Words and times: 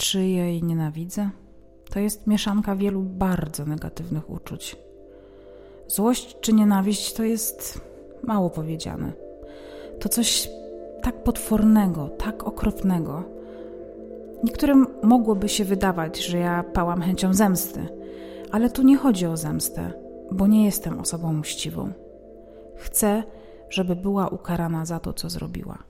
Czy 0.00 0.24
jej 0.24 0.62
nienawidzę? 0.62 1.30
To 1.90 1.98
jest 1.98 2.26
mieszanka 2.26 2.76
wielu 2.76 3.02
bardzo 3.02 3.64
negatywnych 3.64 4.30
uczuć. 4.30 4.76
Złość 5.88 6.36
czy 6.40 6.52
nienawiść 6.52 7.12
to 7.12 7.22
jest 7.22 7.80
mało 8.22 8.50
powiedziane. 8.50 9.12
To 10.00 10.08
coś 10.08 10.48
tak 11.02 11.22
potwornego, 11.22 12.08
tak 12.08 12.44
okropnego. 12.44 13.24
Niektórym 14.44 14.86
mogłoby 15.02 15.48
się 15.48 15.64
wydawać, 15.64 16.18
że 16.26 16.38
ja 16.38 16.64
pałam 16.72 17.02
chęcią 17.02 17.34
zemsty, 17.34 17.86
ale 18.52 18.70
tu 18.70 18.82
nie 18.82 18.96
chodzi 18.96 19.26
o 19.26 19.36
zemstę, 19.36 19.92
bo 20.32 20.46
nie 20.46 20.64
jestem 20.64 21.00
osobą 21.00 21.32
mściwą. 21.32 21.92
Chcę, 22.76 23.22
żeby 23.70 23.96
była 23.96 24.28
ukarana 24.28 24.84
za 24.84 25.00
to, 25.00 25.12
co 25.12 25.30
zrobiła. 25.30 25.89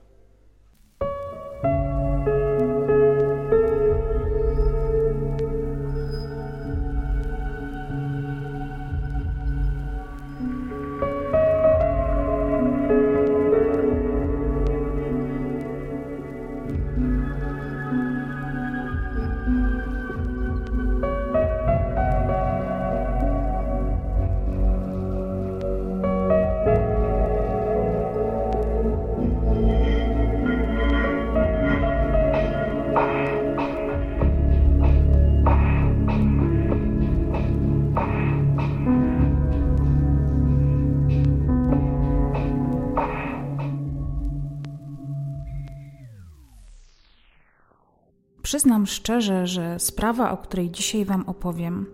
Przyznam 48.81 48.95
szczerze, 48.95 49.47
że 49.47 49.79
sprawa, 49.79 50.31
o 50.31 50.37
której 50.37 50.71
dzisiaj 50.71 51.05
Wam 51.05 51.23
opowiem, 51.27 51.85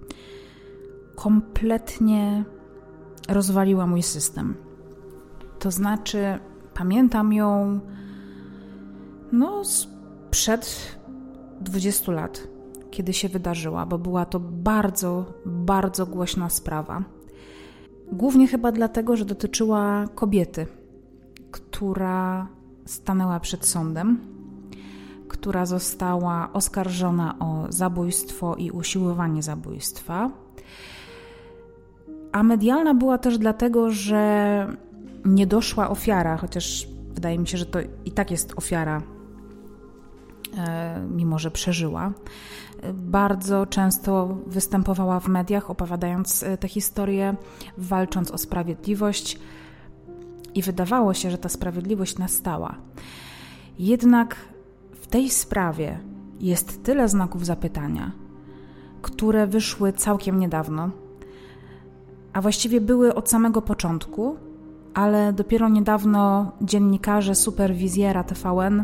kompletnie 1.15 2.43
rozwaliła 3.29 3.87
mój 3.87 4.03
system. 4.03 4.55
To 5.59 5.71
znaczy, 5.71 6.39
pamiętam 6.73 7.33
ją 7.33 7.79
no 9.31 9.63
sprzed 9.63 10.97
20 11.61 12.11
lat, 12.11 12.47
kiedy 12.91 13.13
się 13.13 13.29
wydarzyła, 13.29 13.85
bo 13.85 13.97
była 13.97 14.25
to 14.25 14.39
bardzo, 14.39 15.33
bardzo 15.45 16.05
głośna 16.05 16.49
sprawa. 16.49 17.03
Głównie 18.11 18.47
chyba 18.47 18.71
dlatego, 18.71 19.17
że 19.17 19.25
dotyczyła 19.25 20.05
kobiety, 20.15 20.67
która 21.51 22.47
stanęła 22.85 23.39
przed 23.39 23.65
sądem 23.65 24.36
która 25.27 25.65
została 25.65 26.49
oskarżona 26.53 27.39
o 27.39 27.65
zabójstwo 27.69 28.55
i 28.55 28.71
usiłowanie 28.71 29.43
zabójstwa. 29.43 30.31
A 32.31 32.43
medialna 32.43 32.93
była 32.93 33.17
też 33.17 33.37
dlatego, 33.37 33.91
że 33.91 34.67
niedoszła 35.25 35.89
ofiara, 35.89 36.37
chociaż 36.37 36.87
wydaje 37.13 37.39
mi 37.39 37.47
się, 37.47 37.57
że 37.57 37.65
to 37.65 37.79
i 38.05 38.11
tak 38.11 38.31
jest 38.31 38.53
ofiara, 38.55 39.01
e, 40.57 40.99
mimo 41.11 41.39
że 41.39 41.51
przeżyła. 41.51 42.11
Bardzo 42.93 43.65
często 43.65 44.37
występowała 44.47 45.19
w 45.19 45.27
mediach, 45.27 45.71
opowiadając 45.71 46.43
e, 46.43 46.57
tę 46.57 46.67
historię, 46.67 47.35
walcząc 47.77 48.31
o 48.31 48.37
sprawiedliwość, 48.37 49.39
i 50.57 50.61
wydawało 50.61 51.13
się, 51.13 51.31
że 51.31 51.37
ta 51.37 51.49
sprawiedliwość 51.49 52.17
nastała. 52.17 52.75
Jednak 53.79 54.35
w 55.07 55.09
tej 55.09 55.29
sprawie 55.29 55.99
jest 56.39 56.83
tyle 56.83 57.09
znaków 57.09 57.45
zapytania, 57.45 58.11
które 59.01 59.47
wyszły 59.47 59.93
całkiem 59.93 60.39
niedawno, 60.39 60.89
a 62.33 62.41
właściwie 62.41 62.81
były 62.81 63.15
od 63.15 63.29
samego 63.29 63.61
początku, 63.61 64.35
ale 64.93 65.33
dopiero 65.33 65.69
niedawno 65.69 66.51
dziennikarze 66.61 67.35
superwizjera 67.35 68.23
TVN 68.23 68.83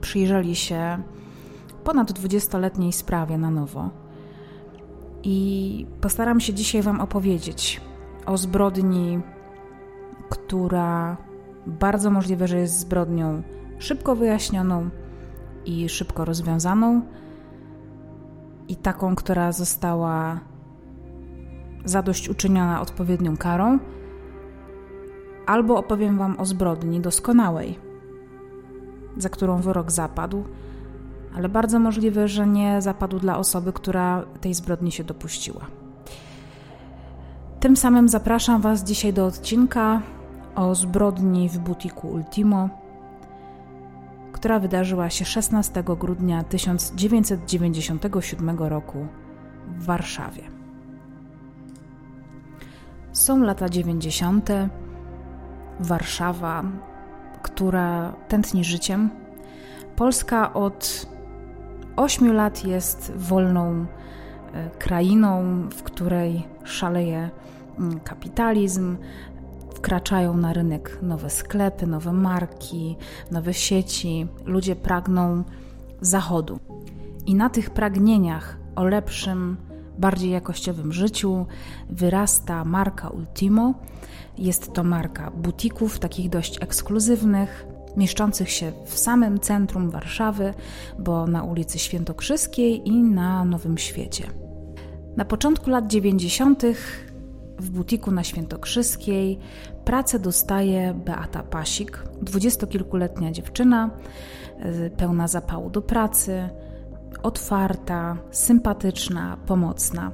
przyjrzeli 0.00 0.56
się 0.56 1.02
ponad 1.84 2.12
20-letniej 2.12 2.92
sprawie 2.92 3.38
na 3.38 3.50
nowo. 3.50 3.90
I 5.22 5.86
postaram 6.00 6.40
się 6.40 6.54
dzisiaj 6.54 6.82
Wam 6.82 7.00
opowiedzieć 7.00 7.80
o 8.26 8.36
zbrodni, 8.36 9.20
która 10.28 11.16
bardzo 11.66 12.10
możliwe, 12.10 12.48
że 12.48 12.58
jest 12.58 12.78
zbrodnią 12.78 13.42
szybko 13.80 14.16
wyjaśnioną 14.16 14.90
i 15.64 15.88
szybko 15.88 16.24
rozwiązaną, 16.24 17.02
i 18.68 18.76
taką, 18.76 19.16
która 19.16 19.52
została 19.52 20.40
zadośćuczyniona 21.84 22.80
odpowiednią 22.80 23.36
karą, 23.36 23.78
albo 25.46 25.78
opowiem 25.78 26.18
Wam 26.18 26.40
o 26.40 26.44
zbrodni 26.44 27.00
doskonałej, 27.00 27.78
za 29.16 29.28
którą 29.28 29.60
wyrok 29.60 29.90
zapadł, 29.90 30.44
ale 31.36 31.48
bardzo 31.48 31.78
możliwe, 31.78 32.28
że 32.28 32.46
nie 32.46 32.82
zapadł 32.82 33.18
dla 33.18 33.38
osoby, 33.38 33.72
która 33.72 34.22
tej 34.40 34.54
zbrodni 34.54 34.92
się 34.92 35.04
dopuściła. 35.04 35.60
Tym 37.60 37.76
samym 37.76 38.08
zapraszam 38.08 38.60
Was 38.60 38.84
dzisiaj 38.84 39.12
do 39.12 39.26
odcinka 39.26 40.02
o 40.54 40.74
zbrodni 40.74 41.48
w 41.48 41.58
butiku 41.58 42.08
Ultimo 42.08 42.79
która 44.40 44.58
wydarzyła 44.58 45.10
się 45.10 45.24
16 45.24 45.82
grudnia 45.82 46.44
1997 46.44 48.58
roku 48.58 49.06
w 49.66 49.84
Warszawie. 49.84 50.42
Są 53.12 53.38
lata 53.38 53.68
90. 53.68 54.48
Warszawa, 55.80 56.64
która 57.42 58.12
tętni 58.28 58.64
życiem. 58.64 59.10
Polska 59.96 60.52
od 60.52 61.06
8 61.96 62.32
lat 62.32 62.64
jest 62.64 63.12
wolną 63.16 63.86
e, 64.52 64.70
krainą, 64.78 65.62
w 65.70 65.82
której 65.82 66.48
szaleje 66.64 67.30
mm, 67.78 68.00
kapitalizm, 68.00 68.96
wkraczają 69.80 70.36
na 70.36 70.52
rynek 70.52 70.98
nowe 71.02 71.30
sklepy, 71.30 71.86
nowe 71.86 72.12
marki, 72.12 72.96
nowe 73.30 73.54
sieci. 73.54 74.26
Ludzie 74.44 74.76
pragną 74.76 75.44
zachodu. 76.00 76.58
I 77.26 77.34
na 77.34 77.50
tych 77.50 77.70
pragnieniach 77.70 78.56
o 78.76 78.84
lepszym, 78.84 79.56
bardziej 79.98 80.30
jakościowym 80.30 80.92
życiu 80.92 81.46
wyrasta 81.90 82.64
marka 82.64 83.08
Ultimo. 83.08 83.74
Jest 84.38 84.72
to 84.72 84.84
marka 84.84 85.30
butików, 85.30 85.98
takich 85.98 86.30
dość 86.30 86.62
ekskluzywnych, 86.62 87.66
mieszczących 87.96 88.50
się 88.50 88.72
w 88.86 88.98
samym 88.98 89.40
centrum 89.40 89.90
Warszawy, 89.90 90.54
bo 90.98 91.26
na 91.26 91.42
ulicy 91.42 91.78
Świętokrzyskiej 91.78 92.88
i 92.88 93.02
na 93.02 93.44
Nowym 93.44 93.78
Świecie. 93.78 94.24
Na 95.16 95.24
początku 95.24 95.70
lat 95.70 95.86
90 95.86 96.62
w 97.60 97.70
butiku 97.70 98.10
na 98.10 98.24
Świętokrzyskiej. 98.24 99.38
Pracę 99.84 100.18
dostaje 100.18 100.94
Beata 100.94 101.42
Pasik, 101.42 102.04
dwudziestokilkuletnia 102.22 103.32
dziewczyna, 103.32 103.90
y, 104.86 104.90
pełna 104.96 105.28
zapału 105.28 105.70
do 105.70 105.82
pracy, 105.82 106.48
otwarta, 107.22 108.16
sympatyczna, 108.30 109.36
pomocna. 109.46 110.12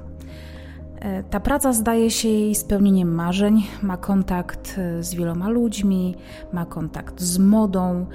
Y, 1.19 1.23
ta 1.29 1.39
praca 1.39 1.73
zdaje 1.73 2.11
się 2.11 2.29
jej 2.29 2.55
spełnieniem 2.55 3.15
marzeń, 3.15 3.63
ma 3.81 3.97
kontakt 3.97 4.75
y, 4.77 5.03
z 5.03 5.13
wieloma 5.13 5.49
ludźmi, 5.49 6.15
ma 6.53 6.65
kontakt 6.65 7.21
z 7.21 7.37
modą, 7.37 8.05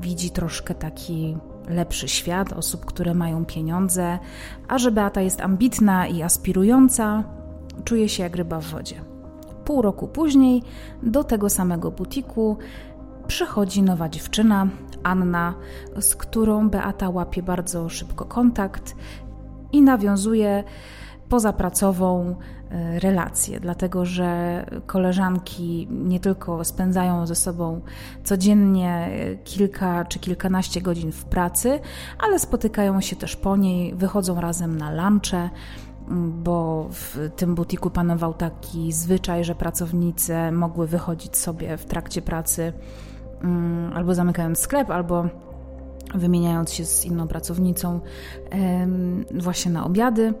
widzi 0.00 0.30
troszkę 0.30 0.74
taki 0.74 1.36
lepszy 1.68 2.08
świat 2.08 2.52
osób, 2.52 2.84
które 2.84 3.14
mają 3.14 3.44
pieniądze, 3.44 4.18
a 4.68 4.78
że 4.78 4.90
Beata 4.90 5.20
jest 5.20 5.40
ambitna 5.40 6.06
i 6.06 6.22
aspirująca, 6.22 7.24
czuje 7.84 8.08
się 8.08 8.22
jak 8.22 8.36
ryba 8.36 8.60
w 8.60 8.64
wodzie. 8.64 8.96
Pół 9.64 9.82
roku 9.82 10.08
później 10.08 10.62
do 11.02 11.24
tego 11.24 11.50
samego 11.50 11.90
butiku 11.90 12.56
przychodzi 13.26 13.82
nowa 13.82 14.08
dziewczyna, 14.08 14.68
Anna, 15.02 15.54
z 16.00 16.16
którą 16.16 16.70
Beata 16.70 17.10
łapie 17.10 17.42
bardzo 17.42 17.88
szybko 17.88 18.24
kontakt 18.24 18.96
i 19.72 19.82
nawiązuje 19.82 20.64
pozapracową 21.28 22.36
e, 22.70 23.00
relację, 23.00 23.60
dlatego 23.60 24.04
że 24.04 24.64
koleżanki 24.86 25.88
nie 25.90 26.20
tylko 26.20 26.64
spędzają 26.64 27.26
ze 27.26 27.34
sobą 27.34 27.80
codziennie 28.24 29.10
kilka 29.44 30.04
czy 30.04 30.18
kilkanaście 30.18 30.80
godzin 30.80 31.12
w 31.12 31.24
pracy, 31.24 31.80
ale 32.18 32.38
spotykają 32.38 33.00
się 33.00 33.16
też 33.16 33.36
po 33.36 33.56
niej, 33.56 33.94
wychodzą 33.94 34.40
razem 34.40 34.78
na 34.78 35.08
lunche 35.08 35.50
bo 36.44 36.88
w 36.90 37.30
tym 37.36 37.54
butiku 37.54 37.90
panował 37.90 38.34
taki 38.34 38.92
zwyczaj, 38.92 39.44
że 39.44 39.54
pracownice 39.54 40.52
mogły 40.52 40.86
wychodzić 40.86 41.36
sobie 41.36 41.76
w 41.76 41.84
trakcie 41.84 42.22
pracy 42.22 42.72
mm, 43.42 43.92
albo 43.92 44.14
zamykając 44.14 44.58
sklep, 44.58 44.90
albo 44.90 45.28
wymieniając 46.14 46.72
się 46.72 46.84
z 46.84 47.04
inną 47.04 47.28
pracownicą 47.28 48.00
właśnie 49.34 49.72
na 49.72 49.84
obiady, 49.84 50.34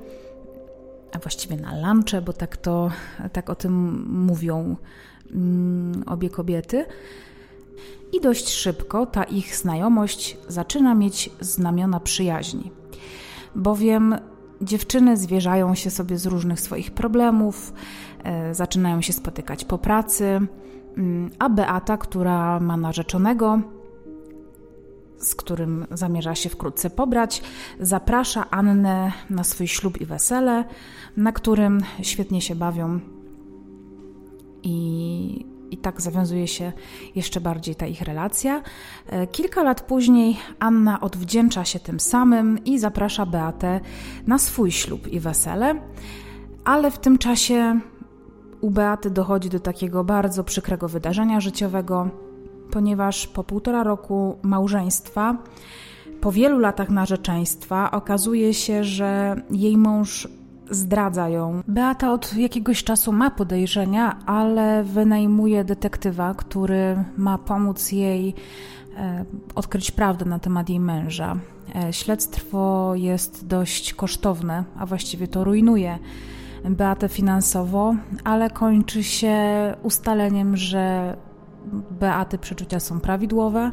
a 1.12 1.18
właściwie 1.18 1.56
na 1.56 1.92
lunche, 1.92 2.22
bo 2.22 2.32
tak 2.32 2.56
to 2.56 2.90
tak 3.32 3.50
o 3.50 3.54
tym 3.54 4.04
mówią 4.08 4.76
mm, 5.34 6.02
obie 6.06 6.30
kobiety. 6.30 6.84
I 8.12 8.20
dość 8.20 8.48
szybko 8.48 9.06
ta 9.06 9.24
ich 9.24 9.56
znajomość 9.56 10.38
zaczyna 10.48 10.94
mieć 10.94 11.30
znamiona 11.40 12.00
przyjaźni, 12.00 12.70
bowiem 13.54 14.16
dziewczyny 14.62 15.16
zwierzają 15.16 15.74
się 15.74 15.90
sobie 15.90 16.18
z 16.18 16.26
różnych 16.26 16.60
swoich 16.60 16.90
problemów, 16.90 17.72
e, 18.24 18.54
zaczynają 18.54 19.00
się 19.00 19.12
spotykać 19.12 19.64
po 19.64 19.78
pracy, 19.78 20.40
mm, 20.96 21.30
a 21.38 21.48
Beata, 21.48 21.96
która 21.96 22.60
ma 22.60 22.76
narzeczonego, 22.76 23.60
z 25.18 25.34
którym 25.34 25.86
zamierza 25.90 26.34
się 26.34 26.48
wkrótce 26.48 26.90
pobrać, 26.90 27.42
zaprasza 27.80 28.50
Annę 28.50 29.12
na 29.30 29.44
swój 29.44 29.68
ślub 29.68 30.00
i 30.00 30.06
wesele, 30.06 30.64
na 31.16 31.32
którym 31.32 31.80
świetnie 32.02 32.40
się 32.40 32.54
bawią 32.54 33.00
i 34.62 35.51
i 35.72 35.76
tak 35.76 36.00
zawiązuje 36.00 36.48
się 36.48 36.72
jeszcze 37.14 37.40
bardziej 37.40 37.74
ta 37.74 37.86
ich 37.86 38.02
relacja. 38.02 38.62
E, 39.06 39.26
kilka 39.26 39.62
lat 39.62 39.80
później 39.80 40.36
Anna 40.58 41.00
odwdzięcza 41.00 41.64
się 41.64 41.80
tym 41.80 42.00
samym 42.00 42.64
i 42.64 42.78
zaprasza 42.78 43.26
Beatę 43.26 43.80
na 44.26 44.38
swój 44.38 44.72
ślub 44.72 45.08
i 45.08 45.20
wesele, 45.20 45.74
ale 46.64 46.90
w 46.90 46.98
tym 46.98 47.18
czasie 47.18 47.80
u 48.60 48.70
Beaty 48.70 49.10
dochodzi 49.10 49.50
do 49.50 49.60
takiego 49.60 50.04
bardzo 50.04 50.44
przykrego 50.44 50.88
wydarzenia 50.88 51.40
życiowego, 51.40 52.08
ponieważ 52.70 53.26
po 53.26 53.44
półtora 53.44 53.84
roku 53.84 54.38
małżeństwa, 54.42 55.36
po 56.20 56.32
wielu 56.32 56.58
latach 56.58 56.90
narzeczeństwa, 56.90 57.90
okazuje 57.90 58.54
się, 58.54 58.84
że 58.84 59.36
jej 59.50 59.76
mąż 59.76 60.28
zdradza 60.74 61.28
ją. 61.28 61.62
Beata 61.68 62.12
od 62.12 62.36
jakiegoś 62.36 62.84
czasu 62.84 63.12
ma 63.12 63.30
podejrzenia, 63.30 64.18
ale 64.26 64.84
wynajmuje 64.84 65.64
detektywa, 65.64 66.34
który 66.34 67.04
ma 67.16 67.38
pomóc 67.38 67.92
jej 67.92 68.34
e, 68.96 69.24
odkryć 69.54 69.90
prawdę 69.90 70.24
na 70.24 70.38
temat 70.38 70.68
jej 70.68 70.80
męża. 70.80 71.36
E, 71.74 71.92
śledztwo 71.92 72.92
jest 72.94 73.46
dość 73.46 73.94
kosztowne, 73.94 74.64
a 74.78 74.86
właściwie 74.86 75.28
to 75.28 75.44
rujnuje 75.44 75.98
Beatę 76.70 77.08
finansowo, 77.08 77.94
ale 78.24 78.50
kończy 78.50 79.02
się 79.02 79.36
ustaleniem, 79.82 80.56
że 80.56 81.16
Beaty 81.90 82.38
przeczucia 82.38 82.80
są 82.80 83.00
prawidłowe, 83.00 83.72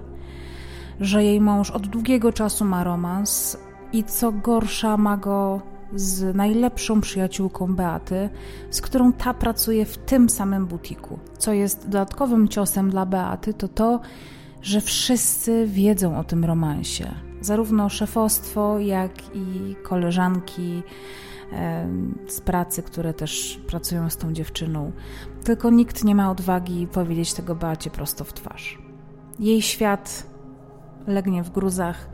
że 1.00 1.24
jej 1.24 1.42
mąż 1.42 1.72
od 1.72 1.88
długiego 1.88 2.34
czasu 2.34 2.66
ma 2.66 2.84
romans 2.84 3.58
i 3.94 4.04
co 4.04 4.32
gorsza 4.32 4.98
ma 4.98 5.18
go 5.18 5.62
z 5.96 6.36
najlepszą 6.36 7.02
przyjaciółką 7.02 7.76
Beaty, 7.76 8.30
z 8.70 8.82
którą 8.82 9.14
ta 9.14 9.34
pracuje 9.34 9.86
w 9.86 9.98
tym 9.98 10.30
samym 10.30 10.66
butiku. 10.66 11.20
Co 11.38 11.54
jest 11.54 11.84
dodatkowym 11.84 12.48
ciosem 12.48 12.90
dla 12.90 13.06
Beaty, 13.06 13.54
to 13.54 13.68
to, 13.68 14.00
że 14.62 14.82
wszyscy 14.82 15.68
wiedzą 15.68 16.18
o 16.20 16.24
tym 16.24 16.46
romansie. 16.46 17.06
Zarówno 17.42 17.90
szefostwo, 17.90 18.80
jak 18.80 19.36
i 19.36 19.76
koleżanki 19.84 20.84
z 22.28 22.42
pracy, 22.42 22.84
które 22.84 23.14
też 23.14 23.62
pracują 23.68 24.10
z 24.10 24.18
tą 24.18 24.34
dziewczyną. 24.34 24.92
Tylko 25.44 25.70
nikt 25.70 26.04
nie 26.04 26.16
ma 26.16 26.32
odwagi 26.32 26.88
powiedzieć 26.88 27.34
tego 27.34 27.56
Beacie 27.56 27.90
prosto 27.90 28.24
w 28.24 28.34
twarz. 28.34 28.78
Jej 29.40 29.62
świat 29.62 30.28
legnie 31.08 31.44
w 31.44 31.50
gruzach, 31.50 32.10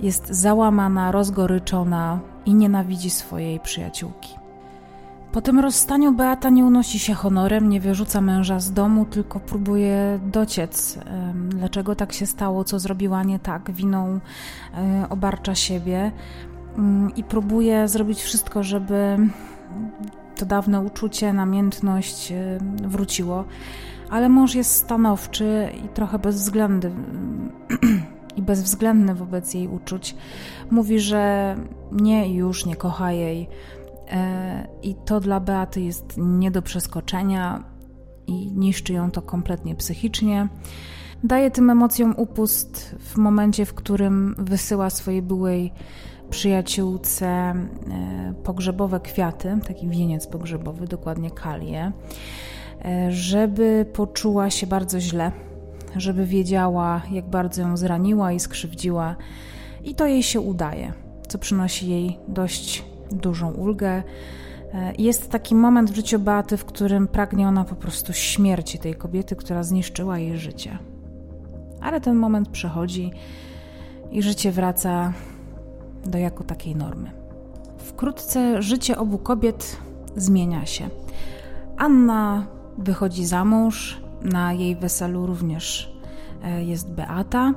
jest 0.00 0.28
załamana, 0.28 1.12
rozgoryczona, 1.12 2.20
i 2.48 2.54
nienawidzi 2.54 3.10
swojej 3.10 3.60
przyjaciółki. 3.60 4.34
Po 5.32 5.40
tym 5.40 5.58
rozstaniu 5.58 6.12
Beata 6.12 6.50
nie 6.50 6.64
unosi 6.64 6.98
się 6.98 7.14
honorem, 7.14 7.68
nie 7.68 7.80
wyrzuca 7.80 8.20
męża 8.20 8.60
z 8.60 8.72
domu, 8.72 9.04
tylko 9.04 9.40
próbuje 9.40 10.20
dociec, 10.22 10.98
dlaczego 11.48 11.94
tak 11.94 12.12
się 12.12 12.26
stało, 12.26 12.64
co 12.64 12.78
zrobiła 12.78 13.22
nie 13.22 13.38
tak, 13.38 13.70
winą 13.70 14.20
e, 14.74 15.06
obarcza 15.10 15.54
siebie 15.54 16.12
mm, 16.78 17.14
i 17.14 17.24
próbuje 17.24 17.88
zrobić 17.88 18.22
wszystko, 18.22 18.62
żeby 18.62 19.16
to 20.36 20.46
dawne 20.46 20.80
uczucie, 20.80 21.32
namiętność 21.32 22.32
wróciło. 22.82 23.44
Ale 24.10 24.28
mąż 24.28 24.54
jest 24.54 24.72
stanowczy 24.72 25.68
i 25.84 25.88
trochę 25.88 26.18
bezwzględny 26.18 26.90
i 28.38 28.42
bezwzględny 28.42 29.14
wobec 29.14 29.54
jej 29.54 29.68
uczuć. 29.68 30.16
Mówi, 30.70 31.00
że 31.00 31.56
nie 31.92 32.34
już 32.34 32.66
nie 32.66 32.76
kocha 32.76 33.12
jej. 33.12 33.48
E, 34.10 34.68
I 34.82 34.94
to 34.94 35.20
dla 35.20 35.40
Beaty 35.40 35.80
jest 35.80 36.14
nie 36.16 36.50
do 36.50 36.62
przeskoczenia 36.62 37.64
i 38.26 38.52
niszczy 38.52 38.92
ją 38.92 39.10
to 39.10 39.22
kompletnie 39.22 39.74
psychicznie. 39.74 40.48
Daje 41.24 41.50
tym 41.50 41.70
emocjom 41.70 42.14
upust 42.16 42.96
w 43.00 43.16
momencie, 43.16 43.66
w 43.66 43.74
którym 43.74 44.34
wysyła 44.38 44.90
swojej 44.90 45.22
byłej 45.22 45.72
przyjaciółce 46.30 47.26
e, 47.26 47.54
pogrzebowe 48.44 49.00
kwiaty, 49.00 49.58
taki 49.66 49.88
wieniec 49.88 50.26
pogrzebowy, 50.26 50.86
dokładnie 50.86 51.30
kalię, 51.30 51.92
e, 52.84 53.12
żeby 53.12 53.86
poczuła 53.92 54.50
się 54.50 54.66
bardzo 54.66 55.00
źle 55.00 55.32
żeby 55.96 56.26
wiedziała, 56.26 57.02
jak 57.10 57.28
bardzo 57.30 57.62
ją 57.62 57.76
zraniła 57.76 58.32
i 58.32 58.40
skrzywdziła, 58.40 59.16
i 59.84 59.94
to 59.94 60.06
jej 60.06 60.22
się 60.22 60.40
udaje, 60.40 60.92
co 61.28 61.38
przynosi 61.38 61.90
jej 61.90 62.18
dość 62.28 62.84
dużą 63.10 63.50
ulgę. 63.50 64.02
E, 64.74 64.92
jest 64.98 65.30
taki 65.30 65.54
moment 65.54 65.90
w 65.90 65.96
życiu 65.96 66.18
Beaty, 66.18 66.56
w 66.56 66.64
którym 66.64 67.08
pragnie 67.08 67.48
ona 67.48 67.64
po 67.64 67.74
prostu 67.74 68.12
śmierci 68.12 68.78
tej 68.78 68.94
kobiety, 68.94 69.36
która 69.36 69.62
zniszczyła 69.62 70.18
jej 70.18 70.38
życie. 70.38 70.78
Ale 71.80 72.00
ten 72.00 72.16
moment 72.16 72.48
przechodzi 72.48 73.10
i 74.10 74.22
życie 74.22 74.52
wraca 74.52 75.12
do 76.06 76.18
jako 76.18 76.44
takiej 76.44 76.76
normy. 76.76 77.10
Wkrótce 77.78 78.62
życie 78.62 78.98
obu 78.98 79.18
kobiet 79.18 79.76
zmienia 80.16 80.66
się. 80.66 80.88
Anna 81.76 82.46
wychodzi 82.78 83.26
za 83.26 83.44
mąż, 83.44 84.00
na 84.22 84.52
jej 84.52 84.76
weselu 84.76 85.26
również 85.26 85.92
e, 86.42 86.64
jest 86.64 86.90
Beata. 86.90 87.52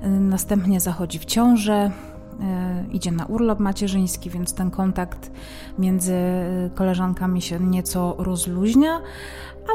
E, 0.00 0.10
następnie 0.10 0.80
zachodzi 0.80 1.18
w 1.18 1.24
ciążę, 1.24 1.90
e, 2.40 2.84
idzie 2.92 3.12
na 3.12 3.26
urlop 3.26 3.60
macierzyński, 3.60 4.30
więc 4.30 4.54
ten 4.54 4.70
kontakt 4.70 5.30
między 5.78 6.16
koleżankami 6.74 7.42
się 7.42 7.60
nieco 7.60 8.14
rozluźnia, 8.18 9.00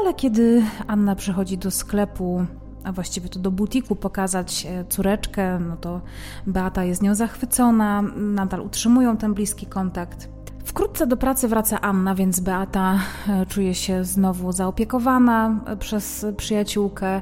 ale 0.00 0.14
kiedy 0.14 0.62
Anna 0.86 1.14
przychodzi 1.16 1.58
do 1.58 1.70
sklepu, 1.70 2.44
a 2.84 2.92
właściwie 2.92 3.28
to 3.28 3.38
do 3.38 3.50
butiku 3.50 3.96
pokazać 3.96 4.66
córeczkę, 4.88 5.58
no 5.58 5.76
to 5.76 6.00
Beata 6.46 6.84
jest 6.84 7.02
nią 7.02 7.14
zachwycona, 7.14 8.02
nadal 8.16 8.60
utrzymują 8.60 9.16
ten 9.16 9.34
bliski 9.34 9.66
kontakt. 9.66 10.39
Wkrótce 10.64 11.06
do 11.06 11.16
pracy 11.16 11.48
wraca 11.48 11.80
Anna, 11.80 12.14
więc 12.14 12.40
Beata 12.40 12.98
e, 13.28 13.46
czuje 13.46 13.74
się 13.74 14.04
znowu 14.04 14.52
zaopiekowana 14.52 15.60
e, 15.66 15.76
przez 15.76 16.26
przyjaciółkę, 16.36 17.20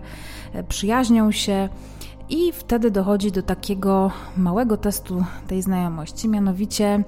e, 0.53 0.65
przyjaźnią 0.65 1.31
się 1.33 1.69
i 2.29 2.53
wtedy 2.53 2.91
dochodzi 2.91 3.33
do 3.33 3.43
takiego 3.43 4.11
małego 4.37 4.77
testu 4.77 5.25
tej 5.47 5.63
znajomości. 5.63 6.29
Mianowicie 6.29 7.05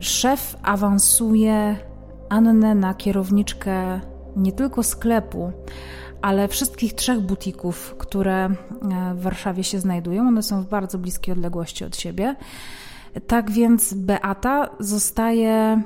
szef 0.00 0.56
awansuje 0.62 1.76
Annę 2.28 2.74
na 2.74 2.94
kierowniczkę 2.94 4.00
nie 4.36 4.52
tylko 4.52 4.82
sklepu, 4.82 5.52
ale 6.22 6.48
wszystkich 6.48 6.94
trzech 6.94 7.20
butików, 7.20 7.94
które 7.98 8.48
w 9.14 9.22
Warszawie 9.22 9.64
się 9.64 9.80
znajdują. 9.80 10.28
One 10.28 10.42
są 10.42 10.62
w 10.62 10.68
bardzo 10.68 10.98
bliskiej 10.98 11.32
odległości 11.32 11.84
od 11.84 11.96
siebie. 11.96 12.36
Tak 13.26 13.50
więc 13.50 13.94
Beata 13.94 14.68
zostaje 14.80 15.82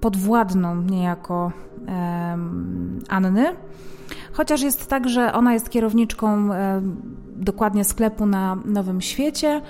podwładną 0.00 0.82
niejako 0.82 1.52
um, 1.88 2.98
Anny. 3.08 3.56
Chociaż 4.32 4.62
jest 4.62 4.86
tak, 4.86 5.08
że 5.08 5.32
ona 5.32 5.52
jest 5.52 5.70
kierowniczką 5.70 6.48
um, 6.48 6.96
dokładnie 7.36 7.84
sklepu 7.84 8.26
na 8.26 8.58
Nowym 8.64 9.00
Świecie, 9.00 9.60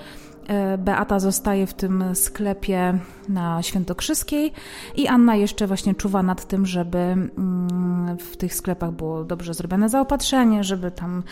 Beata 0.77 1.19
zostaje 1.19 1.67
w 1.67 1.73
tym 1.73 2.03
sklepie 2.13 2.99
na 3.29 3.61
Świętokrzyskiej 3.61 4.51
i 4.95 5.07
Anna 5.07 5.35
jeszcze 5.35 5.67
właśnie 5.67 5.95
czuwa 5.95 6.23
nad 6.23 6.45
tym, 6.47 6.65
żeby 6.65 6.97
mm, 6.97 8.17
w 8.17 8.37
tych 8.37 8.55
sklepach 8.55 8.91
było 8.91 9.23
dobrze 9.23 9.53
zrobione 9.53 9.89
zaopatrzenie, 9.89 10.63
żeby 10.63 10.91
tam 10.91 11.23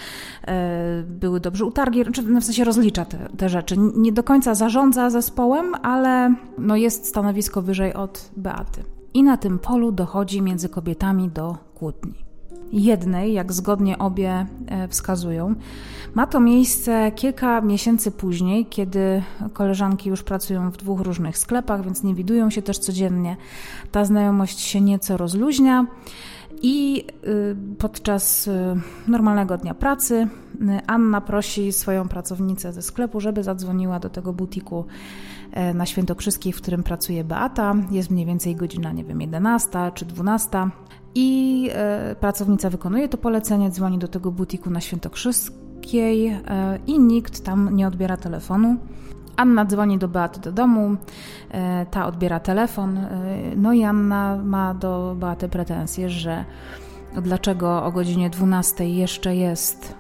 e, 0.48 1.04
były 1.04 1.40
dobrze 1.40 1.66
utargi, 1.66 2.04
no 2.28 2.42
w 2.42 2.44
sensie 2.44 2.64
rozlicza 2.64 3.06
te, 3.06 3.18
te 3.38 3.50
rzeczy. 3.50 3.76
Nie 3.78 4.12
do 4.12 4.24
końca 4.24 4.56
zarządza 4.56 5.10
zespołem, 5.10 5.76
ale 5.76 6.36
no 6.58 6.76
jest 6.76 7.08
stanowisko 7.08 7.62
wyżej 7.62 7.94
od 7.94 8.32
Beaty. 8.38 8.84
I 9.14 9.24
na 9.24 9.38
tym 9.38 9.60
polu 9.60 9.92
dochodzi 9.92 10.42
między 10.42 10.70
kobietami 10.70 11.30
do 11.30 11.58
kłótni 11.76 12.31
jednej, 12.74 13.34
jak 13.34 13.54
zgodnie 13.54 13.98
obie 13.98 14.46
e, 14.68 14.88
wskazują. 14.88 15.56
Ma 16.16 16.28
to 16.28 16.40
miejsce 16.40 17.12
kilka 17.16 17.62
miesięcy 17.62 18.12
później, 18.12 18.66
kiedy 18.66 19.24
koleżanki 19.54 20.10
już 20.10 20.24
pracują 20.24 20.72
w 20.72 20.78
dwóch 20.78 21.02
różnych 21.02 21.38
sklepach, 21.38 21.84
więc 21.84 22.04
nie 22.04 22.16
widują 22.16 22.50
się 22.50 22.62
też 22.62 22.78
codziennie. 22.78 23.38
Ta 23.92 24.06
znajomość 24.06 24.60
się 24.60 24.82
nieco 24.82 25.18
rozluźnia. 25.18 25.86
I 26.62 27.06
y, 27.28 27.56
podczas 27.78 28.48
y, 28.48 28.52
normalnego 29.08 29.58
dnia 29.58 29.74
pracy 29.74 30.16
y, 30.16 30.58
Anna 30.88 31.22
prosi 31.22 31.72
swoją 31.72 32.08
pracownicę 32.08 32.74
ze 32.74 32.82
sklepu, 32.82 33.20
żeby 33.20 33.44
zadzwoniła 33.44 34.00
do 34.00 34.10
tego 34.10 34.34
butiku 34.34 34.86
na 35.74 35.86
Świętokrzyskiej, 35.86 36.54
w 36.54 36.62
którym 36.62 36.84
pracuje 36.84 37.24
Beata. 37.24 37.76
Jest 37.92 38.10
mniej 38.10 38.26
więcej 38.26 38.56
godzina, 38.56 38.92
nie 38.92 39.04
wiem, 39.04 39.22
11 39.22 39.92
czy 39.94 40.06
12. 40.06 40.70
I 41.16 41.70
e, 41.74 42.16
pracownica 42.16 42.70
wykonuje 42.70 43.10
to 43.10 43.18
polecenie, 43.18 43.70
dzwoni 43.70 44.00
do 44.00 44.08
tego 44.08 44.32
butiku 44.32 44.70
na 44.70 44.82
Świętokrzyskiej 44.82 46.28
e, 46.28 46.80
i 46.88 47.00
nikt 47.00 47.44
tam 47.44 47.76
nie 47.76 47.88
odbiera 47.88 48.18
telefonu. 48.18 48.78
Anna 49.36 49.66
dzwoni 49.66 49.98
do 49.98 50.08
Beaty 50.08 50.40
do 50.40 50.52
domu, 50.52 50.96
e, 51.52 51.86
ta 51.86 52.06
odbiera 52.06 52.40
telefon, 52.40 53.00
no 53.56 53.74
i 53.74 53.84
Anna 53.84 54.38
ma 54.44 54.74
do 54.74 55.16
Beaty 55.20 55.50
pretensje, 55.50 56.10
że 56.10 56.46
dlaczego 57.22 57.84
o 57.84 57.92
godzinie 57.92 58.30
12 58.30 58.90
jeszcze 58.90 59.36
jest 59.36 59.96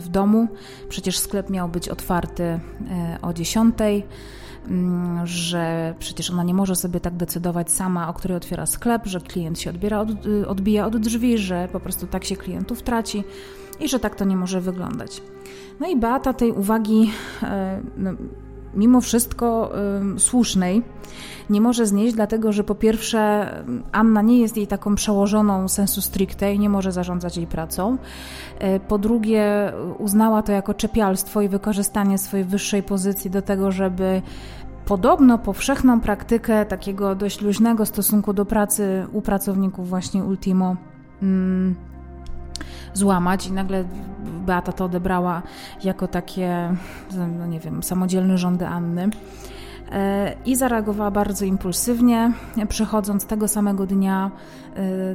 w 0.00 0.08
domu, 0.08 0.48
przecież 0.88 1.18
sklep 1.18 1.50
miał 1.50 1.68
być 1.68 1.88
otwarty 1.88 2.60
o 3.22 3.32
10. 3.32 3.74
Mm, 4.68 5.26
że 5.26 5.94
przecież 5.98 6.30
ona 6.30 6.42
nie 6.42 6.54
może 6.54 6.76
sobie 6.76 7.00
tak 7.00 7.16
decydować 7.16 7.70
sama, 7.70 8.08
o 8.08 8.14
której 8.14 8.36
otwiera 8.36 8.66
sklep, 8.66 9.06
że 9.06 9.20
klient 9.20 9.60
się 9.60 9.70
odbiera 9.70 10.00
od, 10.00 10.26
y, 10.26 10.48
odbija 10.48 10.86
od 10.86 10.96
drzwi, 10.96 11.38
że 11.38 11.68
po 11.72 11.80
prostu 11.80 12.06
tak 12.06 12.24
się 12.24 12.36
klientów 12.36 12.82
traci 12.82 13.24
i 13.80 13.88
że 13.88 14.00
tak 14.00 14.14
to 14.14 14.24
nie 14.24 14.36
może 14.36 14.60
wyglądać. 14.60 15.22
No 15.80 15.88
i 15.88 15.96
Beata 15.96 16.32
tej 16.32 16.52
uwagi, 16.52 17.10
e, 17.42 17.80
no, 17.96 18.10
mimo 18.74 19.00
wszystko 19.00 19.72
słusznej, 20.18 20.82
nie 21.50 21.60
może 21.60 21.86
znieść, 21.86 22.14
dlatego 22.14 22.52
że 22.52 22.64
po 22.64 22.74
pierwsze 22.74 23.50
Anna 23.92 24.22
nie 24.22 24.40
jest 24.40 24.56
jej 24.56 24.66
taką 24.66 24.94
przełożoną 24.94 25.68
sensu 25.68 26.00
stricte 26.02 26.54
i 26.54 26.58
nie 26.58 26.68
może 26.68 26.92
zarządzać 26.92 27.36
jej 27.36 27.46
pracą. 27.46 27.98
E, 28.58 28.80
po 28.80 28.98
drugie 28.98 29.72
uznała 29.98 30.42
to 30.42 30.52
jako 30.52 30.74
czepialstwo 30.74 31.40
i 31.40 31.48
wykorzystanie 31.48 32.18
swojej 32.18 32.46
wyższej 32.46 32.82
pozycji 32.82 33.30
do 33.30 33.42
tego, 33.42 33.70
żeby 33.70 34.22
podobno 34.84 35.38
powszechną 35.38 36.00
praktykę 36.00 36.66
takiego 36.66 37.14
dość 37.14 37.40
luźnego 37.40 37.86
stosunku 37.86 38.32
do 38.32 38.44
pracy 38.44 39.06
u 39.12 39.22
pracowników 39.22 39.88
właśnie 39.88 40.24
Ultimo 40.24 40.76
złamać 42.94 43.46
i 43.46 43.52
nagle 43.52 43.84
Beata 44.46 44.72
to 44.72 44.84
odebrała 44.84 45.42
jako 45.84 46.08
takie, 46.08 46.74
no 47.38 47.46
nie 47.46 47.60
wiem, 47.60 47.82
samodzielne 47.82 48.38
rządy 48.38 48.66
Anny. 48.66 49.10
E, 49.92 50.34
i 50.44 50.56
zareagowała 50.56 51.10
bardzo 51.10 51.44
impulsywnie, 51.44 52.32
przychodząc 52.68 53.26
tego 53.26 53.48
samego 53.48 53.86
dnia 53.86 54.30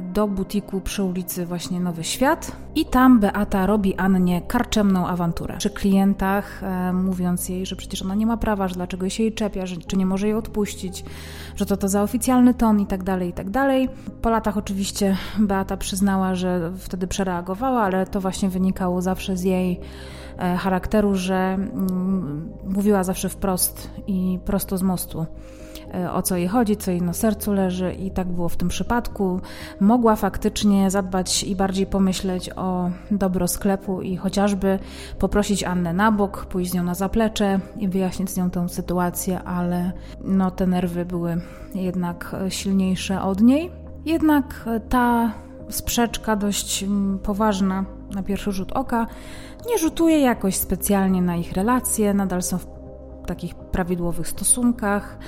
do 0.02 0.28
butiku 0.28 0.80
przy 0.80 1.02
ulicy 1.02 1.46
właśnie 1.46 1.80
Nowy 1.80 2.04
Świat. 2.04 2.52
I 2.74 2.84
tam 2.84 3.20
Beata 3.20 3.66
robi 3.66 3.96
Annie 3.96 4.40
karczemną 4.40 5.06
awanturę. 5.06 5.56
Przy 5.58 5.70
klientach, 5.70 6.62
e, 6.62 6.92
mówiąc 6.92 7.48
jej, 7.48 7.66
że 7.66 7.76
przecież 7.76 8.02
ona 8.02 8.14
nie 8.14 8.26
ma 8.26 8.36
prawa, 8.36 8.68
że 8.68 8.74
dlaczego 8.74 9.08
się 9.08 9.22
jej 9.22 9.32
czepia, 9.32 9.66
że 9.66 9.76
czy 9.76 9.96
nie 9.96 10.06
może 10.06 10.26
jej 10.26 10.36
odpuścić, 10.36 11.04
że 11.56 11.66
to 11.66 11.76
to 11.76 11.88
za 11.88 12.02
oficjalny 12.02 12.54
ton 12.54 12.80
i 12.80 12.86
tak 12.86 13.02
dalej, 13.02 13.28
i 13.28 13.32
tak 13.32 13.50
dalej. 13.50 13.88
Po 14.22 14.30
latach 14.30 14.56
oczywiście 14.56 15.16
Beata 15.38 15.76
przyznała, 15.76 16.34
że 16.34 16.72
wtedy 16.78 17.06
przereagowała, 17.06 17.82
ale 17.82 18.06
to 18.06 18.20
właśnie 18.20 18.48
wynikało 18.48 19.02
zawsze 19.02 19.36
z 19.36 19.42
jej 19.42 19.80
E, 20.38 20.56
charakteru, 20.56 21.14
że 21.14 21.34
mm, 21.34 22.52
mówiła 22.64 23.04
zawsze 23.04 23.28
wprost 23.28 23.90
i 24.06 24.38
prosto 24.44 24.78
z 24.78 24.82
mostu 24.82 25.26
o 26.12 26.22
co 26.22 26.36
jej 26.36 26.48
chodzi, 26.48 26.76
co 26.76 26.90
jej 26.90 27.02
na 27.02 27.12
sercu 27.12 27.52
leży, 27.52 27.92
i 27.92 28.10
tak 28.10 28.28
było 28.28 28.48
w 28.48 28.56
tym 28.56 28.68
przypadku. 28.68 29.40
Mogła 29.80 30.16
faktycznie 30.16 30.90
zadbać 30.90 31.44
i 31.44 31.56
bardziej 31.56 31.86
pomyśleć 31.86 32.50
o 32.56 32.90
dobro 33.10 33.48
sklepu 33.48 34.02
i 34.02 34.16
chociażby 34.16 34.78
poprosić 35.18 35.64
Annę 35.64 35.92
na 35.92 36.12
bok, 36.12 36.46
pójść 36.46 36.70
z 36.70 36.74
nią 36.74 36.82
na 36.82 36.94
zaplecze 36.94 37.60
i 37.76 37.88
wyjaśnić 37.88 38.30
z 38.30 38.36
nią 38.36 38.50
tę 38.50 38.68
sytuację, 38.68 39.42
ale 39.42 39.92
no, 40.24 40.50
te 40.50 40.66
nerwy 40.66 41.04
były 41.04 41.40
jednak 41.74 42.36
silniejsze 42.48 43.22
od 43.22 43.40
niej. 43.40 43.70
Jednak 44.04 44.64
ta 44.88 45.32
sprzeczka 45.68 46.36
dość 46.36 46.84
poważna 47.22 47.84
na 48.14 48.22
pierwszy 48.22 48.52
rzut 48.52 48.72
oka 48.72 49.06
nie 49.68 49.78
rzutuje 49.78 50.20
jakoś 50.20 50.56
specjalnie 50.56 51.22
na 51.22 51.36
ich 51.36 51.52
relacje, 51.52 52.14
nadal 52.14 52.42
są 52.42 52.58
w 52.58 52.77
takich 53.28 53.54
prawidłowych 53.54 54.28
stosunkach, 54.28 55.18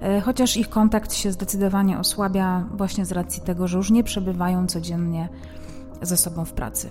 e, 0.00 0.20
chociaż 0.20 0.56
ich 0.56 0.68
kontakt 0.68 1.14
się 1.14 1.32
zdecydowanie 1.32 1.98
osłabia 1.98 2.64
właśnie 2.74 3.04
z 3.04 3.12
racji 3.12 3.42
tego, 3.42 3.68
że 3.68 3.76
już 3.76 3.90
nie 3.90 4.04
przebywają 4.04 4.66
codziennie 4.66 5.28
ze 6.02 6.16
sobą 6.16 6.44
w 6.44 6.52
pracy. 6.52 6.90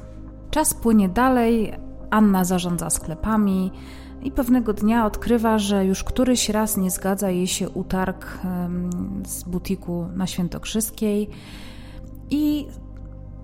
Czas 0.52 0.74
płynie 0.74 1.10
dalej, 1.10 1.74
Anna 2.10 2.46
zarządza 2.46 2.90
sklepami 2.90 3.72
i 4.24 4.32
pewnego 4.32 4.74
dnia 4.74 5.06
odkrywa, 5.06 5.60
że 5.60 5.86
już 5.86 6.04
któryś 6.04 6.50
raz 6.50 6.78
nie 6.78 6.92
zgadza 6.92 7.30
jej 7.30 7.48
się 7.48 7.70
utarg 7.70 8.40
z 9.26 9.44
butiku 9.44 10.08
na 10.16 10.28
Świętokrzyskiej 10.28 11.30
i 12.30 12.68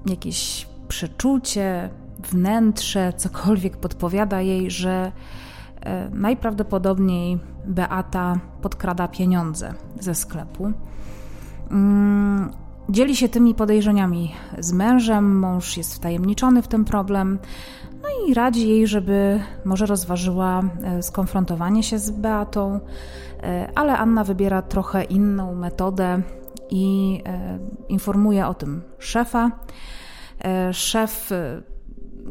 jakieś 0.06 0.68
przeczucie, 0.88 1.90
wnętrze, 2.20 3.14
cokolwiek 3.18 3.78
podpowiada 3.78 4.42
jej, 4.42 4.72
że 4.72 5.12
najprawdopodobniej 6.12 7.40
Beata 7.66 8.40
podkrada 8.62 9.08
pieniądze 9.08 9.74
ze 10.00 10.16
sklepu. 10.16 10.72
Mm, 11.72 12.52
dzieli 12.90 13.16
się 13.16 13.30
tymi 13.30 13.56
podejrzeniami 13.56 14.32
z 14.60 14.74
mężem, 14.74 15.40
mąż 15.40 15.78
jest 15.78 15.96
wtajemniczony 15.96 16.62
w 16.62 16.68
ten 16.68 16.86
problem, 16.86 17.40
no 18.02 18.10
i 18.28 18.34
radzi 18.34 18.70
jej, 18.70 18.88
żeby 18.88 19.40
może 19.66 19.86
rozważyła 19.86 20.62
e, 20.84 21.04
skonfrontowanie 21.04 21.84
się 21.84 22.00
z 22.00 22.12
Beatą, 22.12 22.80
e, 23.44 23.70
ale 23.76 23.98
Anna 23.98 24.24
wybiera 24.24 24.62
trochę 24.62 25.04
inną 25.04 25.56
metodę 25.56 26.22
i 26.70 27.22
informuje 27.90 28.48
o 28.48 28.54
tym 28.54 28.82
szefa. 29.00 29.52
Szef 30.72 31.32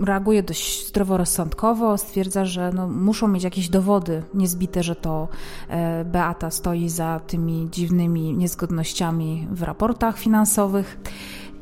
reaguje 0.01 0.43
dość 0.43 0.89
zdroworozsądkowo, 0.89 1.99
stwierdza, 1.99 2.45
że 2.45 2.73
no, 2.75 2.89
muszą 2.89 3.29
mieć 3.29 3.45
jakieś 3.45 3.69
dowody 3.69 4.23
niezbite, 4.35 4.83
że 4.83 4.97
to 4.97 5.29
e, 5.69 6.05
Beata 6.05 6.51
stoi 6.51 6.89
za 6.89 7.21
tymi 7.27 7.69
dziwnymi 7.71 8.33
niezgodnościami 8.33 9.49
w 9.51 9.63
raportach 9.63 10.19
finansowych 10.19 10.99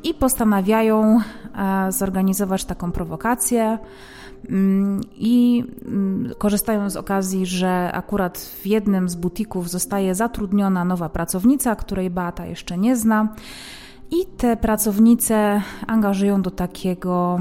i 0.05 0.15
postanawiają 0.15 1.21
e, 1.57 1.93
zorganizować 1.93 2.65
taką 2.65 2.93
prowokację. 2.93 3.79
Mm, 4.49 5.01
I 5.17 5.65
mm, 5.85 6.33
korzystają 6.39 6.91
z 6.91 6.97
okazji, 6.97 7.47
że 7.47 7.91
akurat 7.93 8.39
w 8.39 8.67
jednym 8.67 9.09
z 9.09 9.15
butików 9.15 9.71
zostaje 9.71 10.15
zatrudniona 10.15 10.85
nowa 10.85 11.09
pracownica, 11.09 11.77
której 11.77 12.11
Beata 12.11 12.47
jeszcze 12.47 12.79
nie 12.79 12.97
zna. 12.97 13.29
I 14.11 14.27
te 14.27 14.57
pracownice 14.57 15.63
angażują 15.87 16.43
do 16.43 16.51
takiego 16.51 17.41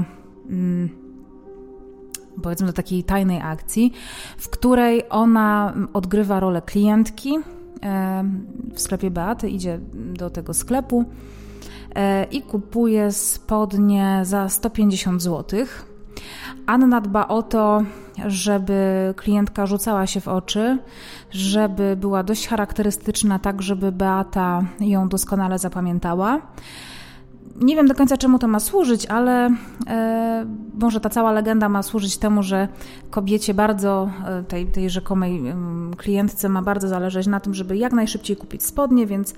powiedzmy 2.42 2.66
do 2.66 2.72
takiej 2.72 3.04
tajnej 3.04 3.40
akcji, 3.40 3.92
w 4.38 4.48
której 4.48 5.02
ona 5.10 5.74
odgrywa 5.92 6.40
rolę 6.40 6.62
klientki 6.62 7.38
e, 7.82 8.24
w 8.74 8.80
sklepie 8.80 9.10
Beaty, 9.10 9.48
idzie 9.48 9.78
do 9.94 10.30
tego 10.30 10.54
sklepu 10.54 11.04
e, 11.94 12.24
i 12.24 12.42
kupuje 12.42 13.12
spodnie 13.12 14.20
za 14.22 14.48
150 14.48 15.22
zł. 15.22 15.66
Anna 16.66 17.00
dba 17.00 17.28
o 17.28 17.42
to, 17.42 17.82
żeby 18.26 19.14
klientka 19.16 19.66
rzucała 19.66 20.06
się 20.06 20.20
w 20.20 20.28
oczy, 20.28 20.78
żeby 21.30 21.96
była 21.96 22.22
dość 22.22 22.48
charakterystyczna, 22.48 23.38
tak 23.38 23.62
żeby 23.62 23.92
Beata 23.92 24.64
ją 24.80 25.08
doskonale 25.08 25.58
zapamiętała. 25.58 26.40
Nie 27.60 27.76
wiem 27.76 27.86
do 27.86 27.94
końca 27.94 28.16
czemu 28.16 28.38
to 28.38 28.48
ma 28.48 28.60
służyć, 28.60 29.06
ale 29.06 29.50
e, 29.86 30.46
może 30.80 31.00
ta 31.00 31.08
cała 31.08 31.32
legenda 31.32 31.68
ma 31.68 31.82
służyć 31.82 32.18
temu, 32.18 32.42
że 32.42 32.68
kobiecie 33.10 33.54
bardzo, 33.54 34.10
e, 34.26 34.42
tej, 34.42 34.66
tej 34.66 34.90
rzekomej 34.90 35.42
klientce 35.96 36.48
ma 36.48 36.62
bardzo 36.62 36.88
zależeć 36.88 37.26
na 37.26 37.40
tym, 37.40 37.54
żeby 37.54 37.76
jak 37.76 37.92
najszybciej 37.92 38.36
kupić 38.36 38.62
spodnie, 38.62 39.06
więc 39.06 39.34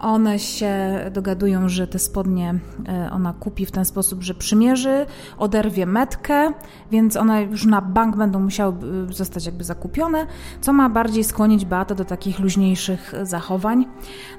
one 0.00 0.38
się 0.38 1.00
dogadują, 1.12 1.68
że 1.68 1.86
te 1.86 1.98
spodnie 1.98 2.54
e, 2.88 3.10
ona 3.12 3.32
kupi 3.32 3.66
w 3.66 3.70
ten 3.70 3.84
sposób, 3.84 4.22
że 4.22 4.34
przymierzy, 4.34 5.06
oderwie 5.38 5.86
metkę, 5.86 6.52
więc 6.90 7.16
one 7.16 7.42
już 7.42 7.66
na 7.66 7.80
bank 7.80 8.16
będą 8.16 8.40
musiały 8.40 8.74
e, 9.08 9.12
zostać 9.12 9.46
jakby 9.46 9.64
zakupione, 9.64 10.26
co 10.60 10.72
ma 10.72 10.88
bardziej 10.88 11.24
skłonić 11.24 11.64
Beatę 11.64 11.94
do 11.94 12.04
takich 12.04 12.38
luźniejszych 12.38 13.14
zachowań. 13.22 13.86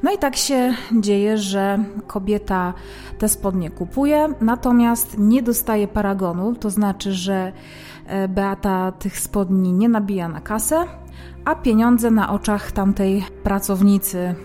No 0.03 0.11
i 0.11 0.17
tak 0.17 0.35
się 0.35 0.73
dzieje, 0.99 1.37
że 1.37 1.83
kobieta 2.07 2.73
te 3.17 3.29
spodnie 3.29 3.69
kupuje, 3.69 4.27
natomiast 4.41 5.17
nie 5.17 5.43
dostaje 5.43 5.87
paragonu, 5.87 6.55
to 6.55 6.69
znaczy, 6.69 7.13
że 7.13 7.51
e, 8.05 8.27
Beata 8.27 8.91
tych 8.91 9.19
spodni 9.19 9.73
nie 9.73 9.89
nabija 9.89 10.27
na 10.27 10.41
kasę, 10.41 10.85
a 11.45 11.55
pieniądze 11.55 12.11
na 12.11 12.33
oczach 12.33 12.71
tamtej 12.71 13.25
pracownicy, 13.43 14.17
e, 14.19 14.35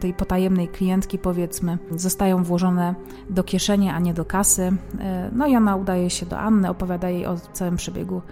tej 0.00 0.14
potajemnej 0.14 0.68
klientki, 0.68 1.18
powiedzmy, 1.18 1.78
zostają 1.90 2.44
włożone 2.44 2.94
do 3.30 3.44
kieszeni, 3.44 3.88
a 3.88 3.98
nie 3.98 4.14
do 4.14 4.24
kasy. 4.24 4.72
E, 5.00 5.30
no 5.32 5.46
i 5.46 5.56
ona 5.56 5.76
udaje 5.76 6.10
się 6.10 6.26
do 6.26 6.38
Anny, 6.38 6.70
opowiada 6.70 7.08
jej 7.08 7.26
o 7.26 7.36
całym 7.52 7.76
przebiegu 7.76 8.22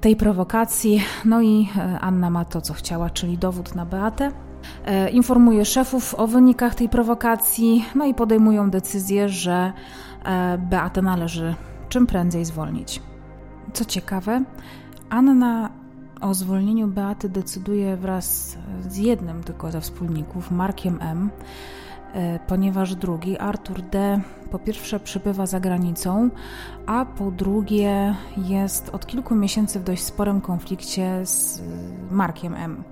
tej 0.00 0.16
prowokacji. 0.16 1.02
No 1.24 1.42
i 1.42 1.68
e, 1.76 2.00
Anna 2.00 2.30
ma 2.30 2.44
to, 2.44 2.60
co 2.60 2.74
chciała, 2.74 3.10
czyli 3.10 3.38
dowód 3.38 3.74
na 3.74 3.86
Beatę. 3.86 4.32
Informuje 5.12 5.64
szefów 5.64 6.14
o 6.14 6.26
wynikach 6.26 6.74
tej 6.74 6.88
prowokacji, 6.88 7.84
no 7.94 8.06
i 8.06 8.14
podejmują 8.14 8.70
decyzję, 8.70 9.28
że 9.28 9.72
Beatę 10.58 11.02
należy 11.02 11.54
czym 11.88 12.06
prędzej 12.06 12.44
zwolnić. 12.44 13.02
Co 13.72 13.84
ciekawe, 13.84 14.44
Anna 15.10 15.70
o 16.20 16.34
zwolnieniu 16.34 16.86
Beaty 16.88 17.28
decyduje 17.28 17.96
wraz 17.96 18.56
z 18.88 18.96
jednym 18.96 19.44
tylko 19.44 19.72
ze 19.72 19.80
wspólników, 19.80 20.50
Markiem 20.50 20.98
M., 21.02 21.30
e, 22.14 22.38
ponieważ 22.46 22.94
drugi, 22.94 23.38
Artur 23.38 23.82
D., 23.82 24.20
po 24.50 24.58
pierwsze 24.58 25.00
przybywa 25.00 25.46
za 25.46 25.60
granicą, 25.60 26.30
a 26.86 27.04
po 27.04 27.30
drugie 27.30 28.14
jest 28.36 28.88
od 28.88 29.06
kilku 29.06 29.34
miesięcy 29.34 29.80
w 29.80 29.84
dość 29.84 30.02
sporym 30.02 30.40
konflikcie 30.40 31.26
z 31.26 31.62
Markiem 32.10 32.54
M. 32.54 32.84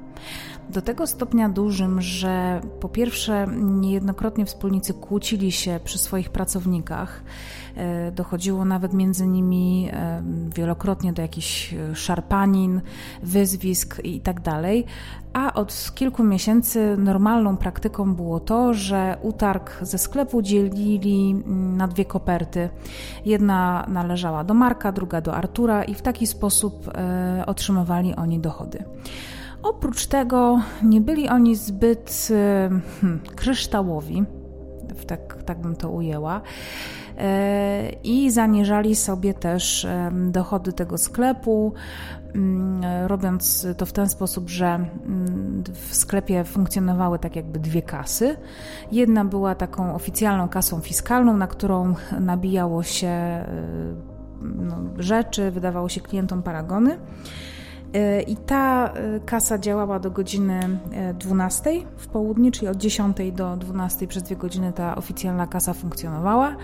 Do 0.74 0.82
tego 0.82 1.06
stopnia 1.06 1.48
dużym, 1.48 2.02
że 2.02 2.60
po 2.80 2.88
pierwsze 2.88 3.46
niejednokrotnie 3.60 4.46
wspólnicy 4.46 4.94
kłócili 4.94 5.52
się 5.52 5.80
przy 5.84 5.98
swoich 5.98 6.30
pracownikach. 6.30 7.22
E, 7.76 8.12
dochodziło 8.12 8.64
nawet 8.64 8.92
między 8.92 9.26
nimi 9.26 9.88
e, 9.92 10.22
wielokrotnie 10.54 11.12
do 11.12 11.22
jakichś 11.22 11.74
e, 11.74 11.96
szarpanin, 11.96 12.80
wyzwisk 13.22 14.00
i 14.04 14.20
tak. 14.20 14.40
A 15.32 15.54
od 15.54 15.92
kilku 15.94 16.24
miesięcy 16.24 16.96
normalną 16.98 17.56
praktyką 17.56 18.14
było 18.14 18.40
to, 18.40 18.74
że 18.74 19.16
utarg 19.22 19.78
ze 19.82 19.98
sklepu 19.98 20.42
dzielili 20.42 21.30
mm, 21.30 21.76
na 21.76 21.88
dwie 21.88 22.04
koperty. 22.04 22.68
Jedna 23.24 23.86
należała 23.88 24.44
do 24.44 24.54
Marka, 24.54 24.92
druga 24.92 25.20
do 25.20 25.34
Artura, 25.34 25.84
i 25.84 25.94
w 25.94 26.02
taki 26.02 26.26
sposób 26.26 26.90
otrzymywali 27.46 28.14
oni 28.14 28.38
dochody. 28.38 28.84
Oprócz 29.64 30.06
tego 30.06 30.60
nie 30.82 31.00
byli 31.00 31.28
oni 31.28 31.56
zbyt 31.56 32.28
hmm, 32.28 33.20
kryształowi, 33.36 34.24
tak, 35.06 35.42
tak 35.42 35.60
bym 35.60 35.76
to 35.76 35.90
ujęła, 35.90 36.40
e, 37.18 37.90
i 38.04 38.30
zaniżali 38.30 38.96
sobie 38.96 39.34
też 39.34 39.86
dochody 40.30 40.72
tego 40.72 40.98
sklepu, 40.98 41.72
mm, 42.34 43.06
robiąc 43.06 43.66
to 43.76 43.86
w 43.86 43.92
ten 43.92 44.08
sposób, 44.08 44.48
że 44.48 44.66
mm, 44.66 45.64
w 45.72 45.94
sklepie 45.94 46.44
funkcjonowały 46.44 47.18
tak 47.18 47.36
jakby 47.36 47.58
dwie 47.58 47.82
kasy. 47.82 48.36
Jedna 48.92 49.24
była 49.24 49.54
taką 49.54 49.94
oficjalną 49.94 50.48
kasą 50.48 50.80
fiskalną, 50.80 51.36
na 51.36 51.46
którą 51.46 51.94
nabijało 52.20 52.82
się 52.82 53.06
e, 53.06 53.46
no, 54.42 54.76
rzeczy, 54.98 55.50
wydawało 55.50 55.88
się 55.88 56.00
klientom 56.00 56.42
paragony. 56.42 56.98
E, 57.94 58.22
I 58.22 58.36
ta 58.36 58.88
e, 58.88 59.20
kasa 59.20 59.58
działała 59.58 59.98
do 59.98 60.10
godziny 60.10 60.78
12 61.18 61.70
e, 61.70 61.74
w 61.96 62.08
południe, 62.08 62.52
czyli 62.52 62.68
od 62.68 62.76
10 62.76 63.16
do 63.32 63.56
12 63.56 64.06
przez 64.06 64.22
dwie 64.22 64.36
godziny 64.36 64.72
ta 64.72 64.96
oficjalna 64.96 65.46
kasa 65.46 65.72
funkcjonowała, 65.72 66.56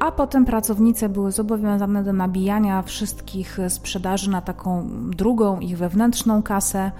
a 0.00 0.12
potem 0.12 0.44
pracownice 0.44 1.08
były 1.08 1.32
zobowiązane 1.32 2.04
do 2.04 2.12
nabijania 2.12 2.82
wszystkich 2.82 3.58
sprzedaży 3.68 4.30
na 4.30 4.40
taką 4.40 4.88
drugą, 5.10 5.60
ich 5.60 5.78
wewnętrzną 5.78 6.42
kasę 6.42 6.92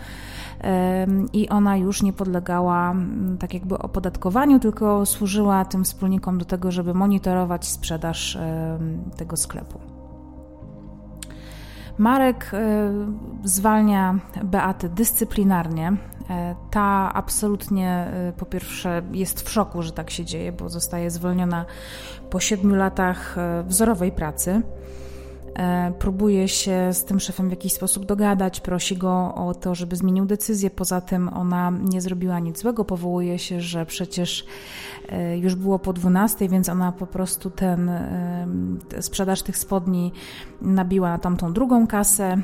i 1.33 1.49
ona 1.49 1.77
już 1.77 2.03
nie 2.03 2.13
podlegała 2.13 2.95
tak 3.39 3.55
jakby 3.55 3.79
opodatkowaniu, 3.79 4.59
tylko 4.59 5.07
służyła 5.07 5.65
tym 5.65 5.85
wspólnikom 5.85 6.39
do 6.39 6.45
tego, 6.45 6.71
żeby 6.71 6.95
monitorować 6.95 7.69
sprzedaż 7.69 8.39
tego 9.17 9.37
sklepu. 9.37 9.90
Marek 12.01 12.51
e, 12.55 12.93
zwalnia 13.45 14.19
Beatę 14.45 14.89
dyscyplinarnie. 14.89 15.93
E, 16.31 16.55
ta 16.71 17.13
absolutnie 17.15 17.89
e, 17.89 18.33
po 18.37 18.47
pierwsze 18.47 19.03
jest 19.13 19.41
w 19.41 19.51
szoku, 19.51 19.83
że 19.83 19.93
tak 19.93 20.11
się 20.11 20.25
dzieje, 20.25 20.53
bo 20.53 20.69
zostaje 20.69 21.11
zwolniona 21.11 21.65
po 22.31 22.41
siedmiu 22.41 22.75
latach 22.75 23.37
wzorowej 23.65 24.13
pracy. 24.13 24.63
E, 25.55 25.93
próbuje 25.99 26.49
się 26.49 26.89
z 26.93 27.05
tym 27.05 27.21
szefem 27.21 27.49
w 27.49 27.51
jakiś 27.51 27.73
sposób 27.73 28.07
dogadać, 28.07 28.61
prosi 28.61 28.97
go 28.97 29.35
o 29.35 29.55
to, 29.55 29.75
żeby 29.75 29.97
zmienił 29.97 30.27
decyzję. 30.27 30.71
Poza 30.71 31.01
tym 31.01 31.29
ona 31.29 31.71
nie 31.71 32.01
zrobiła 32.01 32.39
nic 32.39 32.59
złego, 32.59 32.85
powołuje 32.85 33.39
się, 33.39 33.61
że 33.61 33.87
przecież 33.87 34.47
e, 35.09 35.39
już 35.39 35.55
było 35.55 35.79
po 35.79 35.93
12, 35.93 36.49
więc 36.49 36.69
ona 36.69 36.93
po 36.93 37.07
prostu 37.07 37.51
ten 37.51 37.89
e, 37.89 38.47
sprzedaż 39.01 39.43
tych 39.43 39.57
spodni 39.59 40.13
nabiła 40.63 41.11
na 41.11 41.19
tamtą 41.19 41.53
drugą 41.53 41.87
kasę 41.87 42.37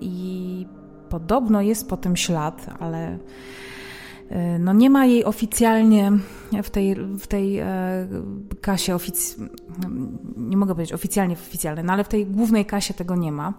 i 0.00 0.66
podobno 1.08 1.60
jest 1.60 1.88
po 1.88 1.96
tym 1.96 2.16
ślad, 2.16 2.66
ale 2.80 3.18
no 4.58 4.72
nie 4.72 4.90
ma 4.90 5.06
jej 5.06 5.24
oficjalnie 5.24 6.12
w 6.62 6.70
tej, 6.70 6.94
w 6.94 7.26
tej 7.26 7.58
e, 7.58 7.66
kasie, 8.60 8.94
ofic... 8.94 9.36
nie 10.36 10.56
mogę 10.56 10.74
powiedzieć 10.74 10.94
oficjalnie 10.94 11.34
oficjalnej, 11.34 11.84
no 11.84 11.92
ale 11.92 12.04
w 12.04 12.08
tej 12.08 12.26
głównej 12.26 12.64
kasie 12.64 12.94
tego 12.94 13.16
nie 13.16 13.32
ma, 13.32 13.54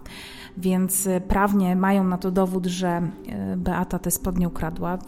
więc 0.56 1.06
e, 1.06 1.20
prawnie 1.20 1.76
mają 1.76 2.04
na 2.04 2.18
to 2.18 2.30
dowód, 2.30 2.66
że 2.66 2.88
e, 2.88 3.56
Beata 3.56 3.98
te 3.98 4.10
spodnie 4.10 4.48
ukradła, 4.48 4.98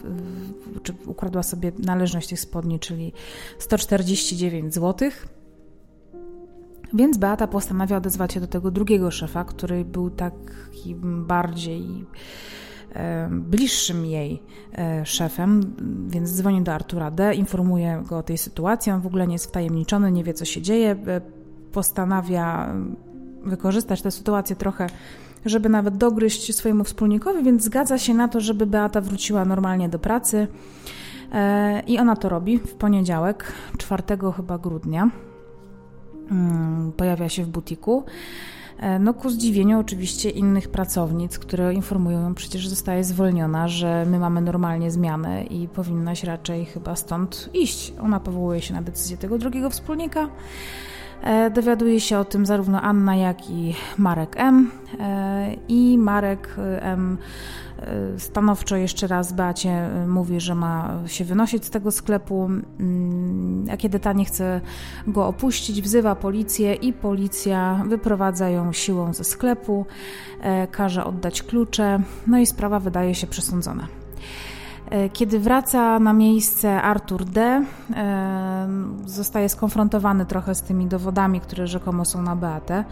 czy 0.83 0.95
ukradła 1.07 1.43
sobie 1.43 1.73
należność 1.79 2.29
tych 2.29 2.41
spodni, 2.41 2.79
czyli 2.79 3.13
149 3.59 4.75
zł. 4.75 5.11
Więc 6.95 7.19
Beata 7.19 7.47
postanawia 7.47 7.97
odezwać 7.97 8.33
się 8.33 8.41
do 8.41 8.47
tego 8.47 8.71
drugiego 8.71 9.11
szefa, 9.11 9.45
który 9.45 9.85
był 9.85 10.11
taki 10.11 10.95
bardziej 11.27 12.07
bliższym 13.31 14.07
jej 14.07 14.43
e, 14.79 15.07
szefem, 15.07 15.75
więc 16.09 16.31
dzwoni 16.31 16.63
do 16.63 16.73
Artura 16.73 17.11
D., 17.11 17.35
informuje 17.35 18.03
go 18.09 18.19
o 18.19 18.23
tej 18.23 18.39
sytuacji. 18.39 18.93
On 18.93 19.01
w 19.01 19.07
ogóle 19.07 19.27
nie 19.27 19.33
jest 19.33 19.47
wtajemniczony, 19.47 20.13
nie 20.13 20.25
wie 20.25 20.35
co 20.35 20.45
się 20.45 20.63
dzieje. 20.63 20.91
E, 21.07 21.21
postanawia 21.73 22.75
wykorzystać 23.45 24.03
tę 24.03 24.11
sytuację 24.11 24.57
trochę, 24.57 24.87
żeby 25.45 25.69
nawet 25.69 25.97
dogryźć 25.97 26.55
swojemu 26.55 26.85
wspólnikowi, 26.85 27.45
więc 27.45 27.63
zgadza 27.63 27.99
się 27.99 28.15
na 28.15 28.29
to, 28.29 28.41
żeby 28.41 28.67
Beata 28.67 29.01
wróciła 29.01 29.45
normalnie 29.45 29.89
do 29.89 29.99
pracy. 29.99 30.49
E, 31.33 31.83
I 31.87 31.99
ona 31.99 32.17
to 32.17 32.29
robi 32.29 32.59
w 32.59 32.75
poniedziałek, 32.75 33.53
4 33.79 34.03
chyba 34.37 34.59
grudnia. 34.59 35.11
Mm, 36.31 36.93
pojawia 36.93 37.29
się 37.29 37.45
w 37.45 37.49
butiku. 37.49 38.05
E, 38.79 38.99
no 38.99 39.15
ku 39.15 39.31
zdziwieniu 39.31 39.81
oczywiście 39.81 40.31
innych 40.31 40.69
pracownic, 40.69 41.39
które 41.39 41.75
informują 41.75 42.23
ją 42.23 42.35
przecież, 42.35 42.63
że 42.63 42.71
zostaje 42.71 43.05
zwolniona, 43.05 43.69
że 43.69 44.07
my 44.07 44.19
mamy 44.19 44.41
normalnie 44.41 44.91
zmianę 44.91 45.45
i 45.45 45.69
powinnaś 45.69 46.25
raczej 46.25 46.65
chyba 46.65 46.97
stąd 46.97 47.51
iść. 47.55 47.93
Ona 48.03 48.21
powołuje 48.21 48.63
się 48.63 48.75
na 48.75 48.83
decyzję 48.83 49.17
tego 49.17 49.39
drugiego 49.39 49.71
wspólnika. 49.71 50.29
E, 51.23 51.51
dowiaduje 51.51 52.01
się 52.01 52.19
o 52.19 52.25
tym 52.25 52.47
zarówno 52.47 52.83
Anna, 52.83 53.17
jak 53.17 53.51
i 53.51 53.75
Marek 53.99 54.35
M. 54.37 54.71
E, 55.01 55.55
I 55.69 55.99
Marek 55.99 56.57
M 56.81 57.19
stanowczo 58.19 58.77
jeszcze 58.77 59.07
raz 59.07 59.33
Beacie 59.33 59.71
e, 59.71 60.07
mówi, 60.07 60.41
że 60.41 60.55
ma 60.55 60.99
się 61.07 61.25
wynosić 61.25 61.65
z 61.65 61.71
tego 61.71 61.91
sklepu, 61.91 62.51
mm, 62.81 63.67
a 63.73 63.77
kiedy 63.77 64.01
ta 64.01 64.13
nie 64.13 64.25
chce 64.25 64.61
go 65.07 65.27
opuścić, 65.27 65.83
wzywa 65.83 66.15
policję 66.15 66.75
i 66.75 66.93
policja 66.93 67.83
wyprowadza 67.87 68.49
ją 68.49 68.73
siłą 68.73 69.13
ze 69.13 69.25
sklepu, 69.25 69.87
e, 70.41 70.67
każe 70.67 71.05
oddać 71.05 71.43
klucze, 71.43 72.01
no 72.27 72.39
i 72.39 72.47
sprawa 72.47 72.81
wydaje 72.81 73.15
się 73.15 73.27
przesądzona. 73.27 73.87
Kiedy 75.13 75.39
wraca 75.39 75.99
na 75.99 76.13
miejsce 76.13 76.83
Artur 76.83 77.25
D., 77.25 77.65
zostaje 79.07 79.49
skonfrontowany 79.49 80.27
trochę 80.27 80.55
z 80.55 80.63
tymi 80.63 80.87
dowodami, 80.87 81.41
które 81.41 81.67
rzekomo 81.67 82.05
są 82.05 82.23
na 82.23 82.37
Beatę 82.37 82.85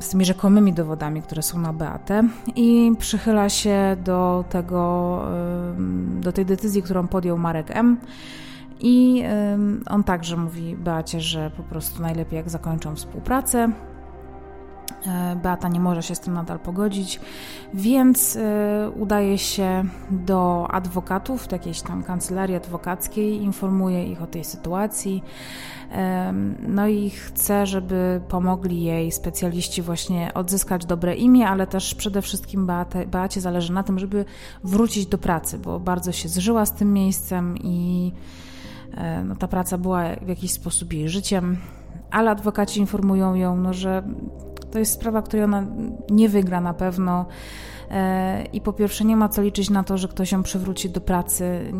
z 0.00 0.08
tymi 0.08 0.24
rzekomymi 0.24 0.72
dowodami, 0.72 1.22
które 1.22 1.42
są 1.42 1.58
na 1.58 1.72
Beatę 1.72 2.22
i 2.56 2.92
przychyla 2.98 3.48
się 3.48 3.96
do 4.04 4.44
tego, 4.50 5.22
do 6.20 6.32
tej 6.32 6.46
decyzji, 6.46 6.82
którą 6.82 7.08
podjął 7.08 7.38
Marek 7.38 7.70
M. 7.70 7.96
I 8.80 9.24
on 9.90 10.04
także 10.04 10.36
mówi 10.36 10.76
Beacie, 10.76 11.20
że 11.20 11.50
po 11.50 11.62
prostu 11.62 12.02
najlepiej 12.02 12.36
jak 12.36 12.50
zakończą 12.50 12.96
współpracę. 12.96 13.72
E, 15.06 15.36
Beata 15.36 15.68
nie 15.68 15.80
może 15.80 16.02
się 16.02 16.14
z 16.14 16.20
tym 16.20 16.34
nadal 16.34 16.58
pogodzić, 16.58 17.20
więc 17.74 18.36
e, 18.36 18.90
udaje 18.90 19.38
się 19.38 19.84
do 20.10 20.68
adwokatów, 20.70 21.48
do 21.48 21.56
jakiejś 21.56 21.82
tam 21.82 22.02
kancelarii 22.02 22.56
adwokackiej, 22.56 23.42
informuje 23.42 24.06
ich 24.06 24.22
o 24.22 24.26
tej 24.26 24.44
sytuacji. 24.44 25.22
No 26.68 26.88
i 26.88 27.10
chce, 27.10 27.66
żeby 27.66 28.20
pomogli 28.28 28.82
jej 28.82 29.12
specjaliści 29.12 29.82
właśnie 29.82 30.34
odzyskać 30.34 30.86
dobre 30.86 31.14
imię, 31.14 31.48
ale 31.48 31.66
też 31.66 31.94
przede 31.94 32.22
wszystkim 32.22 32.66
Beate, 32.66 33.06
Beacie 33.06 33.40
zależy 33.40 33.72
na 33.72 33.82
tym, 33.82 33.98
żeby 33.98 34.24
wrócić 34.64 35.06
do 35.06 35.18
pracy, 35.18 35.58
bo 35.58 35.80
bardzo 35.80 36.12
się 36.12 36.28
zżyła 36.28 36.66
z 36.66 36.72
tym 36.72 36.92
miejscem 36.92 37.58
i 37.58 38.12
e, 38.94 39.24
no, 39.24 39.36
ta 39.36 39.48
praca 39.48 39.78
była 39.78 40.02
w 40.22 40.28
jakiś 40.28 40.52
sposób 40.52 40.92
jej 40.92 41.08
życiem, 41.08 41.56
ale 42.10 42.30
adwokaci 42.30 42.80
informują 42.80 43.34
ją, 43.34 43.56
no, 43.56 43.74
że 43.74 44.02
to 44.70 44.78
jest 44.78 44.92
sprawa, 44.92 45.22
której 45.22 45.44
ona 45.44 45.66
nie 46.10 46.28
wygra 46.28 46.60
na 46.60 46.74
pewno. 46.74 47.26
E, 47.90 48.44
I 48.52 48.60
po 48.60 48.72
pierwsze, 48.72 49.04
nie 49.04 49.16
ma 49.16 49.28
co 49.28 49.42
liczyć 49.42 49.70
na 49.70 49.84
to, 49.84 49.98
że 49.98 50.08
ktoś 50.08 50.32
ją 50.32 50.42
przywróci 50.42 50.90
do 50.90 51.00
pracy, 51.00 51.72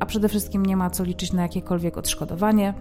a 0.00 0.06
przede 0.06 0.28
wszystkim 0.28 0.66
nie 0.66 0.76
ma 0.76 0.90
co 0.90 1.04
liczyć 1.04 1.32
na 1.32 1.42
jakiekolwiek 1.42 1.98
odszkodowanie. 1.98 2.74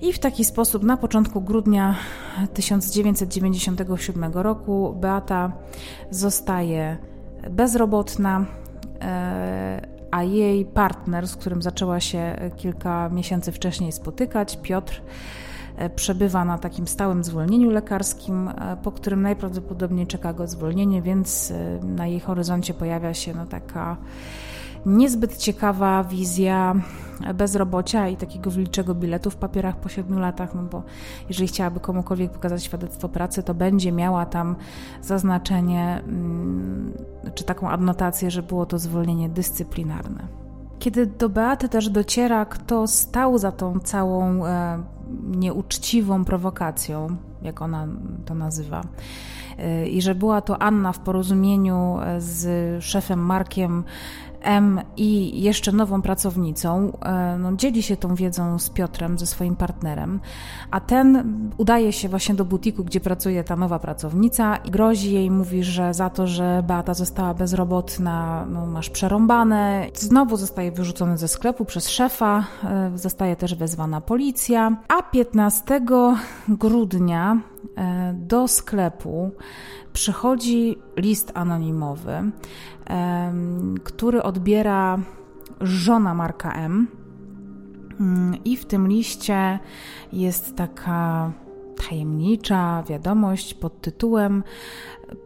I 0.00 0.12
w 0.12 0.18
taki 0.18 0.44
sposób 0.44 0.82
na 0.82 0.96
początku 0.96 1.40
grudnia 1.40 1.94
1997 2.54 4.32
roku 4.32 4.96
Beata 5.00 5.52
zostaje 6.10 6.96
bezrobotna, 7.50 8.46
e, 9.00 9.86
a 10.10 10.22
jej 10.22 10.64
partner, 10.64 11.28
z 11.28 11.36
którym 11.36 11.62
zaczęła 11.62 12.00
się 12.00 12.50
kilka 12.56 13.08
miesięcy 13.08 13.52
wcześniej 13.52 13.92
spotykać, 13.92 14.58
Piotr, 14.62 15.02
przebywa 15.96 16.44
na 16.44 16.58
takim 16.58 16.86
stałym 16.86 17.24
zwolnieniu 17.24 17.70
lekarskim, 17.70 18.48
e, 18.48 18.76
po 18.82 18.92
którym 18.92 19.22
najprawdopodobniej 19.22 20.06
czeka 20.06 20.32
go 20.32 20.46
zwolnienie, 20.46 21.02
więc 21.02 21.52
na 21.82 22.06
jej 22.06 22.20
horyzoncie 22.20 22.74
pojawia 22.74 23.14
się 23.14 23.34
no 23.34 23.46
taka 23.46 23.96
niezbyt 24.86 25.36
ciekawa 25.36 26.04
wizja 26.04 26.74
bezrobocia 27.34 28.08
i 28.08 28.16
takiego 28.16 28.50
wilczego 28.50 28.94
biletu 28.94 29.30
w 29.30 29.36
papierach 29.36 29.76
po 29.76 29.88
7 29.88 30.18
latach, 30.18 30.54
no 30.54 30.62
bo 30.62 30.82
jeżeli 31.28 31.48
chciałaby 31.48 31.80
komukolwiek 31.80 32.32
pokazać 32.32 32.64
świadectwo 32.64 33.08
pracy, 33.08 33.42
to 33.42 33.54
będzie 33.54 33.92
miała 33.92 34.26
tam 34.26 34.56
zaznaczenie 35.02 36.02
mm, 36.06 36.92
czy 37.34 37.44
taką 37.44 37.70
adnotację, 37.70 38.30
że 38.30 38.42
było 38.42 38.66
to 38.66 38.78
zwolnienie 38.78 39.28
dyscyplinarne. 39.28 40.45
Kiedy 40.78 41.06
do 41.06 41.28
Beaty 41.28 41.68
też 41.68 41.88
dociera, 41.88 42.44
kto 42.44 42.86
stał 42.86 43.38
za 43.38 43.52
tą 43.52 43.80
całą 43.80 44.46
e, 44.46 44.82
nieuczciwą 45.22 46.24
prowokacją, 46.24 47.16
jak 47.42 47.62
ona 47.62 47.86
to 48.24 48.34
nazywa, 48.34 48.82
e, 49.58 49.88
i 49.88 50.02
że 50.02 50.14
była 50.14 50.40
to 50.40 50.62
Anna 50.62 50.92
w 50.92 50.98
porozumieniu 50.98 51.98
z 52.18 52.84
szefem 52.84 53.18
Markiem 53.18 53.84
M 54.46 54.80
i 54.96 55.42
jeszcze 55.42 55.72
nową 55.72 56.02
pracownicą, 56.02 56.92
e, 57.02 57.38
no, 57.38 57.56
dzieli 57.56 57.82
się 57.82 57.96
tą 57.96 58.14
wiedzą 58.14 58.58
z 58.58 58.70
Piotrem, 58.70 59.18
ze 59.18 59.26
swoim 59.26 59.56
partnerem, 59.56 60.20
a 60.70 60.80
ten 60.80 61.24
udaje 61.56 61.92
się 61.92 62.08
właśnie 62.08 62.34
do 62.34 62.44
butiku, 62.44 62.84
gdzie 62.84 63.00
pracuje 63.00 63.44
ta 63.44 63.56
nowa 63.56 63.78
pracownica 63.78 64.56
i 64.56 64.70
grozi 64.70 65.14
jej, 65.14 65.30
mówi, 65.30 65.64
że 65.64 65.94
za 65.94 66.10
to, 66.10 66.26
że 66.26 66.62
Beata 66.66 66.94
została 66.94 67.34
bezrobotna, 67.34 68.46
no, 68.50 68.66
masz 68.66 68.90
przerąbane. 68.90 69.86
Znowu 69.94 70.36
zostaje 70.36 70.72
wyrzucony 70.72 71.18
ze 71.18 71.28
sklepu 71.28 71.64
przez 71.64 71.88
szefa, 71.88 72.44
e, 72.64 72.90
zostaje 72.94 73.36
też 73.36 73.54
wezwana 73.54 74.00
policja, 74.00 74.76
a 74.88 75.02
15 75.02 75.80
grudnia 76.48 77.40
do 78.14 78.48
sklepu 78.48 79.30
przychodzi 79.92 80.78
list 80.96 81.32
anonimowy, 81.34 82.30
który 83.84 84.22
odbiera 84.22 84.98
żona 85.60 86.14
Marka 86.14 86.52
M. 86.52 86.86
Mm, 88.00 88.44
I 88.44 88.56
w 88.56 88.64
tym 88.64 88.88
liście 88.88 89.58
jest 90.12 90.56
taka 90.56 91.32
tajemnicza 91.88 92.82
wiadomość 92.88 93.54
pod 93.54 93.80
tytułem 93.80 94.42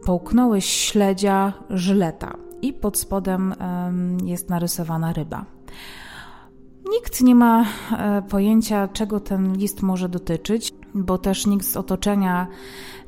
Połknąłeś 0.05 0.65
śledzia 0.65 1.53
żyleta 1.69 2.37
i 2.61 2.73
pod 2.73 2.97
spodem 2.97 3.55
jest 4.25 4.49
narysowana 4.49 5.13
ryba. 5.13 5.45
Nikt 6.89 7.21
nie 7.21 7.35
ma 7.35 7.65
e, 7.97 8.21
pojęcia, 8.21 8.87
czego 8.87 9.19
ten 9.19 9.57
list 9.57 9.81
może 9.81 10.09
dotyczyć, 10.09 10.73
bo 10.95 11.17
też 11.17 11.47
nikt 11.47 11.65
z 11.65 11.77
otoczenia 11.77 12.47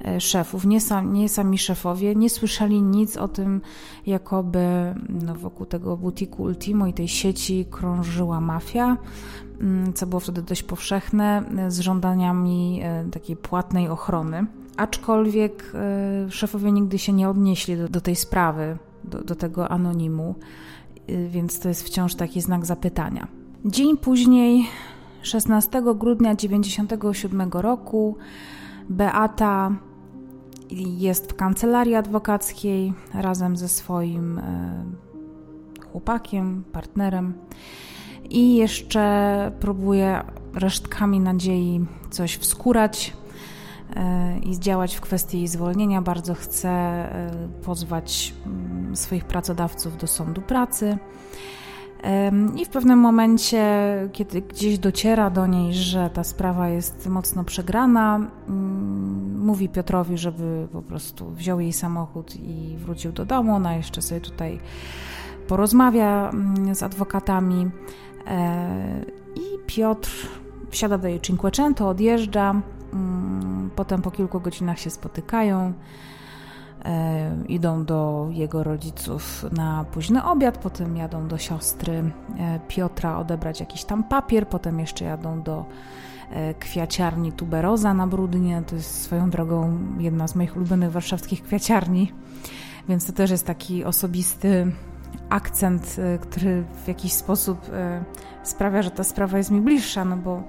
e, 0.05 0.21
szefów, 0.21 0.65
nie, 0.65 0.81
sam, 0.81 1.13
nie 1.13 1.29
sami 1.29 1.57
szefowie, 1.57 2.15
nie 2.15 2.29
słyszeli 2.29 2.81
nic 2.81 3.17
o 3.17 3.27
tym, 3.27 3.61
jakoby 4.05 4.65
no, 5.09 5.35
wokół 5.35 5.65
tego 5.65 5.97
butiku 5.97 6.43
Ultimo 6.43 6.87
i 6.87 6.93
tej 6.93 7.07
sieci 7.07 7.65
krążyła 7.71 8.41
mafia, 8.41 8.97
mm, 9.61 9.93
co 9.93 10.07
było 10.07 10.19
wtedy 10.19 10.41
dość 10.41 10.63
powszechne, 10.63 11.43
z 11.67 11.79
żądaniami 11.79 12.81
e, 12.83 13.05
takiej 13.11 13.35
płatnej 13.35 13.87
ochrony. 13.87 14.45
Aczkolwiek 14.77 15.73
szefowie 16.29 16.71
nigdy 16.71 16.99
się 16.99 17.13
nie 17.13 17.29
odnieśli 17.29 17.77
do, 17.77 17.89
do 17.89 18.01
tej 18.01 18.15
sprawy, 18.15 18.77
do, 19.03 19.23
do 19.23 19.35
tego 19.35 19.69
anonimu, 19.69 20.35
więc 21.29 21.59
to 21.59 21.69
jest 21.69 21.83
wciąż 21.83 22.15
taki 22.15 22.41
znak 22.41 22.65
zapytania. 22.65 23.27
Dzień 23.65 23.97
później, 23.97 24.67
16 25.23 25.81
grudnia 25.95 26.35
1997 26.35 27.51
roku, 27.51 28.17
Beata 28.89 29.71
jest 30.97 31.31
w 31.31 31.35
kancelarii 31.35 31.95
adwokackiej 31.95 32.93
razem 33.13 33.57
ze 33.57 33.69
swoim 33.69 34.39
e, 34.39 34.43
chłopakiem, 35.91 36.63
partnerem 36.71 37.33
i 38.29 38.55
jeszcze 38.55 39.51
próbuje 39.59 40.23
resztkami 40.53 41.19
nadziei 41.19 41.85
coś 42.09 42.35
wskurać 42.35 43.13
e, 43.95 44.39
i 44.39 44.55
zdziałać 44.55 44.95
w 44.95 45.01
kwestii 45.01 45.37
jej 45.37 45.47
zwolnienia. 45.47 46.01
Bardzo 46.01 46.33
chce 46.33 46.69
e, 46.69 47.31
pozwać 47.65 48.33
mm, 48.45 48.95
swoich 48.95 49.25
pracodawców 49.25 49.97
do 49.97 50.07
sądu 50.07 50.41
pracy. 50.41 50.97
I 52.55 52.65
w 52.65 52.69
pewnym 52.69 52.99
momencie, 52.99 53.65
kiedy 54.11 54.41
gdzieś 54.41 54.79
dociera 54.79 55.29
do 55.29 55.47
niej, 55.47 55.73
że 55.73 56.09
ta 56.09 56.23
sprawa 56.23 56.69
jest 56.69 57.07
mocno 57.07 57.43
przegrana, 57.43 58.15
mm, 58.15 59.39
mówi 59.39 59.69
Piotrowi, 59.69 60.17
żeby 60.17 60.67
po 60.71 60.81
prostu 60.81 61.31
wziął 61.31 61.59
jej 61.59 61.73
samochód 61.73 62.35
i 62.35 62.77
wrócił 62.77 63.11
do 63.11 63.25
domu. 63.25 63.55
Ona 63.55 63.75
jeszcze 63.75 64.01
sobie 64.01 64.21
tutaj 64.21 64.59
porozmawia 65.47 66.29
mm, 66.29 66.75
z 66.75 66.83
adwokatami. 66.83 67.69
E, 68.27 69.05
I 69.35 69.65
Piotr 69.67 70.11
wsiada 70.69 70.97
do 70.97 71.07
jej 71.07 71.21
Cinquecento, 71.21 71.89
odjeżdża. 71.89 72.61
Mm, 72.93 73.69
potem 73.75 74.01
po 74.01 74.11
kilku 74.11 74.39
godzinach 74.39 74.79
się 74.79 74.89
spotykają. 74.89 75.73
E, 76.85 77.31
idą 77.47 77.85
do 77.85 78.27
jego 78.31 78.63
rodziców 78.63 79.45
na 79.51 79.85
późny 79.91 80.23
obiad, 80.23 80.57
potem 80.57 80.97
jadą 80.97 81.27
do 81.27 81.37
siostry 81.37 81.93
e, 82.39 82.59
Piotra 82.67 83.17
odebrać 83.17 83.59
jakiś 83.59 83.83
tam 83.83 84.03
papier, 84.03 84.47
potem 84.47 84.79
jeszcze 84.79 85.05
jadą 85.05 85.41
do 85.41 85.65
e, 86.31 86.53
kwiaciarni 86.53 87.31
Tuberoza 87.31 87.93
na 87.93 88.07
Brudnie. 88.07 88.63
To 88.67 88.75
jest 88.75 89.01
swoją 89.01 89.29
drogą 89.29 89.79
jedna 89.99 90.27
z 90.27 90.35
moich 90.35 90.55
ulubionych 90.55 90.91
warszawskich 90.91 91.43
kwiaciarni, 91.43 92.11
więc 92.89 93.05
to 93.05 93.13
też 93.13 93.31
jest 93.31 93.47
taki 93.47 93.83
osobisty 93.83 94.71
akcent, 95.29 95.95
który 96.21 96.63
w 96.83 96.87
jakiś 96.87 97.13
sposób 97.13 97.71
sprawia, 98.43 98.81
że 98.81 98.91
ta 98.91 99.03
sprawa 99.03 99.37
jest 99.37 99.51
mi 99.51 99.61
bliższa, 99.61 100.05
no 100.05 100.17
bo 100.17 100.43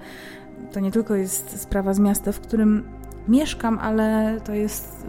to 0.73 0.81
nie 0.81 0.91
tylko 0.91 1.15
jest 1.15 1.61
sprawa 1.61 1.95
z 1.95 1.99
miasta, 1.99 2.33
w 2.33 2.41
którym 2.41 2.89
mieszkam, 3.29 3.79
ale 3.79 4.41
to 4.45 4.55
jest 4.55 5.07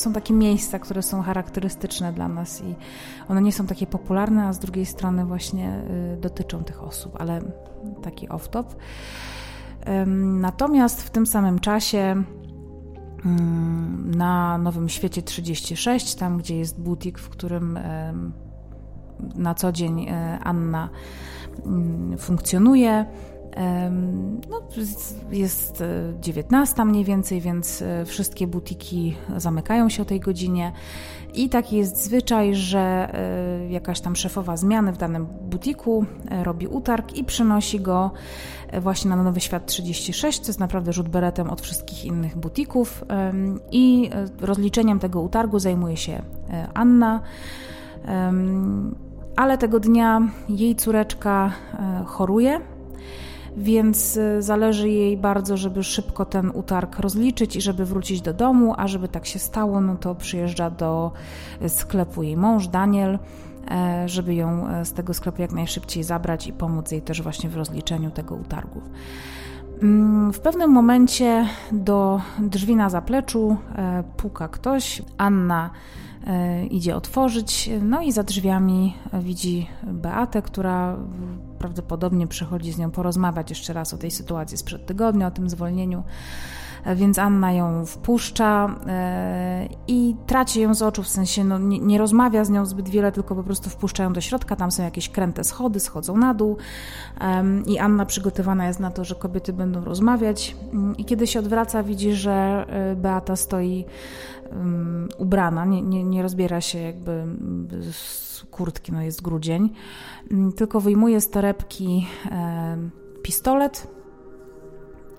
są 0.00 0.12
takie 0.12 0.34
miejsca, 0.34 0.78
które 0.78 1.02
są 1.02 1.22
charakterystyczne 1.22 2.12
dla 2.12 2.28
nas 2.28 2.62
i 2.62 2.74
one 3.28 3.42
nie 3.42 3.52
są 3.52 3.66
takie 3.66 3.86
popularne, 3.86 4.46
a 4.46 4.52
z 4.52 4.58
drugiej 4.58 4.86
strony 4.86 5.24
właśnie 5.24 5.80
y, 6.14 6.20
dotyczą 6.20 6.64
tych 6.64 6.82
osób, 6.82 7.16
ale 7.18 7.40
taki 8.02 8.28
off-top. 8.28 8.64
Natomiast 10.40 11.02
w 11.02 11.10
tym 11.10 11.26
samym 11.26 11.58
czasie 11.58 12.22
na 14.04 14.58
Nowym 14.58 14.88
Świecie 14.88 15.22
36, 15.22 16.14
tam 16.14 16.38
gdzie 16.38 16.58
jest 16.58 16.80
butik, 16.80 17.18
w 17.18 17.28
którym 17.28 17.78
na 19.34 19.54
co 19.54 19.72
dzień 19.72 20.06
Anna 20.42 20.88
mm, 21.66 22.18
funkcjonuje. 22.18 23.06
No, 24.48 24.62
jest 25.30 25.84
19 26.20 26.84
mniej 26.84 27.04
więcej, 27.04 27.40
więc 27.40 27.84
wszystkie 28.06 28.46
butiki 28.46 29.16
zamykają 29.36 29.88
się 29.88 30.02
o 30.02 30.04
tej 30.04 30.20
godzinie. 30.20 30.72
I 31.36 31.48
taki 31.48 31.76
jest 31.76 32.04
zwyczaj, 32.04 32.54
że 32.54 32.78
e, 32.78 33.68
jakaś 33.68 34.00
tam 34.00 34.16
szefowa 34.16 34.56
zmiany 34.56 34.92
w 34.92 34.96
danym 34.96 35.26
butiku 35.26 36.04
e, 36.30 36.44
robi 36.44 36.66
utarg 36.66 37.16
i 37.16 37.24
przynosi 37.24 37.80
go 37.80 38.10
e, 38.70 38.80
właśnie 38.80 39.10
na 39.10 39.22
Nowy 39.22 39.40
Świat 39.40 39.66
36. 39.66 40.40
To 40.40 40.46
jest 40.46 40.60
naprawdę 40.60 40.92
rzut 40.92 41.08
beretem 41.08 41.50
od 41.50 41.60
wszystkich 41.60 42.04
innych 42.04 42.36
butików. 42.36 43.04
I 43.72 44.10
rozliczeniem 44.40 44.98
tego 44.98 45.20
utargu 45.20 45.58
zajmuje 45.58 45.96
się 45.96 46.22
Anna. 46.74 47.20
Ale 49.36 49.58
tego 49.58 49.80
dnia 49.80 50.20
jej 50.48 50.76
córeczka 50.76 51.52
choruje 52.06 52.60
więc 53.56 54.16
y, 54.16 54.42
zależy 54.42 54.88
jej 54.88 55.16
bardzo, 55.16 55.56
żeby 55.56 55.84
szybko 55.84 56.24
ten 56.24 56.50
utarg 56.54 56.98
rozliczyć 56.98 57.56
i 57.56 57.60
żeby 57.60 57.84
wrócić 57.84 58.20
do 58.20 58.32
domu, 58.32 58.74
a 58.76 58.88
żeby 58.88 59.08
tak 59.08 59.26
się 59.26 59.38
stało, 59.38 59.80
no 59.80 59.96
to 59.96 60.14
przyjeżdża 60.14 60.70
do 60.70 61.12
y, 61.62 61.68
sklepu 61.68 62.22
jej 62.22 62.36
mąż 62.36 62.68
Daniel, 62.68 63.18
e, 63.70 64.08
żeby 64.08 64.34
ją 64.34 64.68
e, 64.68 64.84
z 64.84 64.92
tego 64.92 65.14
sklepu 65.14 65.42
jak 65.42 65.52
najszybciej 65.52 66.02
zabrać 66.04 66.46
i 66.46 66.52
pomóc 66.52 66.92
jej 66.92 67.02
też 67.02 67.22
właśnie 67.22 67.50
w 67.50 67.56
rozliczeniu 67.56 68.10
tego 68.10 68.34
utargu. 68.34 68.80
Mm, 69.82 70.32
w 70.32 70.40
pewnym 70.40 70.70
momencie 70.70 71.46
do 71.72 72.20
drzwi 72.38 72.76
na 72.76 72.90
zapleczu 72.90 73.56
e, 73.76 74.04
puka 74.16 74.48
ktoś. 74.48 75.02
Anna 75.18 75.70
idzie 76.70 76.96
otworzyć, 76.96 77.70
no 77.82 78.02
i 78.02 78.12
za 78.12 78.22
drzwiami 78.22 78.94
widzi 79.12 79.66
Beatę, 79.82 80.42
która 80.42 80.96
prawdopodobnie 81.56 82.26
przychodzi 82.26 82.72
z 82.72 82.78
nią 82.78 82.90
porozmawiać 82.90 83.50
jeszcze 83.50 83.72
raz 83.72 83.94
o 83.94 83.98
tej 83.98 84.10
sytuacji 84.10 84.56
sprzed 84.58 84.86
tygodnia, 84.86 85.26
o 85.26 85.30
tym 85.30 85.50
zwolnieniu. 85.50 86.02
E, 86.86 86.96
więc 86.96 87.18
Anna 87.18 87.52
ją 87.52 87.86
wpuszcza 87.86 88.76
e, 88.86 89.68
i 89.88 90.16
traci 90.26 90.60
ją 90.60 90.74
z 90.74 90.82
oczu, 90.82 91.02
w 91.02 91.08
sensie 91.08 91.44
no, 91.44 91.58
nie, 91.58 91.78
nie, 91.78 91.98
rozmawia 91.98 92.44
z 92.44 92.50
nią 92.50 92.66
zbyt 92.66 92.88
wiele, 92.88 93.12
tylko 93.12 93.34
po 93.34 93.42
prostu 93.42 93.70
wpuszcza 93.70 94.02
ją 94.02 94.12
do 94.12 94.20
środka. 94.20 94.56
Tam 94.56 94.70
są 94.70 94.82
jakieś 94.82 95.08
kręte 95.08 95.44
schody, 95.44 95.80
schodzą 95.80 96.16
na 96.16 96.34
dół 96.34 96.56
i 97.66 97.78
Anna 97.78 98.06
przygotowana 98.06 98.66
jest 98.66 98.80
na 98.80 98.90
to, 98.90 99.04
że 99.04 99.14
kobiety 99.14 99.52
będą 99.52 99.84
rozmawiać. 99.84 100.56
I 100.98 101.04
kiedy 101.04 101.26
się 101.26 101.38
odwraca, 101.38 101.82
widzi, 101.82 102.12
że 102.12 102.66
e, 102.68 102.96
Beata 102.96 103.36
stoi 103.36 103.84
ubrana, 105.18 105.64
nie, 105.64 105.82
nie, 105.82 106.04
nie 106.04 106.22
rozbiera 106.22 106.60
się 106.60 106.78
jakby 106.78 107.24
z 107.92 108.44
kurtki, 108.50 108.92
no 108.92 109.02
jest 109.02 109.22
grudzień, 109.22 109.70
tylko 110.56 110.80
wyjmuje 110.80 111.20
z 111.20 111.30
torebki 111.30 112.06
pistolet 113.22 113.96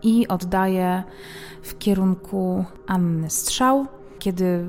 i 0.03 0.27
oddaje 0.27 1.03
w 1.61 1.77
kierunku 1.77 2.65
Anny 2.87 3.29
strzał. 3.29 3.85
Kiedy 4.19 4.65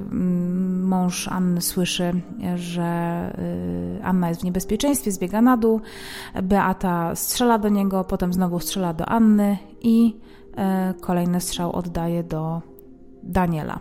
mąż 0.83 1.29
Anny 1.29 1.61
słyszy, 1.61 2.13
że 2.55 3.33
y, 3.99 4.05
Anna 4.05 4.29
jest 4.29 4.41
w 4.41 4.45
niebezpieczeństwie, 4.45 5.13
zbiega 5.13 5.43
na 5.43 5.57
dół, 5.57 5.81
Beata 6.43 7.15
strzela 7.15 7.59
do 7.59 7.69
niego, 7.69 8.05
potem 8.05 8.33
znowu 8.33 8.61
strzela 8.61 8.95
do 8.95 9.07
Anny 9.07 9.59
i 9.81 10.17
e, 10.57 10.95
kolejny 11.01 11.41
strzał 11.41 11.73
oddaje 11.73 12.25
do 12.25 12.63
Daniela. 13.23 13.81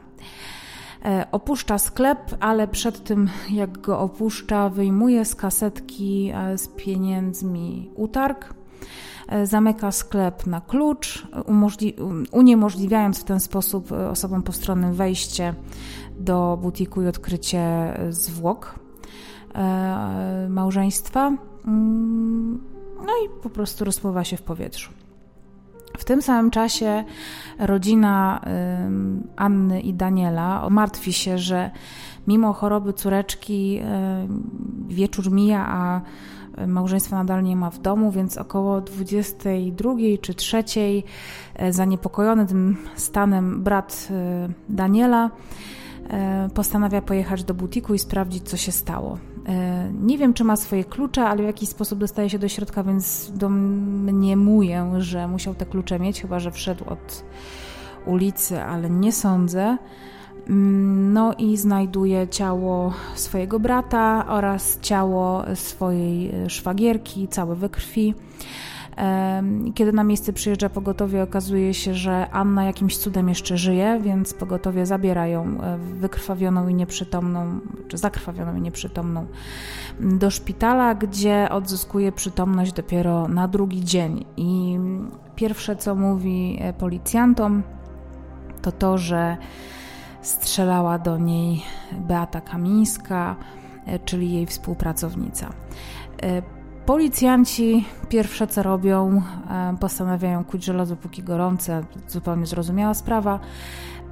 E, 1.06 1.28
opuszcza 1.32 1.78
sklep, 1.78 2.20
ale 2.40 2.68
przed 2.68 3.04
tym 3.04 3.30
jak 3.50 3.78
go 3.78 4.00
opuszcza, 4.00 4.70
wyjmuje 4.70 5.26
z 5.26 5.36
kasetki 5.36 6.32
e, 6.36 6.58
z 6.58 6.68
pieniędzmi 6.68 7.90
utarg, 7.96 8.54
e, 9.28 9.46
zamyka 9.46 9.92
sklep 9.92 10.48
na 10.48 10.62
klucz, 10.62 11.28
uniemożliwiając 12.32 13.20
w 13.20 13.24
ten 13.24 13.40
sposób 13.40 13.92
osobom 13.92 14.44
postronnym 14.44 14.94
wejście 14.94 15.54
do 16.20 16.58
butiku 16.62 17.02
i 17.02 17.08
odkrycie 17.08 17.94
zwłok 18.10 18.80
małżeństwa. 20.50 21.32
Mm, 21.68 22.62
no 22.98 23.14
i 23.26 23.42
po 23.44 23.50
prostu 23.50 23.86
rozpływa 23.86 24.24
się 24.24 24.38
w 24.38 24.42
powietrzu. 24.42 24.92
W 25.98 26.06
tym 26.06 26.22
samym 26.22 26.52
czasie 26.52 27.04
rodzina 27.60 28.42
Anny 29.36 29.82
i 29.82 29.94
Daniela 29.94 30.70
martwi 30.70 31.14
się, 31.14 31.38
że 31.38 31.72
mimo 32.28 32.54
choroby 32.54 32.94
córeczki 32.94 33.82
wieczór 34.88 35.32
mija, 35.32 35.68
a 35.70 36.02
małżeństwa 36.68 37.16
nadal 37.16 37.44
nie 37.44 37.56
ma 37.56 37.70
w 37.70 37.80
domu, 37.80 38.12
więc 38.12 38.38
około 38.38 38.82
22 38.82 39.94
czy 40.22 40.34
3 40.34 40.64
e, 41.56 41.74
zaniepokojony 41.74 42.46
tym 42.46 42.78
stanem 42.96 43.64
brat 43.64 44.08
e, 44.12 44.50
Daniela 44.70 45.30
e, 46.10 46.50
postanawia 46.54 47.02
pojechać 47.02 47.44
do 47.44 47.54
butiku 47.54 47.94
i 47.94 48.00
sprawdzić, 48.00 48.50
co 48.50 48.58
się 48.58 48.72
stało. 48.72 49.18
E, 49.48 49.90
nie 50.02 50.18
wiem, 50.18 50.34
czy 50.34 50.44
ma 50.44 50.56
swoje 50.56 50.84
klucze, 50.84 51.26
ale 51.26 51.44
w 51.44 51.46
jakiś 51.46 51.70
sposób 51.70 52.00
dostaje 52.00 52.30
się 52.30 52.40
do 52.40 52.48
środka, 52.48 52.84
więc 52.84 53.32
domniemuję, 53.36 54.92
że 54.98 55.28
musiał 55.28 55.56
te 55.56 55.66
klucze 55.66 56.00
mieć, 56.00 56.22
chyba 56.22 56.40
że 56.40 56.52
wszedł 56.52 56.84
od 56.90 57.24
ulicy, 58.06 58.62
ale 58.62 58.90
nie 58.90 59.12
sądzę. 59.12 59.78
Mm, 60.50 61.14
no 61.14 61.34
i 61.38 61.58
znajduje 61.58 62.28
ciało 62.28 62.94
swojego 63.16 63.60
brata 63.60 64.26
oraz 64.28 64.80
ciało 64.82 65.44
swojej 65.56 66.32
szwagierki, 66.48 67.28
całe 67.28 67.56
we 67.56 67.70
krwi. 67.70 68.14
Kiedy 69.74 69.94
na 69.94 70.04
miejsce 70.04 70.34
przyjeżdża 70.34 70.70
pogotowie, 70.70 71.24
okazuje 71.24 71.74
się, 71.74 71.94
że 71.94 72.30
Anna 72.32 72.64
jakimś 72.64 72.98
cudem 72.98 73.30
jeszcze 73.30 73.58
żyje, 73.58 74.00
więc 74.04 74.34
pogotowie 74.34 74.86
zabiera 74.86 75.28
ją 75.28 75.44
e, 75.44 75.78
wykrwawioną 75.78 76.68
i 76.68 76.74
nieprzytomną, 76.74 77.60
czy 77.88 77.98
zakrwawioną 77.98 78.56
i 78.56 78.62
nieprzytomną 78.62 79.26
do 80.00 80.32
szpitala, 80.32 80.96
gdzie 80.96 81.50
odzyskuje 81.52 82.12
przytomność 82.12 82.74
dopiero 82.74 83.28
na 83.28 83.48
drugi 83.48 83.86
dzień. 83.86 84.26
I 84.38 84.80
pierwsze, 85.36 85.76
co 85.76 85.96
mówi 85.96 86.58
e, 86.62 86.74
policjantom, 86.74 87.64
to 88.62 88.72
to, 88.72 88.98
że 88.98 89.38
strzelała 90.22 91.00
do 91.00 91.18
niej 91.18 91.64
Beata 91.92 92.42
Kamińska, 92.42 93.36
e, 93.86 94.00
czyli 94.00 94.34
jej 94.34 94.46
współpracownica. 94.46 95.50
Policjanci 96.88 97.86
pierwsze 98.10 98.48
co 98.48 98.64
robią, 98.64 99.22
e, 99.50 99.76
postanawiają 99.80 100.44
kuć 100.44 100.64
żelazo 100.64 100.96
póki 100.96 101.24
gorące, 101.24 101.84
zupełnie 102.08 102.46
zrozumiała 102.46 102.94
sprawa, 102.94 103.40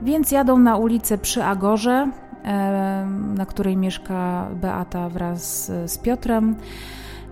więc 0.02 0.32
jadą 0.32 0.60
na 0.60 0.78
ulicę 0.78 1.18
przy 1.18 1.44
Agorze, 1.44 2.12
e, 2.44 3.08
na 3.36 3.46
której 3.46 3.78
mieszka 3.78 4.48
Beata 4.62 5.10
wraz 5.10 5.72
z 5.86 5.98
Piotrem 5.98 6.56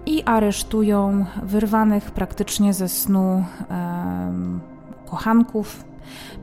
i 0.05 0.23
aresztują 0.23 1.25
wyrwanych 1.43 2.11
praktycznie 2.11 2.73
ze 2.73 2.89
snu 2.89 3.43
e, 3.69 4.33
kochanków 5.05 5.85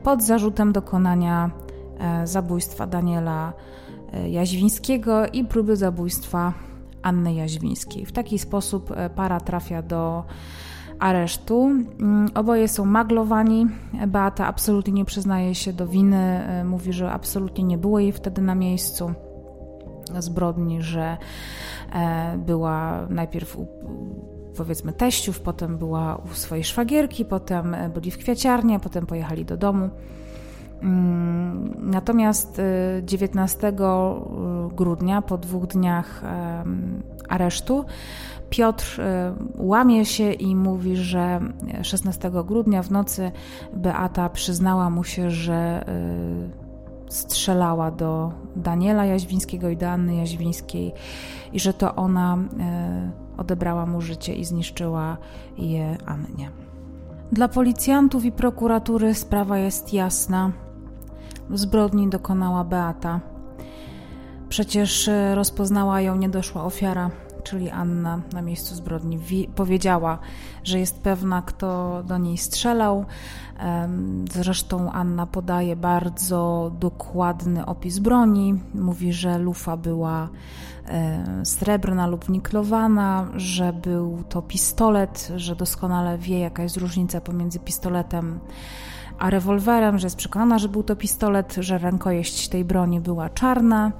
pod 0.03 0.23
zarzutem 0.23 0.71
dokonania 0.71 1.51
zabójstwa 2.23 2.87
Daniela 2.87 3.53
Jaźwińskiego 4.27 5.27
i 5.27 5.43
próby 5.45 5.75
zabójstwa 5.75 6.53
Anny 7.01 7.33
Jaźwińskiej. 7.33 8.05
W 8.05 8.11
taki 8.11 8.39
sposób 8.39 8.91
e, 8.91 9.09
para 9.09 9.39
trafia 9.39 9.81
do 9.81 10.23
aresztu. 10.99 11.65
Mm, 11.65 12.29
oboje 12.35 12.67
są 12.67 12.85
maglowani. 12.85 13.67
Beata 14.07 14.47
absolutnie 14.47 14.93
nie 14.93 15.05
przyznaje 15.05 15.55
się 15.55 15.73
do 15.73 15.87
winy, 15.87 16.17
e, 16.17 16.63
mówi, 16.63 16.93
że 16.93 17.11
absolutnie 17.11 17.63
nie 17.63 17.77
było 17.77 17.99
jej 17.99 18.11
wtedy 18.11 18.41
na 18.41 18.55
miejscu 18.55 19.13
zbrodni, 20.19 20.81
że 20.81 21.17
e, 21.93 22.37
była 22.37 23.07
najpierw 23.09 23.57
u 23.57 23.67
powiedzmy 24.57 24.93
teściów, 24.93 25.41
potem 25.41 25.77
była 25.77 26.15
u 26.15 26.27
swojej 26.27 26.63
szwagierki, 26.63 27.25
potem 27.25 27.75
byli 27.93 28.11
w 28.11 28.17
kwiaciarni, 28.17 28.79
potem 28.79 29.05
pojechali 29.05 29.45
do 29.45 29.57
domu. 29.57 29.89
Mm, 30.81 31.73
natomiast 31.79 32.61
19 33.01 33.67
y, 33.67 33.71
y, 33.71 34.75
grudnia, 34.75 35.21
po 35.21 35.37
dwóch 35.37 35.67
dniach 35.67 36.23
aresztu, 37.29 37.85
Piotr 38.49 38.99
y, 38.99 39.03
łamie 39.57 40.05
się 40.05 40.31
i 40.33 40.55
mówi, 40.55 40.97
że 40.97 41.39
16 41.81 42.31
grudnia 42.45 42.83
w 42.83 42.91
nocy 42.91 43.31
Beata 43.73 44.29
przyznała 44.29 44.89
mu 44.89 45.03
się, 45.03 45.31
że 45.31 45.85
strzelała 47.09 47.91
do 47.91 48.31
Daniela 48.55 49.05
Jaźwińskiego 49.05 49.69
i 49.69 49.77
do 49.77 49.89
Anny 49.89 50.15
Jaźwińskiej 50.15 50.93
i 51.53 51.59
że 51.59 51.73
to 51.73 51.95
ona 51.95 52.37
odebrała 53.37 53.85
mu 53.85 54.01
życie 54.01 54.33
i 54.33 54.45
zniszczyła 54.45 55.17
je 55.57 55.97
Annie. 56.05 56.51
Dla 57.31 57.47
policjantów 57.47 58.25
i 58.25 58.31
prokuratury 58.31 59.13
sprawa 59.13 59.57
jest 59.57 59.93
jasna. 59.93 60.51
Zbrodni 61.53 62.09
dokonała 62.09 62.63
Beata. 62.63 63.19
Przecież 64.49 65.07
e, 65.07 65.35
rozpoznała 65.35 66.01
ją 66.01 66.15
niedoszła 66.15 66.63
ofiara. 66.63 67.11
czyli 67.43 67.69
Anna 67.69 68.21
na 68.33 68.41
miejscu 68.41 68.75
zbrodni, 68.75 69.19
powiedziała, 69.55 70.19
że 70.63 70.79
jest 70.79 71.01
pewna, 71.01 71.41
kto 71.41 72.03
do 72.03 72.17
niej 72.17 72.37
strzelał. 72.37 73.05
Zresztą 74.31 74.91
Anna 74.91 75.27
podaje 75.27 75.75
bardzo 75.75 76.71
dokładny 76.79 77.65
opis 77.65 77.99
broni. 77.99 78.59
Mówi, 78.73 79.13
że 79.13 79.37
lufa 79.37 79.77
była 79.77 80.29
e, 80.87 81.25
srebrna 81.45 82.07
lub 82.07 82.29
niklowana, 82.29 83.27
że 83.35 83.73
był 83.73 84.23
to 84.29 84.41
pistolet, 84.41 85.31
że 85.35 85.55
doskonale 85.55 86.17
wie, 86.17 86.39
jaka 86.39 86.63
jest 86.63 86.77
różnica 86.77 87.21
pomiędzy 87.21 87.59
pistoletem 87.59 88.39
rewolwerem, 89.29 89.99
że 89.99 90.05
jest 90.05 90.15
przekonana, 90.15 90.59
że 90.59 90.69
był 90.69 90.83
to 90.83 90.95
pistolet, 90.95 91.55
że 91.59 91.77
rękojeść 91.77 92.49
tej 92.49 92.65
broni 92.65 92.99
była 92.99 93.29
czarna. 93.29 93.91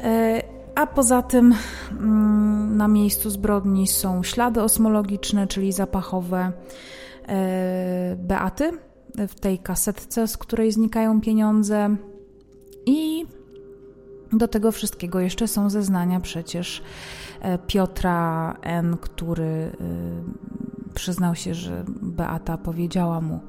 E, 0.00 0.42
a 0.74 0.86
poza 0.86 1.22
tym 1.22 1.54
mm, 1.90 2.76
na 2.76 2.88
miejscu 2.88 3.30
zbrodni 3.30 3.86
są 3.86 4.22
ślady 4.22 4.62
osmologiczne, 4.62 5.46
czyli 5.46 5.72
zapachowe 5.72 6.52
e, 7.28 8.16
Beaty 8.16 8.70
w 9.28 9.40
tej 9.40 9.58
kasetce, 9.58 10.28
z 10.28 10.36
której 10.36 10.72
znikają 10.72 11.20
pieniądze. 11.20 11.96
I 12.86 13.26
do 14.32 14.48
tego 14.48 14.72
wszystkiego 14.72 15.20
jeszcze 15.20 15.48
są 15.48 15.70
zeznania 15.70 16.20
przecież 16.20 16.82
e, 17.40 17.58
Piotra 17.58 18.56
N., 18.62 18.96
który 19.00 19.72
przyznał 20.94 21.34
się, 21.34 21.54
że 21.54 21.84
Beata 22.02 22.58
powiedziała 22.58 23.20
mu, 23.20 23.40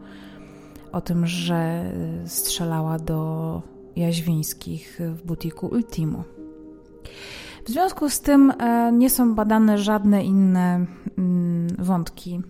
o 0.97 1.01
tym, 1.01 1.27
że 1.27 1.91
y, 2.25 2.29
strzelała 2.29 2.99
do 2.99 3.61
Jaźwińskich 3.95 4.99
w 5.15 5.23
butiku 5.23 5.67
Ultimo. 5.67 6.23
W 7.65 7.69
związku 7.69 8.09
z 8.09 8.21
tym 8.21 8.51
e, 8.51 8.91
nie 8.91 9.09
są 9.09 9.35
badane 9.35 9.77
żadne 9.77 10.23
inne 10.23 10.85
mm, 11.17 11.67
wątki. 11.79 12.41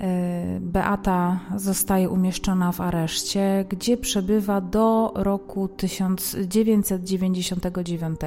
E, 0.00 0.60
Beata 0.60 1.40
zostaje 1.56 2.10
umieszczona 2.10 2.72
w 2.72 2.80
areszcie, 2.80 3.64
gdzie 3.68 3.96
przebywa 3.96 4.60
do 4.60 5.12
roku 5.14 5.68
1999, 5.68 8.20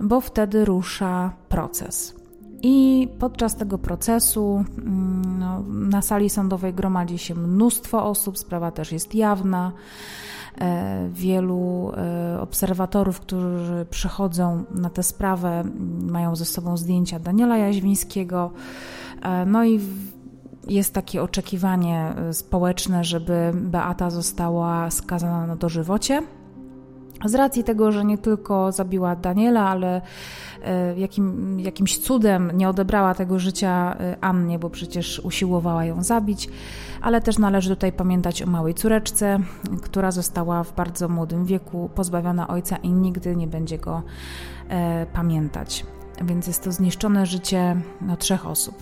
bo 0.00 0.20
wtedy 0.20 0.64
rusza 0.64 1.32
proces. 1.48 2.15
I 2.62 3.08
podczas 3.18 3.56
tego 3.56 3.78
procesu 3.78 4.64
mm, 4.78 5.38
no, 5.38 5.62
na 5.68 6.02
sali 6.02 6.30
sądowej 6.30 6.74
gromadzi 6.74 7.18
się 7.18 7.34
mnóstwo 7.34 8.04
osób, 8.04 8.38
sprawa 8.38 8.70
też 8.70 8.92
jest 8.92 9.14
jawna. 9.14 9.72
E, 10.60 11.08
wielu 11.12 11.92
e, 11.96 12.40
obserwatorów, 12.40 13.20
którzy 13.20 13.86
przychodzą 13.90 14.64
na 14.70 14.90
tę 14.90 15.02
sprawę, 15.02 15.64
mają 16.10 16.36
ze 16.36 16.44
sobą 16.44 16.76
zdjęcia 16.76 17.18
Daniela 17.18 17.56
Jaźwińskiego. 17.56 18.50
E, 19.22 19.46
no 19.46 19.64
i 19.64 19.80
jest 20.68 20.94
takie 20.94 21.22
oczekiwanie 21.22 22.14
społeczne, 22.32 23.04
żeby 23.04 23.52
Beata 23.54 24.10
została 24.10 24.90
skazana 24.90 25.46
na 25.46 25.56
dożywocie. 25.56 26.22
Z 27.24 27.34
racji 27.34 27.64
tego, 27.64 27.92
że 27.92 28.04
nie 28.04 28.18
tylko 28.18 28.72
zabiła 28.72 29.16
Daniela, 29.16 29.68
ale 29.68 30.00
e, 30.64 30.98
jakim, 30.98 31.60
jakimś 31.60 31.98
cudem 31.98 32.50
nie 32.54 32.68
odebrała 32.68 33.14
tego 33.14 33.38
życia 33.38 33.96
e, 34.00 34.16
Annie, 34.20 34.58
bo 34.58 34.70
przecież 34.70 35.20
usiłowała 35.24 35.84
ją 35.84 36.02
zabić, 36.02 36.48
ale 37.02 37.20
też 37.20 37.38
należy 37.38 37.70
tutaj 37.70 37.92
pamiętać 37.92 38.42
o 38.42 38.46
małej 38.46 38.74
córeczce, 38.74 39.38
która 39.82 40.10
została 40.10 40.64
w 40.64 40.74
bardzo 40.74 41.08
młodym 41.08 41.44
wieku 41.44 41.90
pozbawiona 41.94 42.48
ojca 42.48 42.76
i 42.76 42.92
nigdy 42.92 43.36
nie 43.36 43.46
będzie 43.46 43.78
go 43.78 44.02
e, 44.68 45.06
pamiętać. 45.06 45.86
Więc 46.24 46.46
jest 46.46 46.64
to 46.64 46.72
zniszczone 46.72 47.26
życie 47.26 47.76
no, 48.00 48.16
trzech 48.16 48.46
osób. 48.46 48.74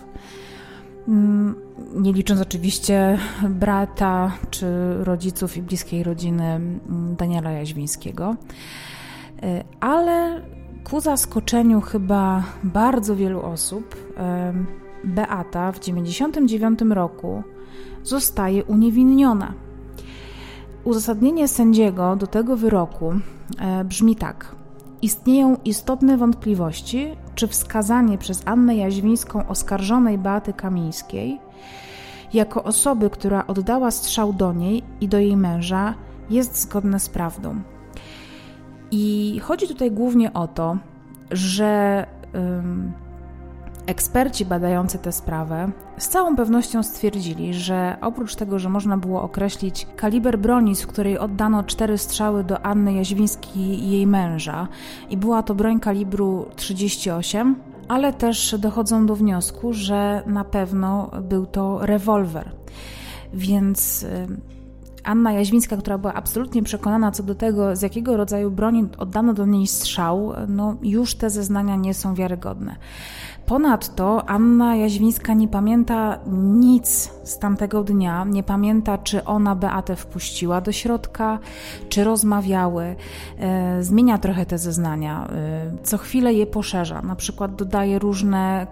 Mm, 1.09 1.55
nie 1.95 2.12
licząc 2.12 2.40
oczywiście 2.40 3.19
brata 3.49 4.33
czy 4.51 4.67
rodziców 5.05 5.57
i 5.57 5.62
bliskiej 5.62 6.03
rodziny 6.03 6.45
mm, 6.45 6.81
Daniela 7.17 7.51
Jaźwińskiego. 7.51 8.37
E, 9.43 9.64
ale 9.81 10.43
ku 10.85 11.01
zaskoczeniu 11.01 11.81
chyba 11.81 12.45
bardzo 12.64 13.17
wielu 13.17 13.43
osób, 13.43 13.97
Beata 15.05 15.73
w 15.73 15.79
1999 15.79 16.95
roku 16.95 17.43
zostaje 18.03 18.64
uniewinniona. 18.64 19.55
Uzasadnienie 20.85 21.49
sędziego 21.49 22.17
do 22.17 22.27
tego 22.27 22.57
wyroku 22.57 23.14
e, 23.59 23.85
brzmi 23.85 24.17
tak. 24.17 24.54
Istnieją 25.05 25.57
istotne 25.64 26.17
wątpliwości, 26.17 27.17
czy 27.35 27.49
wskazanie 27.49 28.19
przez 28.19 28.43
Annę 28.47 28.77
Jaźwińską 28.77 29.49
oskarżonej 29.49 30.19
Beaty 30.19 30.53
Kamińskiej 30.53 31.40
jako 32.35 32.64
osoby, 32.64 33.11
która 33.11 33.47
oddała 33.47 33.90
strzał 33.90 34.33
do 34.33 34.53
niej 34.53 34.83
i 35.01 35.09
do 35.09 35.19
jej 35.19 35.37
męża, 35.37 35.95
jest 36.31 36.61
zgodne 36.61 37.01
z 37.01 37.09
prawdą. 37.09 37.61
I 38.90 39.40
chodzi 39.43 39.69
tutaj 39.69 39.90
głównie 39.90 40.33
o 40.33 40.49
to, 40.49 40.77
że. 41.31 42.07
Eksperci 43.87 44.44
badający 44.44 44.99
tę 44.99 45.12
sprawę 45.12 45.70
z 45.99 46.09
całą 46.09 46.37
pewnością 46.37 46.83
stwierdzili, 46.83 47.55
że 47.55 47.97
oprócz 48.01 48.35
tego, 48.35 48.59
że 48.59 48.68
można 48.68 48.97
było 48.97 49.23
określić 49.23 49.87
kaliber 49.97 50.38
broni, 50.38 50.77
z 50.77 50.87
której 50.87 51.18
oddano 51.18 51.64
cztery 51.64 51.99
strzały 51.99 52.44
do 52.44 52.66
Anny 52.66 52.92
Jaźwińskiej 52.92 53.62
i 53.62 53.90
jej 53.90 54.07
męża, 54.07 54.68
i 55.11 55.16
była 55.16 55.42
to 55.42 55.55
broń 55.55 55.81
kalibru 55.81 56.47
38, 56.57 57.57
ale 57.88 58.12
też 58.12 58.55
dochodzą 58.59 59.07
do 59.07 59.16
wniosku, 59.16 59.73
że 59.73 60.23
na 60.27 60.44
pewno 60.44 61.11
był 61.23 61.47
to 61.47 61.87
rewolwer. 61.87 62.51
Więc 63.35 64.03
y, 64.03 64.27
Anna 65.05 65.33
Jaźwińska, 65.33 65.77
która 65.77 65.99
była 65.99 66.14
absolutnie 66.14 66.62
przekonana 66.62 67.11
co 67.11 67.23
do 67.23 67.35
tego, 67.35 67.77
z 67.77 67.83
jakiego 67.83 68.16
rodzaju 68.16 68.51
broni 68.51 68.88
oddano 68.99 69.35
do 69.35 69.47
niej 69.47 69.66
strzał, 69.66 70.33
no 70.49 70.77
już 70.83 71.14
te 71.14 71.31
zeznania 71.31 71.77
nie 71.77 71.94
są 71.94 72.14
wiarygodne. 72.14 72.77
Ponadto 73.47 74.29
Anna 74.29 74.77
Jaźwińska 74.77 75.35
nie 75.35 75.49
pamięta 75.49 76.19
nic 76.27 77.11
z 77.25 77.39
tamtego 77.39 77.85
dnia, 77.85 78.25
nie 78.25 78.43
pamięta, 78.43 78.99
czy 78.99 79.25
ona 79.25 79.55
Beatę 79.55 79.97
wpuściła 79.97 80.61
do 80.61 80.73
środka, 80.73 81.39
czy 81.89 82.05
rozmawiały. 82.05 82.97
E, 83.39 83.83
zmienia 83.83 84.19
trochę 84.19 84.47
te 84.47 84.59
zeznania, 84.59 85.29
e, 85.29 85.77
co 85.83 85.99
chwilę 85.99 86.35
je 86.35 86.47
poszerza, 86.47 87.03
na 87.03 87.17
przykład 87.17 87.57
dodaje 87.57 87.99
różne 87.99 88.67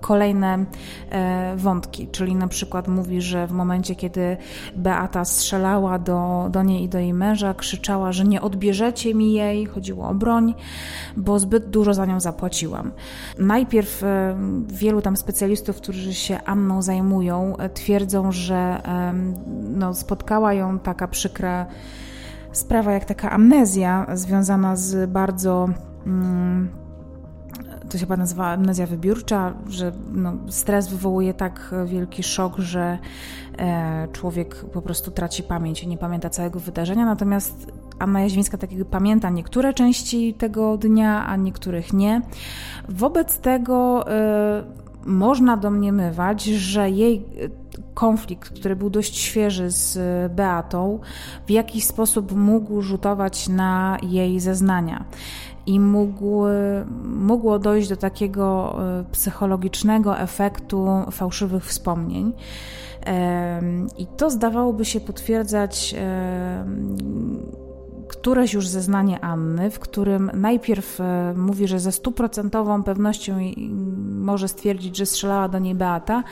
kolejne 0.00 0.64
e, 1.10 1.56
wątki, 1.56 2.08
czyli 2.08 2.34
na 2.34 2.48
przykład 2.48 2.88
mówi, 2.88 3.22
że 3.22 3.46
w 3.46 3.52
momencie, 3.52 3.94
kiedy 3.94 4.36
Beata 4.76 5.24
strzelała 5.24 5.98
do, 5.98 6.48
do 6.50 6.62
niej 6.62 6.84
i 6.84 6.88
do 6.88 6.98
jej 6.98 7.14
męża, 7.14 7.54
krzyczała, 7.54 8.12
że 8.12 8.24
nie 8.24 8.40
odbierzecie 8.40 9.14
mi 9.14 9.32
jej, 9.32 9.66
chodziło 9.66 10.08
o 10.08 10.14
broń, 10.14 10.54
bo 11.16 11.38
zbyt 11.38 11.70
dużo 11.70 11.94
za 11.94 12.06
nią 12.06 12.20
zapłaciłam. 12.20 12.92
Najpierw 13.38 14.02
wielu 14.66 15.02
tam 15.02 15.16
specjalistów, 15.16 15.76
którzy 15.76 16.14
się 16.14 16.38
Anną 16.44 16.82
zajmują, 16.82 17.56
e, 17.56 17.68
twierdzą, 17.92 18.32
że 18.32 18.82
no, 19.62 19.94
spotkała 19.94 20.52
ją 20.52 20.78
taka 20.78 21.08
przykra 21.08 21.66
sprawa, 22.52 22.92
jak 22.92 23.04
taka 23.04 23.30
amnezja 23.30 24.06
związana 24.14 24.76
z 24.76 25.10
bardzo. 25.10 25.68
Mm, 26.06 26.68
to 27.90 27.98
się 27.98 28.04
chyba 28.04 28.16
nazywa 28.16 28.46
amnezja 28.46 28.86
wybiórcza, 28.86 29.54
że 29.68 29.92
no, 30.12 30.32
stres 30.48 30.88
wywołuje 30.88 31.34
tak 31.34 31.74
wielki 31.86 32.22
szok, 32.22 32.58
że 32.58 32.98
e, 33.58 34.08
człowiek 34.12 34.64
po 34.64 34.82
prostu 34.82 35.10
traci 35.10 35.42
pamięć 35.42 35.82
i 35.82 35.88
nie 35.88 35.98
pamięta 35.98 36.30
całego 36.30 36.60
wydarzenia. 36.60 37.06
Natomiast 37.06 37.72
Anna 37.98 38.20
Jaźwińska 38.20 38.58
tak 38.58 38.70
jakby 38.70 38.84
pamięta 38.84 39.30
niektóre 39.30 39.74
części 39.74 40.34
tego 40.34 40.76
dnia, 40.78 41.26
a 41.26 41.36
niektórych 41.36 41.92
nie. 41.92 42.22
Wobec 42.88 43.38
tego 43.38 44.04
y, 44.08 44.12
można 45.04 45.56
domniemywać, 45.56 46.44
że 46.44 46.90
jej 46.90 47.24
konflikt, 47.94 48.60
który 48.60 48.76
był 48.76 48.90
dość 48.90 49.16
świeży 49.16 49.70
z 49.70 49.98
Beatą, 50.32 51.00
w 51.46 51.50
jakiś 51.50 51.84
sposób 51.84 52.32
mógł 52.32 52.82
rzutować 52.82 53.48
na 53.48 53.98
jej 54.02 54.40
zeznania 54.40 55.04
i 55.66 55.80
mógł, 55.80 56.42
mogło 57.04 57.58
dojść 57.58 57.88
do 57.88 57.96
takiego 57.96 58.76
y, 59.00 59.04
psychologicznego 59.12 60.18
efektu 60.18 60.88
fałszywych 61.10 61.66
wspomnień. 61.66 62.32
I 63.98 64.06
to 64.06 64.30
zdawałoby 64.30 64.84
się 64.84 65.00
potwierdzać 65.00 65.94
któreś 68.12 68.52
już 68.52 68.68
zeznanie 68.68 69.20
Anny, 69.20 69.70
w 69.70 69.78
którym 69.78 70.30
najpierw 70.34 71.00
e, 71.00 71.34
mówi, 71.36 71.68
że 71.68 71.80
ze 71.80 71.92
stuprocentową 71.92 72.82
pewnością 72.82 73.38
może 74.10 74.48
stwierdzić, 74.48 74.96
że 74.96 75.06
strzelała 75.06 75.48
do 75.48 75.58
niej 75.58 75.74
Beata, 75.74 76.24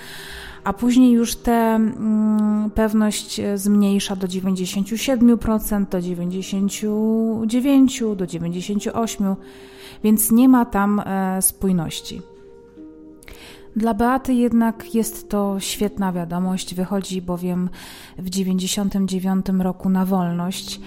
a 0.64 0.72
później 0.72 1.12
już 1.12 1.36
tę 1.36 1.52
mm, 1.52 2.70
pewność 2.70 3.40
zmniejsza 3.54 4.16
do 4.16 4.26
97%, 4.26 5.86
do 5.86 5.98
99%, 5.98 8.16
do 8.16 8.24
98%. 8.24 9.36
więc 10.04 10.30
nie 10.30 10.48
ma 10.48 10.64
tam 10.64 11.02
spójności. 11.40 12.22
Dla 13.76 13.94
Beaty 13.94 14.34
jednak 14.34 14.94
jest 14.94 15.28
to 15.28 15.61
świetna 15.61 16.12
wiadomość, 16.12 16.74
wychodzi 16.74 17.22
bowiem 17.22 17.68
w 18.18 18.30
99 18.30 19.46
roku 19.58 19.88
na 19.88 20.06
wolność. 20.06 20.80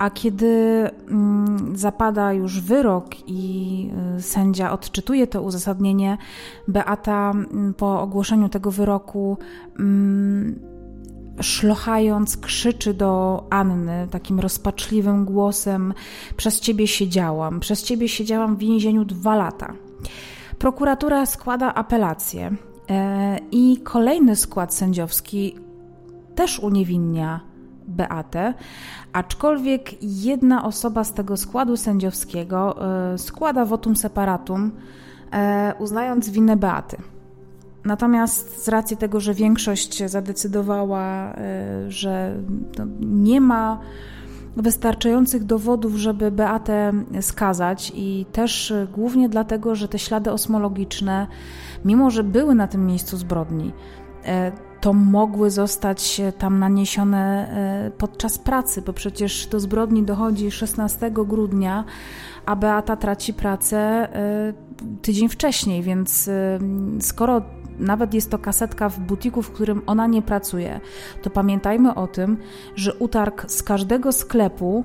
A 0.00 0.10
kiedy 0.10 0.84
mm, 1.10 1.76
zapada 1.76 2.32
już 2.32 2.60
wyrok 2.60 3.06
i 3.26 3.90
y, 4.18 4.22
sędzia 4.22 4.72
odczytuje 4.72 5.26
to 5.26 5.42
uzasadnienie, 5.42 6.18
Beata 6.68 7.30
mm, 7.30 7.74
po 7.74 8.00
ogłoszeniu 8.00 8.48
tego 8.48 8.70
wyroku 8.70 9.38
mm, 9.78 10.60
szlochając, 11.40 12.36
krzyczy 12.36 12.94
do 12.94 13.44
Anny 13.50 14.08
takim 14.10 14.40
rozpaczliwym 14.40 15.24
głosem: 15.24 15.94
Przez 16.36 16.60
ciebie 16.60 16.86
siedziałam, 16.86 17.60
przez 17.60 17.82
ciebie 17.82 18.08
siedziałam 18.08 18.56
w 18.56 18.58
więzieniu 18.58 19.04
dwa 19.04 19.36
lata. 19.36 19.72
Prokuratura 20.58 21.26
składa 21.26 21.74
apelację 21.74 22.50
e, 22.90 23.38
i 23.52 23.80
kolejny 23.84 24.36
skład 24.36 24.74
sędziowski 24.74 25.56
też 26.34 26.58
uniewinnia 26.58 27.49
Beatę, 28.00 28.54
aczkolwiek 29.12 30.02
jedna 30.02 30.64
osoba 30.64 31.04
z 31.04 31.14
tego 31.14 31.36
składu 31.36 31.76
sędziowskiego 31.76 32.76
e, 33.12 33.18
składa 33.18 33.64
votum 33.64 33.96
separatum, 33.96 34.70
e, 35.32 35.74
uznając 35.78 36.30
winę 36.30 36.56
Beaty. 36.56 36.96
Natomiast 37.84 38.64
z 38.64 38.68
racji 38.68 38.96
tego, 38.96 39.20
że 39.20 39.34
większość 39.34 40.04
zadecydowała, 40.06 41.32
że 41.88 42.36
nie 43.00 43.40
ma 43.40 43.80
wystarczających 44.56 45.44
dowodów, 45.44 45.94
żeby 45.94 46.30
Beatę 46.30 46.92
skazać 47.20 47.92
i 47.94 48.26
też 48.32 48.72
głównie 48.92 49.28
dlatego, 49.28 49.74
że 49.74 49.88
te 49.88 49.98
ślady 49.98 50.32
osmologiczne, 50.32 51.26
mimo 51.84 52.10
że 52.10 52.24
były 52.24 52.54
na 52.54 52.66
tym 52.66 52.86
miejscu 52.86 53.16
zbrodni, 53.16 53.72
e, 54.24 54.52
to 54.80 54.92
mogły 54.92 55.50
zostać 55.50 56.20
tam 56.38 56.58
naniesione 56.58 57.48
e, 57.86 57.90
podczas 57.90 58.38
pracy, 58.38 58.82
bo 58.82 58.92
przecież 58.92 59.46
do 59.46 59.60
zbrodni 59.60 60.02
dochodzi 60.02 60.50
16 60.50 61.10
grudnia, 61.10 61.84
a 62.46 62.56
Beata 62.56 62.96
traci 62.96 63.34
pracę 63.34 63.78
e, 63.78 64.52
tydzień 65.02 65.28
wcześniej, 65.28 65.82
więc 65.82 66.30
skoro 67.00 67.42
nawet 67.78 68.14
jest 68.14 68.30
to 68.30 68.38
kasetka 68.38 68.88
w 68.88 69.00
butiku, 69.00 69.42
w 69.42 69.50
którym 69.50 69.82
ona 69.86 70.06
nie 70.06 70.22
pracuje, 70.22 70.80
to 71.22 71.30
pamiętajmy 71.30 71.94
o 71.94 72.06
tym, 72.06 72.36
że 72.76 72.94
utarg 72.94 73.50
z 73.50 73.62
każdego 73.62 74.12
sklepu 74.12 74.84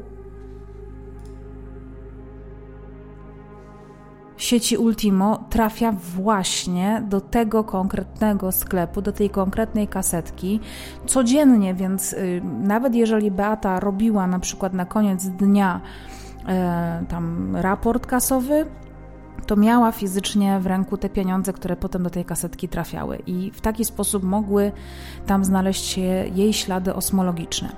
sieci 4.38 4.78
Ultimo 4.78 5.44
trafia 5.50 5.92
właśnie 5.92 7.04
do 7.10 7.22
tego 7.22 7.64
konkretnego 7.64 8.52
sklepu, 8.52 9.02
do 9.02 9.12
tej 9.12 9.30
konkretnej 9.30 9.88
kasetki 9.88 10.60
codziennie, 11.06 11.74
więc 11.74 12.14
y, 12.14 12.42
nawet 12.62 12.96
jeżeli 12.96 13.32
Beata 13.32 13.80
robiła 13.80 14.28
na 14.28 14.40
przykład 14.40 14.74
na 14.74 14.86
koniec 14.86 15.28
dnia 15.28 15.82
y, 17.02 17.06
tam 17.06 17.56
raport 17.56 18.06
kasowy, 18.06 18.66
to 19.46 19.56
miała 19.56 19.92
fizycznie 19.92 20.60
w 20.60 20.66
ręku 20.66 20.98
te 20.98 21.10
pieniądze, 21.10 21.54
które 21.54 21.76
potem 21.76 22.04
do 22.04 22.10
tej 22.10 22.26
kasetki 22.26 22.68
trafiały, 22.68 23.18
i 23.28 23.52
w 23.52 23.62
taki 23.62 23.86
sposób 23.86 24.24
mogły 24.24 24.72
tam 25.26 25.46
znaleźć 25.46 25.86
się 25.86 26.02
jej 26.36 26.54
ślady 26.54 26.94
osmologiczne. 26.94 27.70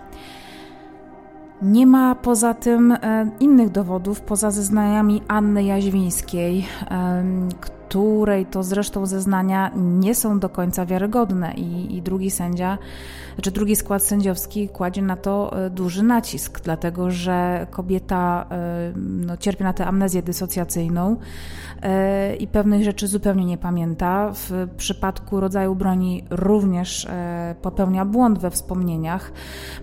Nie 1.62 1.88
ma 1.88 2.16
poza 2.16 2.54
tym 2.54 2.92
e, 2.92 3.30
innych 3.40 3.70
dowodów, 3.70 4.22
poza 4.22 4.52
zeznaniami 4.52 5.22
Anny 5.28 5.64
Jaźwińskiej, 5.64 6.66
której 7.88 8.46
to 8.46 8.64
zresztą 8.64 9.06
zeznania 9.06 9.72
nie 9.76 10.16
są 10.16 10.40
do 10.40 10.50
końca 10.50 10.86
wiarygodne 10.86 11.54
i, 11.54 11.98
i 11.98 12.02
drugi 12.02 12.32
sędzia, 12.32 12.78
czy 13.42 13.52
drugi 13.52 13.76
skład 13.76 14.04
sędziowski 14.04 14.70
kładzie 14.70 15.02
na 15.02 15.16
to 15.16 15.66
e, 15.66 15.70
duży 15.70 16.04
nacisk, 16.04 16.62
dlatego 16.64 17.12
że 17.12 17.68
kobieta 17.72 18.46
e, 18.52 18.92
no, 18.96 19.38
cierpi 19.38 19.64
na 19.64 19.74
tę 19.74 19.86
amnezję 19.86 20.24
dysocjacyjną 20.24 21.16
e, 21.82 22.36
i 22.36 22.48
pewnych 22.48 22.84
rzeczy 22.84 23.08
zupełnie 23.08 23.46
nie 23.46 23.58
pamięta. 23.58 24.32
W 24.34 24.68
przypadku 24.78 25.40
rodzaju 25.40 25.76
broni 25.76 26.24
również 26.30 27.08
popełnia 27.62 28.06
błąd 28.06 28.40
we 28.40 28.52
wspomnieniach, 28.52 29.32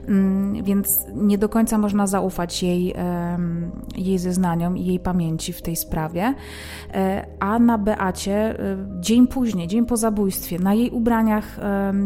mm, 0.09 0.65
więc 0.65 1.01
nie 1.15 1.39
do 1.39 1.49
końca 1.49 1.79
można 1.79 2.07
zaufać 2.07 2.63
jej, 2.63 2.95
jej 3.97 4.19
zeznaniom 4.19 4.77
i 4.79 4.87
jej 4.87 5.01
pamięci 5.01 5.53
w 5.53 5.63
tej 5.63 5.77
sprawie. 5.77 6.35
A 7.41 7.59
na 7.59 7.79
Beacie 7.79 8.59
dzień 9.01 9.27
później, 9.27 9.69
dzień 9.69 9.87
po 9.87 9.97
zabójstwie, 9.97 10.59
na 10.59 10.75
jej 10.75 10.91
ubraniach 10.91 11.57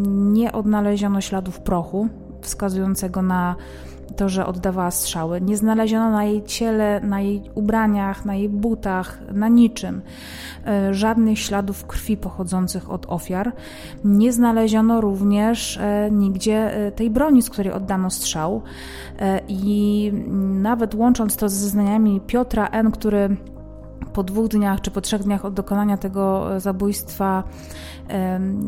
nie 0.09 0.53
odnaleziono 0.53 1.21
śladów 1.21 1.38
śladów 1.39 1.61
prochu 1.61 2.09
wskazującego 2.41 3.23
na 3.23 3.57
to, 4.17 4.29
że 4.29 4.47
oddawała 4.47 4.91
strzały. 4.91 5.41
Nie 5.41 5.57
znaleziono 5.57 6.11
na 6.11 6.25
jej 6.25 6.43
ciele, 6.45 7.01
na 7.01 7.21
jej 7.21 7.43
ubraniach, 7.55 8.25
na 8.25 8.35
jej 8.35 8.49
butach, 8.49 9.19
na 9.33 9.49
niczym 9.49 10.03
e, 10.67 10.95
żadnych 10.95 11.39
śladów 11.39 11.87
krwi 11.87 12.17
pochodzących 12.17 12.91
od 12.91 13.07
ofiar. 13.07 13.53
Nie 14.05 14.33
znaleziono 14.33 15.01
również 15.01 15.77
e, 15.77 16.11
nigdzie 16.11 16.87
e, 16.87 16.93
tej 16.93 17.11
broni, 17.11 17.43
z 17.43 17.51
której 17.51 17.73
oddano 17.73 18.11
strzał. 18.11 18.63
I 19.49 20.13
nawet 20.63 20.95
łącząc 20.95 21.37
to 21.37 21.49
z 21.49 21.53
zeznaniami 21.53 22.21
Piotra 22.21 22.67
N., 22.67 22.91
który 22.91 23.37
po 24.13 24.23
dwóch 24.23 24.49
dniach 24.49 24.81
czy 24.81 24.91
po 24.91 25.01
trzech 25.01 25.23
dniach 25.23 25.45
od 25.45 25.55
dokonania 25.55 25.97
tego 25.97 26.47
zabójstwa 26.61 27.45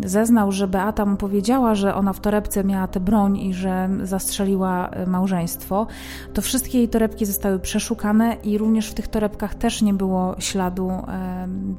zeznał, 0.04 0.52
że 0.52 0.68
Beata 0.68 1.06
mu 1.06 1.16
powiedziała, 1.16 1.74
że 1.74 1.94
ona 1.94 2.12
w 2.12 2.20
torebce 2.20 2.64
miała 2.64 2.86
tę 2.86 3.00
broń 3.00 3.38
i 3.38 3.54
że 3.54 3.88
zastrzeliła 4.02 4.88
e, 4.88 5.06
małżeństwo, 5.06 5.86
to 6.34 6.42
wszystkie 6.42 6.78
jej 6.78 6.88
torebki 6.88 7.26
zostały 7.26 7.58
przeszukane 7.58 8.36
i 8.44 8.58
również 8.58 8.90
w 8.90 8.94
tych 8.94 9.08
torebkach 9.08 9.54
też 9.54 9.82
nie 9.82 9.94
było 9.94 10.34
śladu 10.38 10.90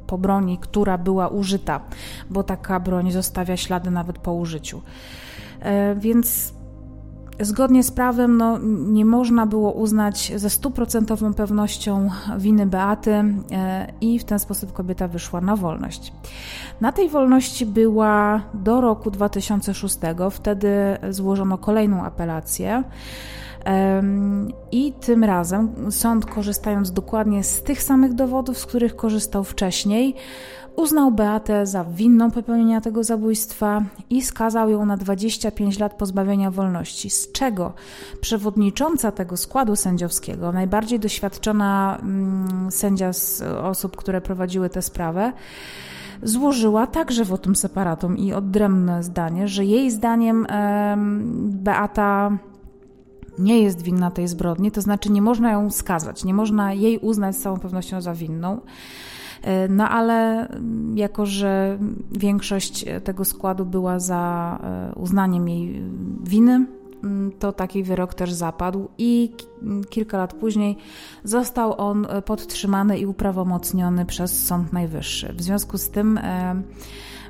po 0.06 0.18
broni, 0.18 0.58
która 0.58 0.98
była 0.98 1.28
użyta, 1.28 1.80
bo 2.30 2.42
taka 2.42 2.80
broń 2.80 3.12
zostawia 3.12 3.56
ślady 3.56 3.90
nawet 3.90 4.18
po 4.18 4.34
użyciu. 4.34 4.82
E, 5.60 5.94
więc 5.94 6.54
Zgodnie 7.40 7.82
z 7.82 7.90
prawem 7.90 8.36
no, 8.36 8.58
nie 8.68 9.04
można 9.04 9.46
było 9.46 9.72
uznać 9.72 10.32
ze 10.36 10.50
stuprocentową 10.50 11.34
pewnością 11.34 12.10
winy 12.38 12.66
Beaty 12.66 13.10
e, 13.10 13.92
i 14.00 14.18
w 14.18 14.24
ten 14.24 14.38
sposób 14.38 14.72
kobieta 14.72 15.08
wyszła 15.08 15.40
na 15.40 15.56
wolność. 15.56 16.12
Na 16.80 16.92
tej 16.92 17.08
wolności 17.08 17.66
była 17.66 18.42
do 18.54 18.80
roku 18.80 19.10
2006, 19.10 19.98
wtedy 20.30 20.68
złożono 21.10 21.58
kolejną 21.58 22.04
apelację. 22.04 22.82
I 24.72 24.92
tym 24.92 25.24
razem 25.24 25.92
sąd, 25.92 26.26
korzystając 26.26 26.92
dokładnie 26.92 27.44
z 27.44 27.62
tych 27.62 27.82
samych 27.82 28.14
dowodów, 28.14 28.58
z 28.58 28.66
których 28.66 28.96
korzystał 28.96 29.44
wcześniej, 29.44 30.14
uznał 30.76 31.10
Beatę 31.10 31.66
za 31.66 31.84
winną 31.84 32.30
popełnienia 32.30 32.80
tego 32.80 33.04
zabójstwa 33.04 33.82
i 34.10 34.22
skazał 34.22 34.70
ją 34.70 34.86
na 34.86 34.96
25 34.96 35.78
lat 35.78 35.94
pozbawienia 35.94 36.50
wolności, 36.50 37.10
z 37.10 37.32
czego 37.32 37.72
przewodnicząca 38.20 39.12
tego 39.12 39.36
składu 39.36 39.76
sędziowskiego, 39.76 40.52
najbardziej 40.52 41.00
doświadczona 41.00 41.98
mm, 42.02 42.70
sędzia 42.70 43.12
z 43.12 43.42
osób, 43.42 43.96
które 43.96 44.20
prowadziły 44.20 44.70
tę 44.70 44.82
sprawę, 44.82 45.32
złożyła 46.22 46.86
także 46.86 47.24
wotum 47.24 47.56
separatum 47.56 48.18
i 48.18 48.32
odrębne 48.32 49.02
zdanie, 49.02 49.48
że 49.48 49.64
jej 49.64 49.90
zdaniem 49.90 50.46
Beata 51.48 52.38
nie 53.38 53.62
jest 53.62 53.82
winna 53.82 54.10
tej 54.10 54.28
zbrodni, 54.28 54.70
to 54.70 54.80
znaczy 54.80 55.12
nie 55.12 55.22
można 55.22 55.52
ją 55.52 55.70
skazać, 55.70 56.24
nie 56.24 56.34
można 56.34 56.72
jej 56.72 56.98
uznać 56.98 57.36
z 57.36 57.42
całą 57.42 57.58
pewnością 57.58 58.00
za 58.00 58.14
winną. 58.14 58.60
E, 59.42 59.68
no 59.68 59.88
ale 59.88 60.48
jako, 60.94 61.26
że 61.26 61.78
większość 62.12 62.84
tego 63.04 63.24
składu 63.24 63.66
była 63.66 63.98
za 63.98 64.58
e, 64.62 64.94
uznaniem 64.94 65.48
jej 65.48 65.82
winy, 66.24 66.66
mm, 67.04 67.32
to 67.38 67.52
taki 67.52 67.82
wyrok 67.82 68.14
też 68.14 68.32
zapadł 68.32 68.88
i 68.98 69.32
kilka 69.90 70.18
lat 70.18 70.34
później 70.34 70.76
został 71.24 71.80
on 71.80 72.06
podtrzymany 72.24 72.98
i 72.98 73.06
uprawomocniony 73.06 74.06
przez 74.06 74.46
Sąd 74.46 74.72
Najwyższy. 74.72 75.32
W 75.32 75.42
związku 75.42 75.78
z 75.78 75.90
tym 75.90 76.20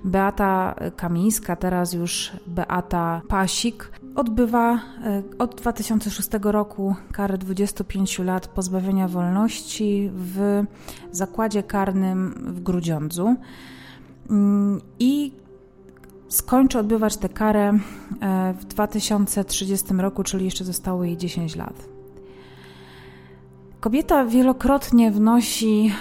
Beata 0.05 0.75
Kamińska, 0.97 1.57
teraz 1.57 1.93
już 1.93 2.33
Beata 2.47 3.23
Pasik, 3.29 3.91
odbywa 4.15 4.75
e, 4.75 5.23
od 5.39 5.55
2006 5.55 6.29
roku 6.43 6.95
karę 7.13 7.39
25 7.39 8.19
lat 8.19 8.49
pozbawienia 8.49 9.09
wolności 9.09 10.11
w 10.15 10.63
zakładzie 11.11 11.63
karnym 11.63 12.35
w 12.47 12.61
Grudziądzu 12.61 13.37
mm, 14.31 14.81
i 14.99 15.33
skończy 16.29 16.79
odbywać 16.79 17.17
tę 17.17 17.29
karę 17.29 17.79
e, 18.21 18.55
w 18.59 18.65
2030 18.65 19.95
roku, 19.95 20.23
czyli 20.23 20.45
jeszcze 20.45 20.65
zostało 20.65 21.05
jej 21.05 21.17
10 21.17 21.57
lat. 21.57 21.89
Kobieta 23.81 24.25
wielokrotnie 24.25 25.11
wnosi, 25.11 25.93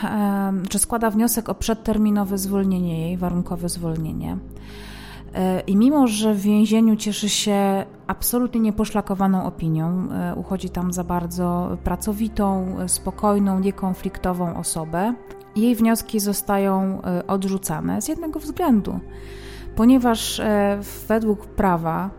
czy 0.70 0.80
składa 0.80 1.10
wniosek 1.10 1.50
o 1.50 1.56
przedterminowe 1.56 2.38
zwolnienie 2.38 3.08
jej, 3.08 3.18
warunkowe 3.18 3.70
zwolnienie. 3.70 4.38
E, 5.34 5.60
I 5.60 5.76
mimo, 5.76 6.08
że 6.08 6.34
w 6.34 6.42
więzieniu 6.42 6.96
cieszy 6.96 7.30
się 7.30 7.86
absolutnie 8.08 8.62
nieposzlakowaną 8.62 9.46
opinią, 9.46 10.08
e, 10.12 10.36
uchodzi 10.36 10.70
tam 10.70 10.94
za 10.94 11.04
bardzo 11.04 11.78
pracowitą, 11.84 12.76
spokojną, 12.88 13.60
niekonfliktową 13.60 14.58
osobę, 14.58 15.14
jej 15.56 15.76
wnioski 15.76 16.20
zostają 16.20 17.02
e, 17.02 17.28
odrzucane 17.28 18.02
z 18.02 18.08
jednego 18.08 18.40
względu, 18.40 19.00
ponieważ 19.76 20.42
według 21.08 21.46
prawa 21.46 22.10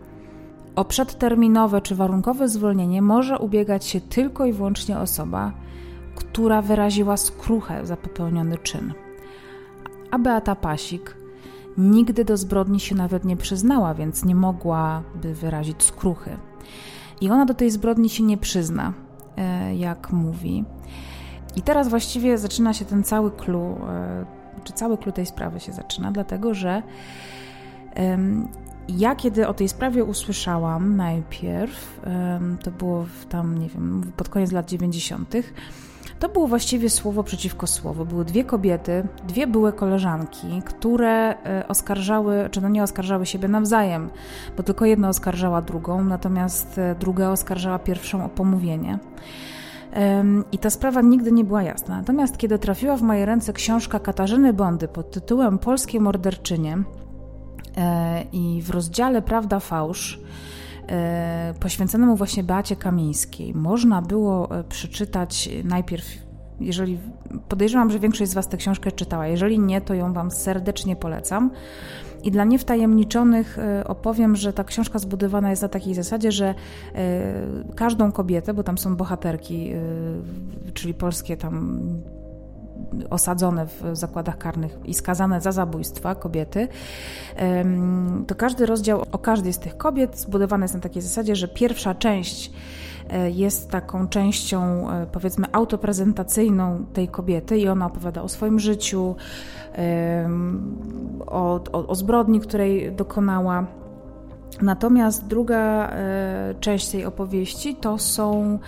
o 0.75 0.85
przedterminowe 0.85 1.81
czy 1.81 1.95
warunkowe 1.95 2.49
zwolnienie 2.49 3.01
może 3.01 3.39
ubiegać 3.39 3.85
się 3.85 4.01
tylko 4.01 4.45
i 4.45 4.53
wyłącznie 4.53 4.99
osoba, 4.99 5.51
która 6.15 6.61
wyraziła 6.61 7.17
skruchę 7.17 7.85
za 7.85 7.97
popełniony 7.97 8.57
czyn. 8.57 8.93
A 10.11 10.19
Beata 10.19 10.55
Pasik 10.55 11.22
nigdy 11.77 12.25
do 12.25 12.37
zbrodni 12.37 12.79
się 12.79 12.95
nawet 12.95 13.25
nie 13.25 13.37
przyznała, 13.37 13.93
więc 13.93 14.25
nie 14.25 14.35
mogłaby 14.35 15.33
wyrazić 15.33 15.83
skruchy. 15.83 16.37
I 17.21 17.29
ona 17.29 17.45
do 17.45 17.53
tej 17.53 17.71
zbrodni 17.71 18.09
się 18.09 18.23
nie 18.23 18.37
przyzna, 18.37 18.93
e, 19.37 19.75
jak 19.75 20.11
mówi. 20.11 20.65
I 21.55 21.61
teraz 21.61 21.87
właściwie 21.87 22.37
zaczyna 22.37 22.73
się 22.73 22.85
ten 22.85 23.03
cały 23.03 23.31
clue, 23.31 23.77
e, 23.89 24.25
czy 24.63 24.73
cały 24.73 24.97
clue 24.97 25.11
tej 25.11 25.25
sprawy 25.25 25.59
się 25.59 25.73
zaczyna, 25.73 26.11
dlatego 26.11 26.53
że 26.53 26.83
ja 28.89 29.15
kiedy 29.15 29.47
o 29.47 29.53
tej 29.53 29.69
sprawie 29.69 30.03
usłyszałam 30.03 30.95
najpierw, 30.95 32.01
to 32.63 32.71
było 32.71 33.05
tam, 33.29 33.59
nie 33.59 33.69
wiem, 33.69 34.11
pod 34.17 34.29
koniec 34.29 34.51
lat 34.51 34.69
90., 34.69 35.35
to 36.23 36.29
było 36.29 36.47
właściwie 36.47 36.89
słowo 36.89 37.23
przeciwko 37.23 37.67
słowu. 37.67 38.05
Były 38.05 38.25
dwie 38.25 38.43
kobiety, 38.43 39.07
dwie 39.27 39.47
były 39.47 39.73
koleżanki, 39.73 40.61
które 40.65 41.43
e, 41.45 41.67
oskarżały, 41.67 42.49
czy 42.51 42.61
no 42.61 42.69
nie 42.69 42.83
oskarżały 42.83 43.25
siebie 43.25 43.47
nawzajem, 43.47 44.09
bo 44.57 44.63
tylko 44.63 44.85
jedna 44.85 45.09
oskarżała 45.09 45.61
drugą, 45.61 46.03
natomiast 46.03 46.77
e, 46.77 46.95
druga 46.99 47.29
oskarżała 47.29 47.79
pierwszą 47.79 48.25
o 48.25 48.29
pomówienie. 48.29 48.99
I 50.51 50.57
ta 50.57 50.69
sprawa 50.69 51.01
nigdy 51.01 51.31
nie 51.31 51.43
była 51.43 51.63
jasna. 51.63 51.97
Natomiast 51.97 52.37
kiedy 52.37 52.59
trafiła 52.59 52.97
w 52.97 53.01
moje 53.01 53.25
ręce 53.25 53.53
książka 53.53 53.99
Katarzyny 53.99 54.53
Bondy 54.53 54.87
pod 54.87 55.11
tytułem 55.11 55.59
Polskie 55.59 55.99
morderczynie 55.99 56.77
e, 57.77 58.23
i 58.31 58.61
w 58.61 58.69
rozdziale 58.69 59.21
Prawda 59.21 59.59
Fałsz 59.59 60.19
poświęconemu 61.59 62.15
właśnie 62.15 62.43
Beacie 62.43 62.75
Kamińskiej 62.75 63.53
można 63.53 64.01
było 64.01 64.59
e, 64.59 64.63
przeczytać 64.63 65.49
najpierw, 65.63 66.05
jeżeli 66.59 66.99
podejrzewam, 67.49 67.91
że 67.91 67.99
większość 67.99 68.31
z 68.31 68.33
Was 68.33 68.47
tę 68.47 68.57
książkę 68.57 68.91
czytała, 68.91 69.27
jeżeli 69.27 69.59
nie, 69.59 69.81
to 69.81 69.93
ją 69.93 70.13
Wam 70.13 70.31
serdecznie 70.31 70.95
polecam. 70.95 71.51
I 72.23 72.31
dla 72.31 72.43
niewtajemniczonych 72.43 73.59
e, 73.59 73.87
opowiem, 73.87 74.35
że 74.35 74.53
ta 74.53 74.63
książka 74.63 74.99
zbudowana 74.99 75.49
jest 75.49 75.61
na 75.61 75.69
takiej 75.69 75.93
zasadzie, 75.93 76.31
że 76.31 76.55
każdą 77.75 78.11
kobietę, 78.11 78.53
bo 78.53 78.63
tam 78.63 78.77
są 78.77 78.95
bohaterki, 78.95 79.71
czyli 80.73 80.93
polskie 80.93 81.37
tam 81.37 81.81
osadzone 83.09 83.65
w 83.65 83.83
zakładach 83.93 84.37
karnych 84.37 84.79
i 84.85 84.93
skazane 84.93 85.41
za 85.41 85.51
zabójstwa 85.51 86.15
kobiety, 86.15 86.67
to 88.27 88.35
każdy 88.35 88.65
rozdział 88.65 89.03
o 89.11 89.17
każdej 89.17 89.53
z 89.53 89.59
tych 89.59 89.77
kobiet 89.77 90.19
zbudowany 90.19 90.63
jest 90.63 90.73
na 90.73 90.79
takiej 90.79 91.01
zasadzie, 91.01 91.35
że 91.35 91.47
pierwsza 91.47 91.95
część 91.95 92.51
e, 93.09 93.31
jest 93.31 93.69
taką 93.71 94.07
częścią, 94.07 94.91
e, 94.91 95.05
powiedzmy, 95.11 95.47
autoprezentacyjną 95.51 96.85
tej 96.93 97.07
kobiety 97.07 97.57
i 97.57 97.67
ona 97.67 97.85
opowiada 97.85 98.21
o 98.21 98.29
swoim 98.29 98.59
życiu, 98.59 99.15
o, 101.25 101.59
o, 101.71 101.87
o 101.87 101.95
zbrodni, 101.95 102.39
której 102.39 102.91
dokonała. 102.91 103.65
Natomiast 104.61 105.27
druga 105.27 105.89
e, 105.89 106.55
część 106.59 106.89
tej 106.89 107.05
opowieści 107.05 107.75
to 107.75 107.97
są 107.97 108.59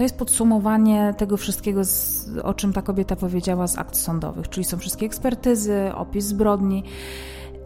to 0.00 0.04
jest 0.04 0.18
podsumowanie 0.18 1.14
tego 1.16 1.36
wszystkiego, 1.36 1.80
o 2.42 2.54
czym 2.54 2.72
ta 2.72 2.82
kobieta 2.82 3.16
powiedziała 3.16 3.66
z 3.66 3.78
akt 3.78 3.96
sądowych, 3.96 4.48
czyli 4.48 4.64
są 4.64 4.78
wszystkie 4.78 5.06
ekspertyzy, 5.06 5.92
opis 5.94 6.24
zbrodni. 6.24 6.84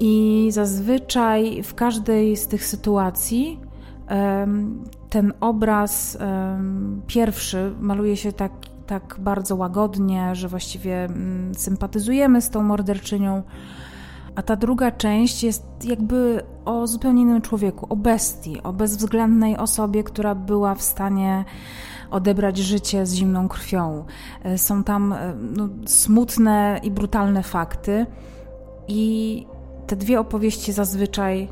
I 0.01 0.49
zazwyczaj 0.51 1.62
w 1.62 1.74
każdej 1.74 2.37
z 2.37 2.47
tych 2.47 2.64
sytuacji 2.64 3.61
ten 5.11 5.32
obraz 5.41 6.18
pierwszy 7.07 7.74
maluje 7.80 8.16
się 8.16 8.32
tak, 8.32 8.53
tak 8.87 9.16
bardzo 9.18 9.57
łagodnie, 9.57 10.35
że 10.35 10.49
właściwie 10.49 11.05
mm, 11.05 11.55
sympatyzujemy 11.55 12.43
z 12.43 12.51
tą 12.51 12.62
morderczynią. 12.62 13.43
A 14.37 14.43
ta 14.43 14.57
druga 14.57 14.91
część 14.91 15.43
jest 15.43 15.64
jakby 15.85 16.43
o 16.64 16.87
zupełnie 16.87 17.22
innym 17.22 17.43
człowieku, 17.43 17.87
o 17.91 17.97
bestii, 17.97 18.62
o 18.62 18.72
bezwzględnej 18.72 19.57
osobie, 19.57 20.05
która 20.05 20.35
była 20.35 20.74
w 20.74 20.82
stanie 20.82 21.45
odebrać 22.15 22.59
życie 22.59 23.07
z 23.07 23.15
zimną 23.15 23.49
krwią. 23.49 24.05
E, 24.43 24.59
są 24.59 24.85
tam 24.85 25.12
e, 25.12 25.35
no, 25.35 25.69
smutne 25.87 26.81
i 26.83 26.91
brutalne 26.91 27.43
fakty, 27.43 28.07
i 28.89 29.47
te 29.87 29.97
dwie 29.97 30.21
opowieści 30.21 30.73
zazwyczaj 30.73 31.49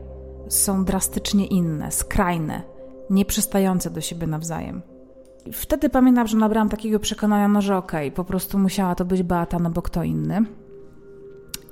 są 0.49 0.85
drastycznie 0.85 1.47
inne, 1.47 1.93
skrajne, 1.93 2.63
nieprzystające 3.11 3.91
do 3.91 4.01
siebie 4.01 4.27
nawzajem. 4.27 4.83
Wtedy 5.53 5.89
pamiętam, 5.89 6.27
że 6.27 6.37
nabrałam 6.37 6.69
takiego 6.69 7.01
przekonania, 7.01 7.49
no 7.49 7.63
że 7.63 7.77
okej, 7.77 8.09
okay, 8.09 8.17
po 8.17 8.25
prostu 8.25 8.59
musiała 8.59 8.95
to 8.95 9.05
być 9.05 9.23
Beata, 9.23 9.59
no 9.59 9.71
bo 9.71 9.83
kto 9.83 10.03
inny. 10.03 10.45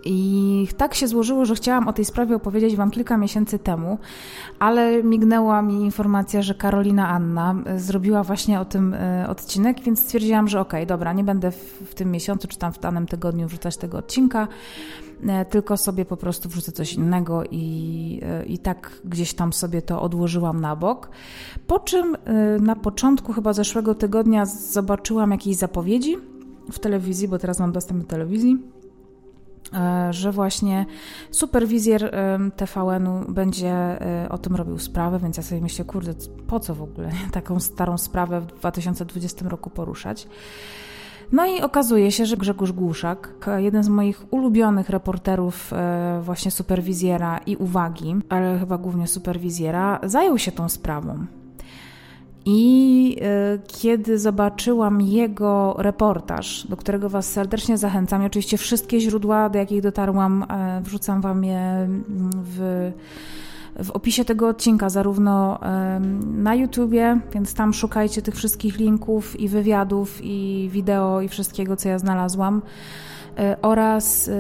I 0.05 0.69
tak 0.77 0.95
się 0.95 1.09
złożyło, 1.09 1.45
że 1.45 1.55
chciałam 1.55 1.89
o 1.89 1.93
tej 1.93 2.05
sprawie 2.05 2.37
opowiedzieć 2.37 2.77
Wam 2.77 2.91
kilka 2.91 3.17
miesięcy 3.17 3.59
temu, 3.59 3.99
ale 4.59 5.03
mignęła 5.03 5.63
mi 5.63 5.75
informacja, 5.75 6.43
że 6.43 6.55
Karolina 6.55 7.09
Anna 7.09 7.55
e, 7.67 7.81
zrobiła 7.81 8.23
właśnie 8.23 8.61
o 8.61 8.65
tym 8.65 8.95
e, 8.95 9.27
odcinek, 9.29 9.81
więc 9.81 10.01
stwierdziłam, 10.01 10.49
że 10.49 10.61
okej, 10.61 10.81
okay, 10.81 10.87
dobra, 10.87 11.13
nie 11.13 11.25
będę 11.25 11.51
w, 11.51 11.95
tym 11.95 12.11
miesiącu 12.11 12.49
czy 12.49 12.59
tam 12.59 12.73
w 12.73 12.81
danym 12.81 13.07
tygodniu 13.07 13.49
wrzucać 13.49 13.77
tego 13.77 13.99
odcinka, 13.99 14.49
e, 15.27 15.45
tylko 15.45 15.77
sobie 15.77 16.05
po 16.05 16.17
prostu 16.17 16.49
wrzucę 16.49 16.73
coś 16.73 16.93
innego 16.95 17.45
i, 17.51 18.21
i 18.47 18.59
tak 18.59 19.01
gdzieś 19.05 19.35
tam 19.35 19.53
sobie 19.53 19.83
to 19.83 20.03
odłożyłam 20.03 20.61
na 20.61 20.77
bok. 20.77 21.11
Po 21.67 21.79
czym 21.79 22.17
na 22.61 22.77
początku 22.77 23.33
chyba 23.33 23.53
zeszłego 23.53 23.95
tygodnia 23.95 24.47
zobaczyłam 24.47 25.31
jakieś 25.31 25.57
zapowiedzi 25.57 26.17
w 26.73 26.79
telewizji, 26.79 27.29
bo 27.29 27.39
teraz 27.39 27.61
mam 27.61 27.73
dostęp 27.73 28.01
do 28.01 28.07
telewizji 28.07 28.59
że 30.11 30.33
właśnie 30.33 30.87
superwizjer 31.31 32.15
TVN-u 32.57 33.33
będzie 33.33 33.73
e, 33.73 34.29
o 34.29 34.39
tym 34.39 34.57
robił 34.57 34.79
sprawę, 34.79 35.19
więc 35.19 35.37
ja 35.37 35.43
sobie 35.43 35.61
myślę, 35.61 35.85
kurde, 35.85 36.15
po 36.47 36.61
co 36.61 36.75
w 36.75 36.83
ogóle 36.83 37.11
taką 37.33 37.61
starą 37.61 37.99
sprawę 37.99 38.41
w 38.41 38.47
2020 38.47 39.49
roku 39.49 39.71
poruszać? 39.71 40.29
No 41.33 41.47
i 41.47 41.61
okazuje 41.61 42.13
się, 42.13 42.27
że 42.27 42.37
Grzegorz 42.37 42.73
Głuszak, 42.73 43.35
jeden 43.57 43.83
z 43.83 43.89
moich 43.89 44.33
ulubionych 44.33 44.91
reporterów 44.91 45.73
e, 45.73 46.21
właśnie 46.23 46.51
superwizjera 46.51 47.39
i 47.39 47.57
uwagi, 47.57 48.17
ale 48.29 48.59
chyba 48.59 48.79
głównie 48.79 49.07
superwizjera, 49.07 50.01
zajął 50.03 50.39
się 50.39 50.53
tą 50.53 50.69
sprawą. 50.69 51.27
I 52.45 53.17
e, 53.21 53.59
kiedy 53.67 54.19
zobaczyłam 54.19 55.01
jego 55.01 55.75
reportaż, 55.79 56.67
do 56.67 56.77
którego 56.77 57.09
Was 57.09 57.33
serdecznie 57.33 57.79
zachęcam, 57.79 58.23
i 58.23 58.27
oczywiście 58.27 58.59
wszystkie 58.59 59.01
źródła, 59.01 59.49
do 59.49 59.59
jakich 59.59 59.83
dotarłam, 59.83 60.47
e, 60.49 60.81
wrzucam 60.85 61.21
Wam 61.21 61.45
je 61.45 61.59
mm, 61.59 62.01
w, 62.35 62.91
w 63.85 63.91
opisie 63.91 64.25
tego 64.25 64.49
odcinka, 64.49 64.89
zarówno 64.89 65.59
na 66.21 66.55
YouTubie, 66.55 67.21
więc 67.33 67.55
tam 67.55 67.75
szukajcie 67.75 68.23
tych 68.23 68.35
wszystkich 68.35 68.79
linków 68.79 69.41
i 69.41 69.49
wywiadów, 69.49 70.21
i 70.23 70.69
wideo, 70.73 71.21
i 71.21 71.29
wszystkiego, 71.29 71.77
co 71.77 71.89
ja 71.89 71.99
znalazłam 71.99 72.63
e, 73.39 73.57
oraz 73.63 74.31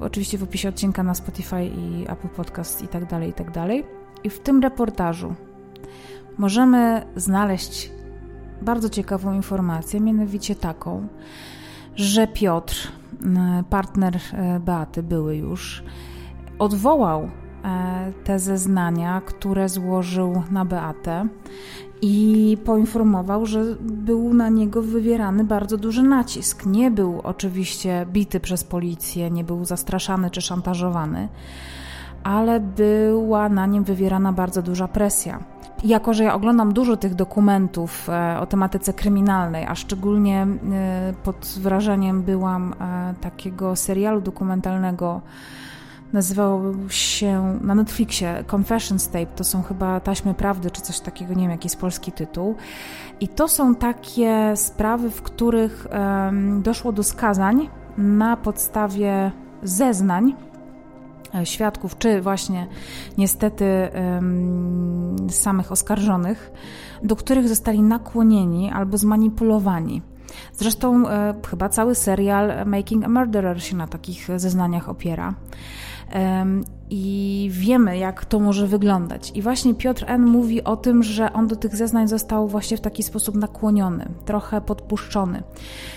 oczywiście 0.00 0.38
w 0.38 0.42
opisie 0.42 0.68
odcinka 0.68 1.02
na 1.02 1.14
Spotify 1.14 1.64
i 1.64 2.04
Apple 2.08 2.28
Podcast 2.28 2.82
i 2.82 2.88
tak 2.88 3.06
dalej, 3.06 3.30
i 3.30 3.32
tak 3.32 3.50
dalej. 3.50 3.84
I 4.24 4.30
w 4.30 4.38
tym 4.38 4.62
reportażu 4.62 5.34
możemy 6.38 7.06
znaleźć 7.16 7.90
bardzo 8.62 8.88
ciekawą 8.88 9.32
informację, 9.32 10.00
mianowicie 10.00 10.54
taką, 10.54 11.08
że 11.96 12.26
Piotr, 12.26 12.88
partner 13.70 14.16
e, 14.32 14.60
Beaty, 14.60 15.02
były 15.02 15.36
już, 15.36 15.84
odwołał 16.58 17.22
e, 17.64 18.12
te 18.24 18.38
zeznania, 18.38 19.20
które 19.20 19.68
złożył 19.68 20.42
na 20.50 20.64
Beatę 20.64 21.28
i 22.02 22.58
poinformował, 22.64 23.46
że 23.46 23.64
był 23.80 24.34
na 24.34 24.48
niego 24.48 24.82
wywierany 24.82 25.44
bardzo 25.44 25.76
duży 25.76 26.02
nacisk. 26.02 26.66
Nie 26.66 26.90
był 26.90 27.20
oczywiście 27.24 28.06
bity 28.12 28.40
przez 28.40 28.64
policję, 28.64 29.30
nie 29.30 29.44
był 29.44 29.64
zastraszany 29.64 30.30
czy 30.30 30.40
szantażowany, 30.40 31.28
ale 32.24 32.60
była 32.60 33.48
na 33.48 33.66
nim 33.66 33.84
wywierana 33.84 34.32
bardzo 34.32 34.62
duża 34.62 34.88
presja. 34.88 35.55
Jako, 35.84 36.14
że 36.14 36.24
ja 36.24 36.34
oglądam 36.34 36.72
dużo 36.72 36.96
tych 36.96 37.14
dokumentów 37.14 38.08
e, 38.08 38.40
o 38.40 38.46
tematyce 38.46 38.92
kryminalnej, 38.92 39.64
a 39.64 39.74
szczególnie 39.74 40.46
e, 40.72 41.14
pod 41.22 41.54
wrażeniem 41.60 42.22
byłam 42.22 42.74
e, 42.80 43.14
takiego 43.20 43.76
serialu 43.76 44.20
dokumentalnego, 44.20 45.20
nazywał 46.12 46.60
się 46.88 47.58
na 47.60 47.74
Netflixie 47.74 48.44
Confessions 48.56 49.08
Tape, 49.08 49.26
to 49.26 49.44
są 49.44 49.62
chyba 49.62 50.00
taśmy 50.00 50.34
prawdy 50.34 50.70
czy 50.70 50.82
coś 50.82 51.00
takiego, 51.00 51.34
nie 51.34 51.42
wiem 51.42 51.50
jaki 51.50 51.66
jest 51.66 51.80
polski 51.80 52.12
tytuł. 52.12 52.54
I 53.20 53.28
to 53.28 53.48
są 53.48 53.74
takie 53.74 54.52
sprawy, 54.56 55.10
w 55.10 55.22
których 55.22 55.86
doszło 56.62 56.92
do 56.92 57.02
skazań 57.02 57.68
na 57.98 58.36
podstawie 58.36 59.32
zeznań 59.62 60.34
świadków, 61.44 61.98
czy 61.98 62.20
właśnie 62.20 62.66
niestety 63.18 63.64
samych 65.28 65.72
oskarżonych, 65.72 66.52
do 67.02 67.16
których 67.16 67.48
zostali 67.48 67.82
nakłonieni 67.82 68.70
albo 68.70 68.98
zmanipulowani. 68.98 70.02
Zresztą 70.52 71.08
e, 71.08 71.34
chyba 71.50 71.68
cały 71.68 71.94
serial 71.94 72.66
Making 72.66 73.04
a 73.04 73.08
Murderer 73.08 73.62
się 73.62 73.76
na 73.76 73.86
takich 73.86 74.28
zeznaniach 74.36 74.88
opiera. 74.88 75.34
I 76.90 77.48
wiemy, 77.52 77.98
jak 77.98 78.24
to 78.24 78.40
może 78.40 78.66
wyglądać. 78.66 79.32
I 79.34 79.42
właśnie 79.42 79.74
Piotr 79.74 80.04
N. 80.08 80.24
mówi 80.26 80.64
o 80.64 80.76
tym, 80.76 81.02
że 81.02 81.32
on 81.32 81.46
do 81.46 81.56
tych 81.56 81.76
zeznań 81.76 82.08
został 82.08 82.48
właśnie 82.48 82.76
w 82.76 82.80
taki 82.80 83.02
sposób 83.02 83.34
nakłoniony, 83.34 84.08
trochę 84.24 84.60
podpuszczony. 84.60 85.42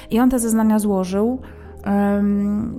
I 0.10 0.20
on 0.20 0.30
te 0.30 0.40
zeznania 0.40 0.80
złożył 0.80 1.42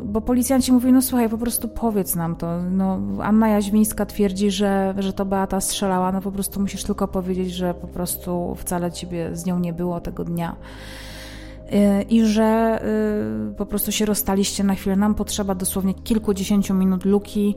bo 0.05 0.21
policjanci 0.21 0.73
mówili, 0.73 0.93
no 0.93 1.03
słuchaj, 1.03 1.29
po 1.29 1.39
prostu 1.39 1.69
powiedz 1.69 2.17
nam 2.17 2.37
to. 2.37 2.63
No, 2.63 3.01
Anna 3.23 3.49
Jaźwińska 3.49 4.07
twierdzi, 4.07 4.51
że, 4.51 4.95
że 4.99 5.13
to 5.13 5.25
Beata 5.25 5.61
strzelała, 5.61 6.13
no 6.13 6.21
po 6.21 6.33
prostu 6.33 6.61
musisz 6.61 6.85
tylko 6.85 7.09
powiedzieć, 7.09 7.53
że 7.53 7.75
po 7.75 7.87
prostu 7.87 8.55
wcale 8.59 8.93
ciebie 8.93 9.37
z 9.37 9.47
nią 9.47 9.59
nie 9.59 9.73
było 9.73 10.01
tego 10.01 10.25
dnia. 10.25 10.57
Y, 11.73 12.03
I 12.03 12.25
że 12.25 12.81
y, 13.51 13.55
po 13.55 13.67
prostu 13.67 13.93
się 13.93 14.05
rozstaliście 14.05 14.65
na 14.65 14.75
chwilę. 14.75 14.97
Nam 14.97 15.15
potrzeba 15.15 15.55
dosłownie 15.55 15.95
kilkudziesięciu 15.95 16.75
minut 16.75 17.05
luki 17.05 17.55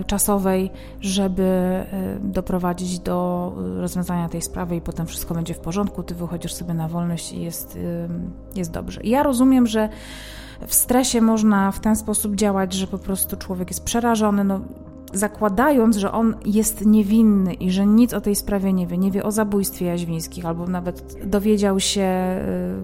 y, 0.00 0.04
czasowej, 0.04 0.70
żeby 1.00 1.82
doprowadzić 2.20 2.98
do 2.98 3.52
rozwiązania 3.76 4.28
tej 4.28 4.42
sprawy, 4.42 4.76
i 4.76 4.80
potem 4.80 5.06
wszystko 5.06 5.34
będzie 5.34 5.54
w 5.54 5.58
porządku. 5.58 6.02
Ty 6.02 6.14
wychodzisz 6.14 6.54
sobie 6.54 6.74
na 6.74 6.88
wolność 6.88 7.32
i 7.32 7.42
jest, 7.42 7.78
jest 8.54 8.70
dobrze. 8.70 9.00
I 9.00 9.10
ja 9.10 9.22
rozumiem, 9.22 9.66
że 9.66 9.88
w 10.66 10.74
stresie 10.74 11.20
można 11.20 11.72
w 11.72 11.80
ten 11.80 11.96
sposób 11.96 12.34
działać, 12.34 12.72
że 12.72 12.86
po 12.86 12.98
prostu 12.98 13.36
człowiek 13.36 13.70
jest 13.70 13.84
przerażony, 13.84 14.44
no, 14.44 14.60
zakładając, 15.12 15.96
że 15.96 16.12
on 16.12 16.34
jest 16.44 16.86
niewinny 16.86 17.54
i 17.54 17.70
że 17.70 17.86
nic 17.86 18.14
o 18.14 18.20
tej 18.20 18.36
sprawie 18.36 18.72
nie 18.72 18.86
wie, 18.86 18.98
nie 18.98 19.10
wie 19.10 19.22
o 19.24 19.32
zabójstwie 19.32 19.86
Jaźwińskich, 19.86 20.46
albo 20.46 20.66
nawet 20.66 21.16
dowiedział 21.24 21.80
się 21.80 22.38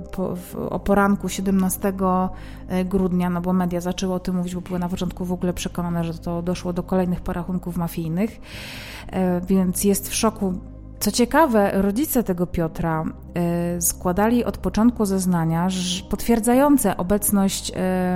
y, 0.07 0.11
po, 0.11 0.37
o 0.71 0.79
poranku 0.79 1.29
17 1.29 1.89
y, 1.89 2.85
grudnia, 2.85 3.31
no 3.31 3.41
bo 3.41 3.53
media 3.53 3.81
zaczęły 3.81 4.15
o 4.15 4.21
tym 4.21 4.37
mówić, 4.37 4.55
bo 4.55 4.61
były 4.61 4.79
na 4.79 4.89
początku 4.89 5.25
w 5.25 5.33
ogóle 5.33 5.53
przekonane, 5.53 6.05
że 6.05 6.15
to 6.15 6.43
doszło 6.43 6.73
do 6.73 6.83
kolejnych 6.83 7.21
porachunków 7.21 7.77
mafijnych, 7.77 8.31
y, 8.31 9.47
więc 9.47 9.85
jest 9.85 10.09
w 10.09 10.15
szoku. 10.15 10.55
Co 11.01 11.11
ciekawe, 11.11 11.83
rodzice 11.83 12.23
tego 12.23 12.47
Piotra 12.47 13.05
składali 13.81 14.45
od 14.45 14.59
początku 14.59 15.07
zeznania 15.07 15.69
potwierdzające 16.11 16.97
obecność 16.97 17.71
y, 17.71 17.75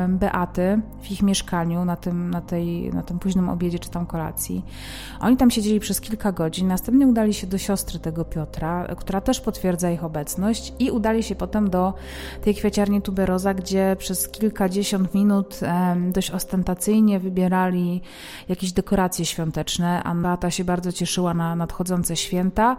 Beaty 0.08 0.80
w 1.02 1.10
ich 1.10 1.22
mieszkaniu 1.22 1.84
na 1.84 1.96
tym, 1.96 2.30
na, 2.30 2.40
tej, 2.40 2.90
na 2.94 3.02
tym 3.02 3.18
późnym 3.18 3.48
obiedzie 3.48 3.78
czy 3.78 3.90
tam 3.90 4.06
kolacji. 4.06 4.64
Oni 5.20 5.36
tam 5.36 5.50
siedzieli 5.50 5.80
przez 5.80 6.00
kilka 6.00 6.32
godzin, 6.32 6.68
następnie 6.68 7.06
udali 7.06 7.34
się 7.34 7.46
do 7.46 7.58
siostry 7.58 7.98
tego 7.98 8.24
Piotra, 8.24 8.86
która 8.96 9.20
też 9.20 9.40
potwierdza 9.40 9.90
ich 9.90 10.04
obecność 10.04 10.72
i 10.78 10.90
udali 10.90 11.22
się 11.22 11.34
potem 11.34 11.70
do 11.70 11.94
tej 12.44 12.54
kwieciarni 12.54 13.02
Tuberoza, 13.02 13.54
gdzie 13.54 13.96
przez 13.98 14.28
kilkadziesiąt 14.28 15.14
minut 15.14 15.60
dość 16.12 16.30
ostentacyjnie 16.30 17.20
wybierali 17.20 18.00
jakieś 18.48 18.72
dekoracje 18.72 19.24
świąteczne. 19.24 20.02
A 20.02 20.14
Beata 20.14 20.50
się 20.50 20.64
bardzo 20.64 20.92
cieszyła 20.92 21.34
na 21.34 21.56
nadchodzące 21.56 22.16
święta 22.16 22.76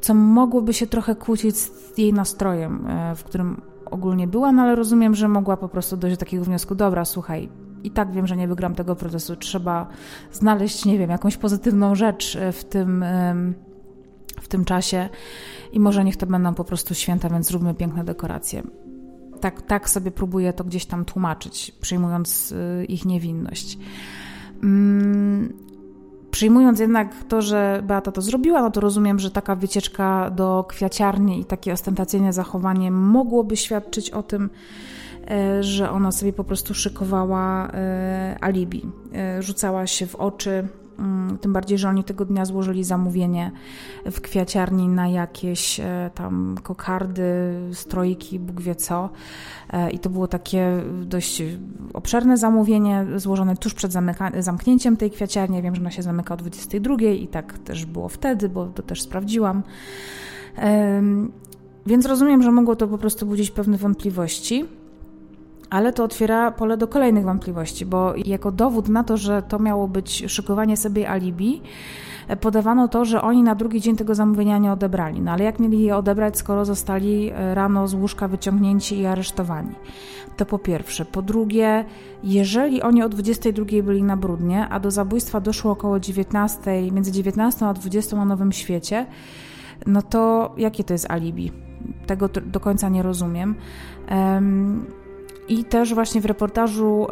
co 0.00 0.14
mogłoby 0.14 0.74
się 0.74 0.86
trochę 0.86 1.14
kłócić 1.14 1.56
z 1.56 1.98
jej 1.98 2.05
nastrojem, 2.12 2.86
e, 2.86 3.14
w 3.14 3.24
którym 3.24 3.60
ogólnie 3.90 4.26
była, 4.26 4.52
no 4.52 4.62
ale 4.62 4.74
rozumiem, 4.74 5.14
że 5.14 5.28
mogła 5.28 5.56
po 5.56 5.68
prostu 5.68 5.96
dojść 5.96 6.16
do 6.16 6.20
takiego 6.20 6.44
wniosku, 6.44 6.74
dobra, 6.74 7.04
słuchaj, 7.04 7.48
i 7.84 7.90
tak 7.90 8.12
wiem, 8.12 8.26
że 8.26 8.36
nie 8.36 8.48
wygram 8.48 8.74
tego 8.74 8.96
procesu, 8.96 9.36
trzeba 9.36 9.86
znaleźć, 10.32 10.84
nie 10.84 10.98
wiem, 10.98 11.10
jakąś 11.10 11.36
pozytywną 11.36 11.94
rzecz 11.94 12.36
e, 12.36 12.52
w 12.52 12.64
tym, 12.64 13.04
w 14.40 14.48
tym 14.48 14.64
czasie 14.64 15.08
i 15.72 15.80
może 15.80 16.04
niech 16.04 16.16
to 16.16 16.26
będą 16.26 16.54
po 16.54 16.64
prostu 16.64 16.94
święta, 16.94 17.28
więc 17.28 17.46
zróbmy 17.46 17.74
piękne 17.74 18.04
dekoracje. 18.04 18.62
Tak, 19.40 19.62
tak 19.62 19.90
sobie 19.90 20.10
próbuję 20.10 20.52
to 20.52 20.64
gdzieś 20.64 20.86
tam 20.86 21.04
tłumaczyć, 21.04 21.72
przyjmując 21.80 22.54
e, 22.56 22.84
ich 22.84 23.04
niewinność. 23.04 23.78
Przyjmując 26.36 26.80
jednak 26.80 27.24
to, 27.28 27.42
że 27.42 27.82
Beata 27.86 28.12
to 28.12 28.22
zrobiła, 28.22 28.62
no 28.62 28.70
to 28.70 28.80
rozumiem, 28.80 29.18
że 29.18 29.30
taka 29.30 29.54
wycieczka 29.54 30.30
do 30.30 30.64
kwiaciarni 30.68 31.40
i 31.40 31.44
takie 31.44 31.72
ostentacyjne 31.72 32.32
zachowanie 32.32 32.90
mogłoby 32.90 33.56
świadczyć 33.56 34.10
o 34.10 34.22
tym, 34.22 34.50
e, 35.30 35.62
że 35.62 35.90
ona 35.90 36.12
sobie 36.12 36.32
po 36.32 36.44
prostu 36.44 36.74
szykowała 36.74 37.68
e, 37.72 38.36
alibi. 38.40 38.82
E, 39.14 39.42
rzucała 39.42 39.86
się 39.86 40.06
w 40.06 40.14
oczy 40.14 40.68
tym 41.40 41.52
bardziej, 41.52 41.78
że 41.78 41.88
oni 41.88 42.04
tego 42.04 42.24
dnia 42.24 42.44
złożyli 42.44 42.84
zamówienie 42.84 43.52
w 44.04 44.20
kwiaciarni 44.20 44.88
na 44.88 45.08
jakieś 45.08 45.80
e, 45.80 46.10
tam 46.14 46.56
kokardy, 46.62 47.24
strojki, 47.72 48.38
Bóg 48.38 48.60
wie 48.60 48.74
co. 48.74 49.10
E, 49.72 49.90
I 49.90 49.98
to 49.98 50.10
było 50.10 50.28
takie 50.28 50.82
dość 51.02 51.42
obszerne 51.94 52.36
zamówienie, 52.36 53.06
złożone 53.16 53.56
tuż 53.56 53.74
przed 53.74 53.92
zamknięciem 54.38 54.96
tej 54.96 55.10
kwiaciarni. 55.10 55.62
wiem, 55.62 55.74
że 55.74 55.80
ona 55.80 55.90
się 55.90 56.02
zamyka 56.02 56.34
o 56.34 56.36
22 56.36 56.94
i 57.02 57.28
tak 57.28 57.58
też 57.58 57.86
było 57.86 58.08
wtedy, 58.08 58.48
bo 58.48 58.66
to 58.66 58.82
też 58.82 59.02
sprawdziłam. 59.02 59.62
Więc 61.86 62.06
rozumiem, 62.06 62.42
że 62.42 62.50
mogło 62.52 62.76
to 62.76 62.88
po 62.88 62.98
prostu 62.98 63.26
budzić 63.26 63.50
pewne 63.50 63.76
wątpliwości. 63.78 64.64
Ale 65.70 65.92
to 65.92 66.04
otwiera 66.04 66.50
pole 66.50 66.76
do 66.76 66.88
kolejnych 66.88 67.24
wątpliwości, 67.24 67.86
bo 67.86 68.14
jako 68.16 68.52
dowód 68.52 68.88
na 68.88 69.04
to, 69.04 69.16
że 69.16 69.42
to 69.42 69.58
miało 69.58 69.88
być 69.88 70.24
szykowanie 70.28 70.76
sobie 70.76 71.10
alibi, 71.10 71.62
podawano 72.40 72.88
to, 72.88 73.04
że 73.04 73.22
oni 73.22 73.42
na 73.42 73.54
drugi 73.54 73.80
dzień 73.80 73.96
tego 73.96 74.14
zamówienia 74.14 74.58
nie 74.58 74.72
odebrali. 74.72 75.20
No 75.20 75.32
ale 75.32 75.44
jak 75.44 75.58
mieli 75.58 75.82
je 75.82 75.96
odebrać, 75.96 76.38
skoro 76.38 76.64
zostali 76.64 77.30
e, 77.30 77.54
rano 77.54 77.88
z 77.88 77.94
łóżka 77.94 78.28
wyciągnięci 78.28 78.98
i 78.98 79.06
aresztowani? 79.06 79.74
To 80.36 80.46
po 80.46 80.58
pierwsze. 80.58 81.04
Po 81.04 81.22
drugie, 81.22 81.84
jeżeli 82.24 82.82
oni 82.82 83.02
o 83.02 83.08
22 83.08 83.64
byli 83.82 84.02
na 84.02 84.16
brudnie, 84.16 84.68
a 84.68 84.80
do 84.80 84.90
zabójstwa 84.90 85.40
doszło 85.40 85.72
około 85.72 86.00
19, 86.00 86.92
między 86.92 87.12
19 87.12 87.66
a 87.66 87.72
20 87.72 88.16
na 88.16 88.24
Nowym 88.24 88.52
Świecie, 88.52 89.06
no 89.86 90.02
to 90.02 90.54
jakie 90.56 90.84
to 90.84 90.94
jest 90.94 91.10
alibi? 91.10 91.52
Tego 92.06 92.28
do 92.28 92.60
końca 92.60 92.88
nie 92.88 93.02
rozumiem. 93.02 93.54
Um, 94.10 94.86
i 95.48 95.64
też 95.64 95.94
właśnie 95.94 96.20
w 96.20 96.24
reportażu 96.24 97.06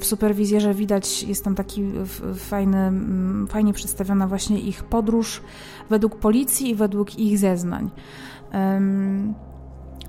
w 0.00 0.04
superwizjerze 0.04 0.74
widać, 0.74 1.22
jest 1.22 1.44
tam 1.44 1.54
taki 1.54 1.82
fajny, 2.34 2.92
fajnie 3.48 3.72
przedstawiona 3.72 4.26
właśnie 4.26 4.60
ich 4.60 4.84
podróż 4.84 5.42
według 5.90 6.16
policji 6.16 6.70
i 6.70 6.74
według 6.74 7.18
ich 7.18 7.38
zeznań. 7.38 7.90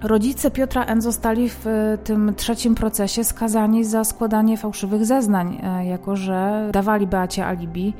Rodzice 0.03 0.51
Piotra 0.51 0.85
N. 0.85 1.01
zostali 1.01 1.49
w 1.49 1.65
tym 2.03 2.33
trzecim 2.35 2.75
procesie 2.75 3.23
skazani 3.23 3.85
za 3.85 4.03
składanie 4.03 4.57
fałszywych 4.57 5.05
zeznań, 5.05 5.59
e, 5.63 5.85
jako 5.85 6.15
że 6.15 6.69
dawali 6.73 7.07
Beacie 7.07 7.45
alibi, 7.45 7.93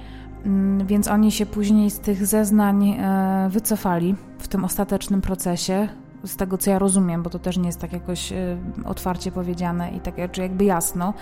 więc 0.85 1.07
oni 1.07 1.31
się 1.31 1.45
później 1.45 1.89
z 1.89 1.99
tych 1.99 2.25
zeznań 2.25 2.89
e, 2.89 3.47
wycofali 3.51 4.15
w 4.39 4.47
tym 4.47 4.65
ostatecznym 4.65 5.21
procesie, 5.21 5.87
z 6.24 6.36
tego 6.36 6.57
co 6.57 6.70
ja 6.70 6.80
rozumiem, 6.80 7.24
bo 7.24 7.30
to 7.30 7.39
też 7.39 7.57
nie 7.57 7.65
jest 7.65 7.80
tak 7.80 7.93
jakoś 7.93 8.32
e, 8.32 8.57
otwarcie 8.86 9.32
powiedziane 9.32 9.91
i 9.91 9.99
tak 9.99 10.15
czy 10.32 10.41
jakby 10.41 10.63
jasno. 10.63 11.13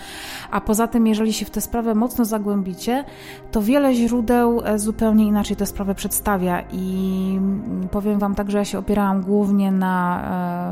A 0.51 0.61
poza 0.61 0.87
tym, 0.87 1.07
jeżeli 1.07 1.33
się 1.33 1.45
w 1.45 1.49
tę 1.49 1.61
sprawę 1.61 1.95
mocno 1.95 2.25
zagłębicie, 2.25 3.05
to 3.51 3.61
wiele 3.61 3.95
źródeł 3.95 4.61
e, 4.65 4.79
zupełnie 4.79 5.25
inaczej 5.25 5.55
tę 5.55 5.65
sprawę 5.65 5.95
przedstawia 5.95 6.63
i 6.71 7.33
mm, 7.37 7.87
powiem 7.91 8.19
Wam 8.19 8.35
tak, 8.35 8.51
że 8.51 8.57
ja 8.57 8.65
się 8.65 8.79
opierałam 8.79 9.21
głównie 9.21 9.71
na 9.71 10.21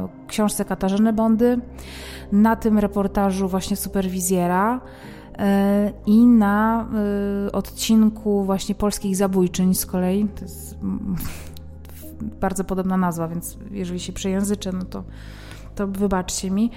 e, 0.03 0.27
książce 0.27 0.65
Katarzyny 0.65 1.13
Bondy, 1.13 1.59
na 2.31 2.55
tym 2.55 2.79
reportażu 2.79 3.47
właśnie 3.47 3.77
superwizjera 3.77 4.81
i 6.05 6.25
na 6.25 6.87
odcinku 7.53 8.43
właśnie 8.43 8.75
polskich 8.75 9.15
zabójczyń 9.15 9.75
z 9.75 9.85
kolei. 9.85 10.27
To 10.35 10.41
jest 10.41 10.77
bardzo 12.21 12.63
podobna 12.63 12.97
nazwa, 12.97 13.27
więc 13.27 13.57
jeżeli 13.71 13.99
się 13.99 14.13
przejęzyczę, 14.13 14.71
no 14.71 14.85
to, 14.85 15.03
to 15.75 15.87
wybaczcie 15.87 16.51
mi, 16.51 16.71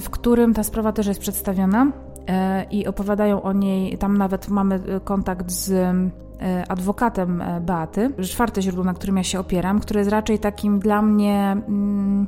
w 0.00 0.10
którym 0.10 0.54
ta 0.54 0.62
sprawa 0.62 0.92
też 0.92 1.06
jest 1.06 1.20
przedstawiona. 1.20 1.92
i 2.70 2.86
opowiadają 2.86 3.42
o 3.42 3.52
niej. 3.52 3.98
Tam 3.98 4.18
nawet 4.18 4.48
mamy 4.48 4.80
kontakt 5.04 5.50
z 5.50 5.96
adwokatem 6.68 7.42
Beaty. 7.60 8.10
Czwarte 8.22 8.62
źródło, 8.62 8.84
na 8.84 8.94
którym 8.94 9.16
ja 9.16 9.22
się 9.22 9.40
opieram, 9.40 9.80
które 9.80 10.00
jest 10.00 10.10
raczej 10.10 10.38
takim 10.38 10.78
dla 10.78 11.02
mnie. 11.02 11.56
Mm, 11.68 12.26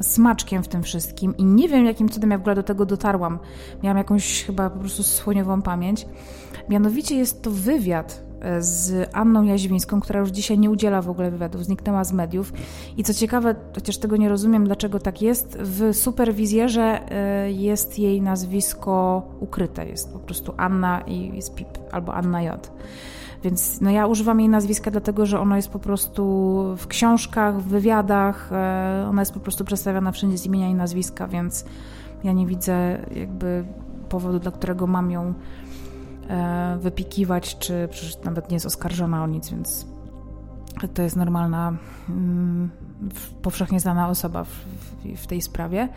smaczkiem 0.00 0.62
w 0.62 0.68
tym 0.68 0.82
wszystkim 0.82 1.36
i 1.36 1.44
nie 1.44 1.68
wiem, 1.68 1.84
jakim 1.84 2.08
cudem 2.08 2.30
ja 2.30 2.38
w 2.38 2.40
ogóle 2.40 2.54
do 2.54 2.62
tego 2.62 2.86
dotarłam. 2.86 3.38
Miałam 3.82 3.98
jakąś 3.98 4.44
chyba 4.44 4.70
po 4.70 4.78
prostu 4.78 5.02
słoniową 5.02 5.62
pamięć. 5.62 6.06
Mianowicie 6.68 7.16
jest 7.16 7.42
to 7.42 7.50
wywiad 7.50 8.24
e, 8.28 8.31
z 8.58 9.08
Anną 9.12 9.42
Jaźwińską, 9.42 10.00
która 10.00 10.20
już 10.20 10.30
dzisiaj 10.30 10.58
nie 10.58 10.70
udziela 10.70 11.02
w 11.02 11.10
ogóle 11.10 11.30
wywiadów, 11.30 11.64
zniknęła 11.64 12.04
z 12.04 12.12
mediów. 12.12 12.52
I 12.96 13.04
co 13.04 13.14
ciekawe, 13.14 13.54
chociaż 13.74 13.98
tego 13.98 14.16
nie 14.16 14.28
rozumiem, 14.28 14.64
dlaczego 14.64 14.98
tak 14.98 15.22
jest, 15.22 15.58
w 15.60 15.96
superwizjerze 15.96 17.10
e, 17.10 17.52
jest 17.52 17.98
jej 17.98 18.22
nazwisko 18.22 19.22
ukryte. 19.40 19.86
Jest 19.86 20.12
po 20.12 20.18
prostu 20.18 20.54
Anna 20.56 21.00
i 21.00 21.36
jest 21.36 21.54
PIP 21.54 21.68
albo 21.92 22.14
Anna 22.14 22.42
J. 22.42 22.70
Więc 23.44 23.80
no 23.80 23.90
ja 23.90 24.06
używam 24.06 24.40
jej 24.40 24.48
nazwiska 24.48 24.90
dlatego, 24.90 25.26
że 25.26 25.40
ono 25.40 25.56
jest 25.56 25.68
po 25.68 25.78
prostu 25.78 26.24
w 26.78 26.86
książkach, 26.86 27.60
w 27.60 27.68
wywiadach, 27.68 28.52
e, 28.52 29.06
ona 29.08 29.22
jest 29.22 29.32
po 29.32 29.40
prostu 29.40 29.64
przedstawiana 29.64 30.12
wszędzie 30.12 30.38
z 30.38 30.46
imienia 30.46 30.68
i 30.68 30.74
nazwiska, 30.74 31.28
więc 31.28 31.64
ja 32.24 32.32
nie 32.32 32.46
widzę 32.46 32.98
jakby 33.14 33.64
powodu, 34.08 34.38
dla 34.38 34.50
którego 34.50 34.86
mam 34.86 35.10
ją 35.10 35.34
wypikiwać, 36.78 37.58
czy 37.58 37.88
przecież 37.90 38.18
nawet 38.24 38.50
nie 38.50 38.54
jest 38.54 38.66
oskarżona 38.66 39.24
o 39.24 39.26
nic, 39.26 39.50
więc 39.50 39.86
to 40.94 41.02
jest 41.02 41.16
normalna, 41.16 41.72
mm, 42.08 42.70
powszechnie 43.42 43.80
znana 43.80 44.08
osoba 44.08 44.44
w, 44.44 44.64
w 45.16 45.26
tej 45.26 45.42
sprawie. 45.42 45.88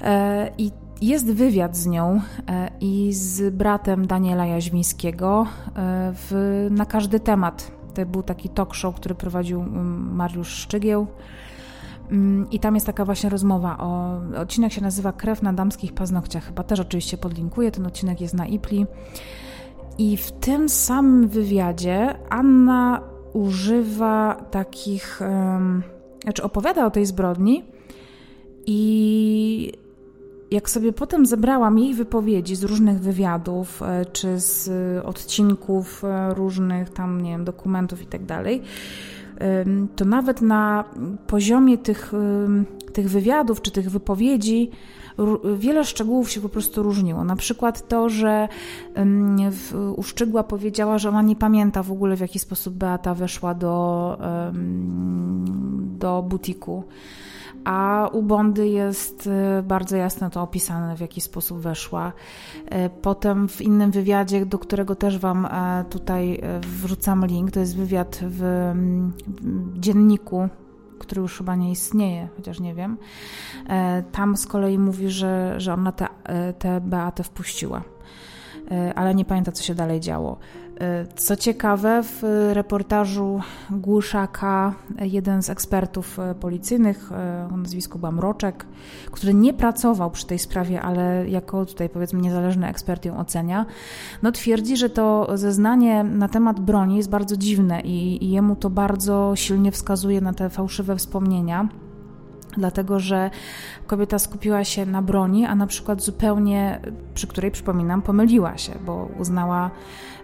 E, 0.00 0.50
I 0.58 0.70
jest 1.00 1.32
wywiad 1.32 1.76
z 1.76 1.86
nią 1.86 2.20
e, 2.48 2.70
i 2.80 3.12
z 3.12 3.54
bratem 3.54 4.06
Daniela 4.06 4.46
Jaźwińskiego 4.46 5.46
e, 5.66 5.72
w, 6.14 6.66
na 6.70 6.86
każdy 6.86 7.20
temat. 7.20 7.70
To 7.94 8.06
był 8.06 8.22
taki 8.22 8.48
talk 8.48 8.74
show, 8.74 8.94
który 8.94 9.14
prowadził 9.14 9.60
mm, 9.60 10.14
Mariusz 10.14 10.48
Szczygieł. 10.48 11.06
Mm, 12.10 12.50
I 12.50 12.60
tam 12.60 12.74
jest 12.74 12.86
taka 12.86 13.04
właśnie 13.04 13.30
rozmowa 13.30 13.78
o. 13.78 14.20
Odcinek 14.40 14.72
się 14.72 14.82
nazywa 14.82 15.12
Krew 15.12 15.42
na 15.42 15.52
damskich 15.52 15.92
paznokciach. 15.92 16.44
Chyba 16.44 16.62
też 16.62 16.80
oczywiście 16.80 17.16
podlinkuję. 17.16 17.70
Ten 17.70 17.86
odcinek 17.86 18.20
jest 18.20 18.34
na 18.34 18.46
Ipli. 18.46 18.86
I 19.98 20.16
w 20.16 20.32
tym 20.32 20.68
samym 20.68 21.28
wywiadzie 21.28 22.14
Anna 22.30 23.00
używa 23.32 24.44
takich. 24.50 25.20
Um, 25.20 25.82
znaczy 26.22 26.42
opowiada 26.42 26.86
o 26.86 26.90
tej 26.90 27.06
zbrodni 27.06 27.64
i 28.66 29.72
jak 30.50 30.70
sobie 30.70 30.92
potem 30.92 31.26
zebrałam 31.26 31.78
jej 31.78 31.94
wypowiedzi 31.94 32.56
z 32.56 32.64
różnych 32.64 33.00
wywiadów, 33.00 33.82
e, 33.82 34.04
czy 34.04 34.40
z 34.40 34.68
odcinków 35.04 36.04
e, 36.04 36.34
różnych 36.34 36.90
tam, 36.90 37.20
nie 37.20 37.30
wiem, 37.30 37.44
dokumentów 37.44 38.02
i 38.02 38.06
tak 38.06 38.24
dalej, 38.24 38.62
to 39.96 40.04
nawet 40.04 40.42
na 40.42 40.84
poziomie 41.26 41.78
tych, 41.78 42.12
tych 42.92 43.10
wywiadów 43.10 43.62
czy 43.62 43.70
tych 43.70 43.90
wypowiedzi 43.90 44.70
wiele 45.56 45.84
szczegółów 45.84 46.30
się 46.30 46.40
po 46.40 46.48
prostu 46.48 46.82
różniło. 46.82 47.24
Na 47.24 47.36
przykład 47.36 47.88
to, 47.88 48.08
że 48.08 48.48
Uszczygła 49.96 50.42
powiedziała, 50.42 50.98
że 50.98 51.08
ona 51.08 51.22
nie 51.22 51.36
pamięta 51.36 51.82
w 51.82 51.92
ogóle 51.92 52.16
w 52.16 52.20
jaki 52.20 52.38
sposób 52.38 52.74
Beata 52.74 53.14
weszła 53.14 53.54
do, 53.54 54.18
do 55.98 56.22
butiku 56.22 56.84
a 57.64 58.08
u 58.12 58.22
Bondy 58.22 58.68
jest 58.68 59.26
y, 59.26 59.62
bardzo 59.62 59.96
jasno 59.96 60.30
to 60.30 60.42
opisane, 60.42 60.96
w 60.96 61.00
jaki 61.00 61.20
sposób 61.20 61.58
weszła. 61.58 62.12
Y, 62.58 62.90
potem 63.02 63.48
w 63.48 63.60
innym 63.60 63.90
wywiadzie, 63.90 64.46
do 64.46 64.58
którego 64.58 64.94
też 64.94 65.18
Wam 65.18 65.46
e, 65.46 65.84
tutaj 65.90 66.40
e, 66.42 66.60
wrzucam 66.60 67.26
link, 67.26 67.50
to 67.50 67.60
jest 67.60 67.76
wywiad 67.76 68.20
w 68.22 68.72
dzienniku 69.74 70.48
który 70.98 71.20
już 71.20 71.38
chyba 71.38 71.56
nie 71.56 71.70
istnieje, 71.70 72.28
chociaż 72.36 72.60
nie 72.60 72.74
wiem. 72.74 72.96
E, 73.68 74.02
tam 74.02 74.36
z 74.36 74.46
kolei 74.46 74.78
mówi, 74.78 75.10
że, 75.10 75.54
że 75.60 75.74
ona 75.74 75.92
tę 76.58 76.80
Beatę 76.80 77.22
wpuściła, 77.22 77.82
ale 78.94 79.14
nie 79.14 79.24
pamięta, 79.24 79.52
co 79.52 79.62
się 79.62 79.74
dalej 79.74 80.00
działo. 80.00 80.38
E, 80.80 81.06
co 81.16 81.36
ciekawe, 81.36 82.02
w 82.02 82.22
reportażu 82.52 83.40
Głuszaka 83.70 84.74
jeden 85.00 85.42
z 85.42 85.50
ekspertów 85.50 86.18
e, 86.18 86.34
policyjnych 86.34 87.12
e, 87.12 87.48
o 87.52 87.56
nazwisku 87.56 87.98
Bamroczek, 87.98 88.66
który 89.10 89.34
nie 89.34 89.54
pracował 89.54 90.10
przy 90.10 90.26
tej 90.26 90.38
sprawie, 90.38 90.82
ale 90.82 91.28
jako 91.28 91.66
tutaj 91.66 91.88
powiedzmy 91.88 92.20
niezależny 92.20 92.68
ekspert 92.68 93.04
ją 93.04 93.18
ocenia, 93.18 93.66
no 94.22 94.32
twierdzi, 94.32 94.76
że 94.76 94.90
to 94.90 95.28
zeznanie 95.34 96.04
na 96.04 96.28
temat 96.28 96.60
broni 96.60 96.96
jest 96.96 97.10
bardzo 97.10 97.36
dziwne 97.36 97.80
i, 97.80 98.24
i 98.24 98.30
jemu 98.30 98.56
to 98.56 98.70
bardzo 98.70 99.32
silnie 99.36 99.72
wskazuje 99.72 100.20
na 100.20 100.32
te 100.32 100.50
fałszywe 100.50 100.96
wspomnienia 100.96 101.68
dlatego 102.56 103.00
że 103.00 103.30
kobieta 103.86 104.18
skupiła 104.18 104.64
się 104.64 104.86
na 104.86 105.02
broni, 105.02 105.46
a 105.46 105.54
na 105.54 105.66
przykład 105.66 106.02
zupełnie, 106.02 106.80
przy 107.14 107.26
której 107.26 107.50
przypominam, 107.50 108.02
pomyliła 108.02 108.58
się, 108.58 108.72
bo 108.86 109.08
uznała, 109.18 109.70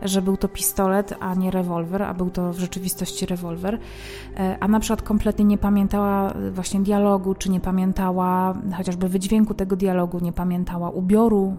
że 0.02 0.22
był 0.22 0.36
to 0.36 0.48
pistolet, 0.48 1.14
a 1.20 1.34
nie 1.34 1.50
rewolwer, 1.50 2.02
a 2.02 2.14
był 2.14 2.30
to 2.30 2.52
w 2.52 2.58
rzeczywistości 2.58 3.26
rewolwer, 3.26 3.78
e, 4.36 4.56
a 4.60 4.68
na 4.68 4.80
przykład 4.80 5.02
kompletnie 5.02 5.44
nie 5.44 5.58
pamiętała 5.58 6.34
właśnie 6.52 6.80
dialogu, 6.80 7.34
czy 7.34 7.50
nie 7.50 7.60
pamiętała 7.60 8.54
chociażby 8.76 9.08
wydźwięku 9.08 9.54
tego 9.54 9.76
dialogu, 9.76 10.18
nie 10.18 10.32
pamiętała 10.32 10.90
ubioru 10.90 11.56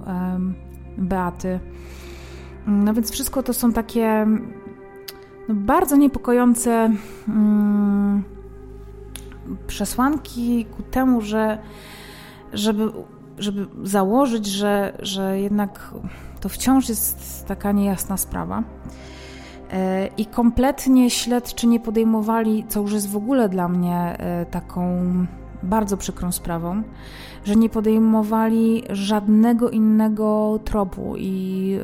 Beaty. 0.98 1.60
No 2.68 2.94
więc 2.94 3.12
wszystko 3.12 3.44
to 3.44 3.54
są 3.54 3.72
takie 3.72 4.28
no, 5.48 5.56
bardzo 5.56 5.96
niepokojące. 5.96 6.92
Hmm, 7.26 8.24
przesłanki 9.68 10.66
ku 10.66 10.84
temu, 10.84 11.22
że 11.22 11.58
żeby, 12.54 12.92
żeby 13.38 13.68
założyć, 13.84 14.46
że, 14.46 14.98
że 15.00 15.40
jednak 15.40 15.94
to 16.42 16.50
wciąż 16.50 16.90
jest 16.90 17.46
taka 17.48 17.72
niejasna 17.72 18.18
sprawa. 18.18 18.64
E, 19.72 20.08
I 20.18 20.26
kompletnie 20.26 21.10
śledczy 21.10 21.68
nie 21.68 21.80
podejmowali, 21.80 22.66
co 22.68 22.80
już 22.82 22.94
jest 22.94 23.10
w 23.10 23.16
ogóle 23.16 23.50
dla 23.50 23.68
mnie 23.68 23.96
e, 23.98 24.46
taką 24.46 25.02
bardzo 25.64 25.98
przykrą 25.98 26.32
sprawą, 26.32 26.84
że 27.44 27.56
nie 27.56 27.70
podejmowali 27.70 28.84
żadnego 28.90 29.70
innego 29.70 30.60
tropu 30.66 31.14
i 31.18 31.78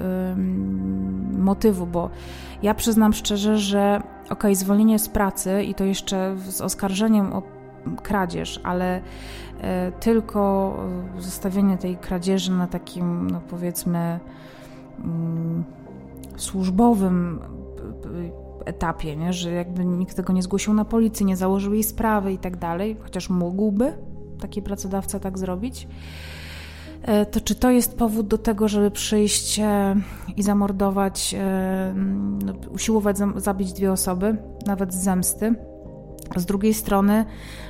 motywu, 1.38 1.88
bo 1.88 2.10
ja 2.64 2.74
przyznam 2.74 3.14
szczerze, 3.14 3.58
że 3.58 4.02
ok, 4.30 4.44
zwolnienie 4.54 5.00
z 5.00 5.10
pracy 5.10 5.64
i 5.64 5.74
to 5.74 5.84
jeszcze 5.84 6.36
z 6.38 6.62
oskarżeniem 6.62 7.34
o 7.34 7.44
kradzież, 8.04 8.60
ale 8.64 9.02
e, 9.62 9.92
tylko 9.92 10.74
zostawienie 11.20 11.78
tej 11.78 11.98
kradzieży 11.98 12.52
na 12.52 12.68
takim, 12.68 13.30
no 13.30 13.42
powiedzmy, 13.50 14.20
mm, 15.00 15.64
służbowym 16.38 17.40
etapie, 18.66 19.16
nie? 19.16 19.34
że 19.34 19.52
jakby 19.52 19.86
nikt 19.86 20.16
tego 20.16 20.34
nie 20.34 20.44
zgłosił 20.44 20.74
na 20.74 20.86
policję, 20.86 21.26
nie 21.26 21.38
założył 21.38 21.74
jej 21.74 21.84
sprawy 21.84 22.34
i 22.34 22.38
tak 22.38 22.58
dalej, 22.58 22.98
chociaż 23.04 23.30
mógłby 23.30 23.94
taki 24.42 24.62
pracodawca 24.62 25.20
tak 25.20 25.38
zrobić. 25.38 25.88
E, 27.02 27.26
to 27.26 27.42
czy 27.42 27.56
to 27.56 27.72
jest 27.72 27.98
powód 27.98 28.28
do 28.28 28.38
tego, 28.38 28.68
żeby 28.68 28.92
przyjść 28.92 29.60
e, 29.60 29.96
i 30.38 30.44
zamordować, 30.44 31.36
no, 32.46 32.54
usiłować 32.72 33.18
zabić 33.36 33.74
dwie 33.74 33.92
osoby, 33.92 34.38
nawet 34.66 34.94
z 34.94 35.04
zemsty? 35.04 35.56
Z 36.36 36.46
drugiej 36.46 36.74
strony, 36.74 37.26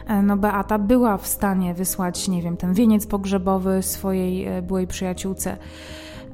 e, 0.07 0.21
no 0.21 0.37
Beata 0.37 0.79
była 0.79 1.17
w 1.17 1.27
stanie 1.27 1.73
wysłać, 1.73 2.27
nie 2.27 2.41
wiem, 2.41 2.57
ten 2.57 2.73
wieniec 2.73 3.07
pogrzebowy 3.07 3.83
swojej 3.83 4.45
e, 4.45 4.61
byłej 4.61 4.87
przyjaciółce, 4.87 5.57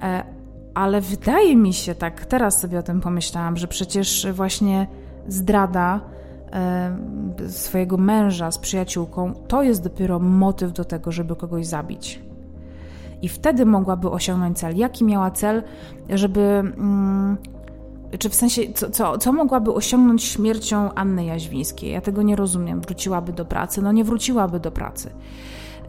e, 0.01 0.23
ale 0.73 1.01
wydaje 1.01 1.55
mi 1.55 1.73
się, 1.73 1.95
tak 1.95 2.25
teraz 2.25 2.59
sobie 2.59 2.79
o 2.79 2.83
tym 2.83 3.01
pomyślałam, 3.01 3.57
że 3.57 3.67
przecież 3.67 4.27
właśnie 4.33 4.87
zdrada 5.27 6.01
swojego 7.47 7.97
męża 7.97 8.51
z 8.51 8.57
przyjaciółką 8.57 9.33
to 9.47 9.63
jest 9.63 9.83
dopiero 9.83 10.19
motyw 10.19 10.73
do 10.73 10.85
tego, 10.85 11.11
żeby 11.11 11.35
kogoś 11.35 11.65
zabić. 11.65 12.21
I 13.21 13.29
wtedy 13.29 13.65
mogłaby 13.65 14.09
osiągnąć 14.09 14.57
cel. 14.57 14.77
Jaki 14.77 15.03
miała 15.03 15.31
cel, 15.31 15.63
żeby. 16.09 16.41
Mm, 16.41 17.37
czy 18.19 18.29
w 18.29 18.35
sensie, 18.35 18.61
co, 18.73 18.89
co, 18.89 19.17
co 19.17 19.33
mogłaby 19.33 19.73
osiągnąć 19.73 20.23
śmiercią 20.23 20.93
Anny 20.93 21.25
Jaźwińskiej? 21.25 21.91
Ja 21.91 22.01
tego 22.01 22.21
nie 22.21 22.35
rozumiem. 22.35 22.81
Wróciłaby 22.81 23.33
do 23.33 23.45
pracy? 23.45 23.81
No 23.81 23.91
nie 23.91 24.03
wróciłaby 24.03 24.59
do 24.59 24.71
pracy. 24.71 25.09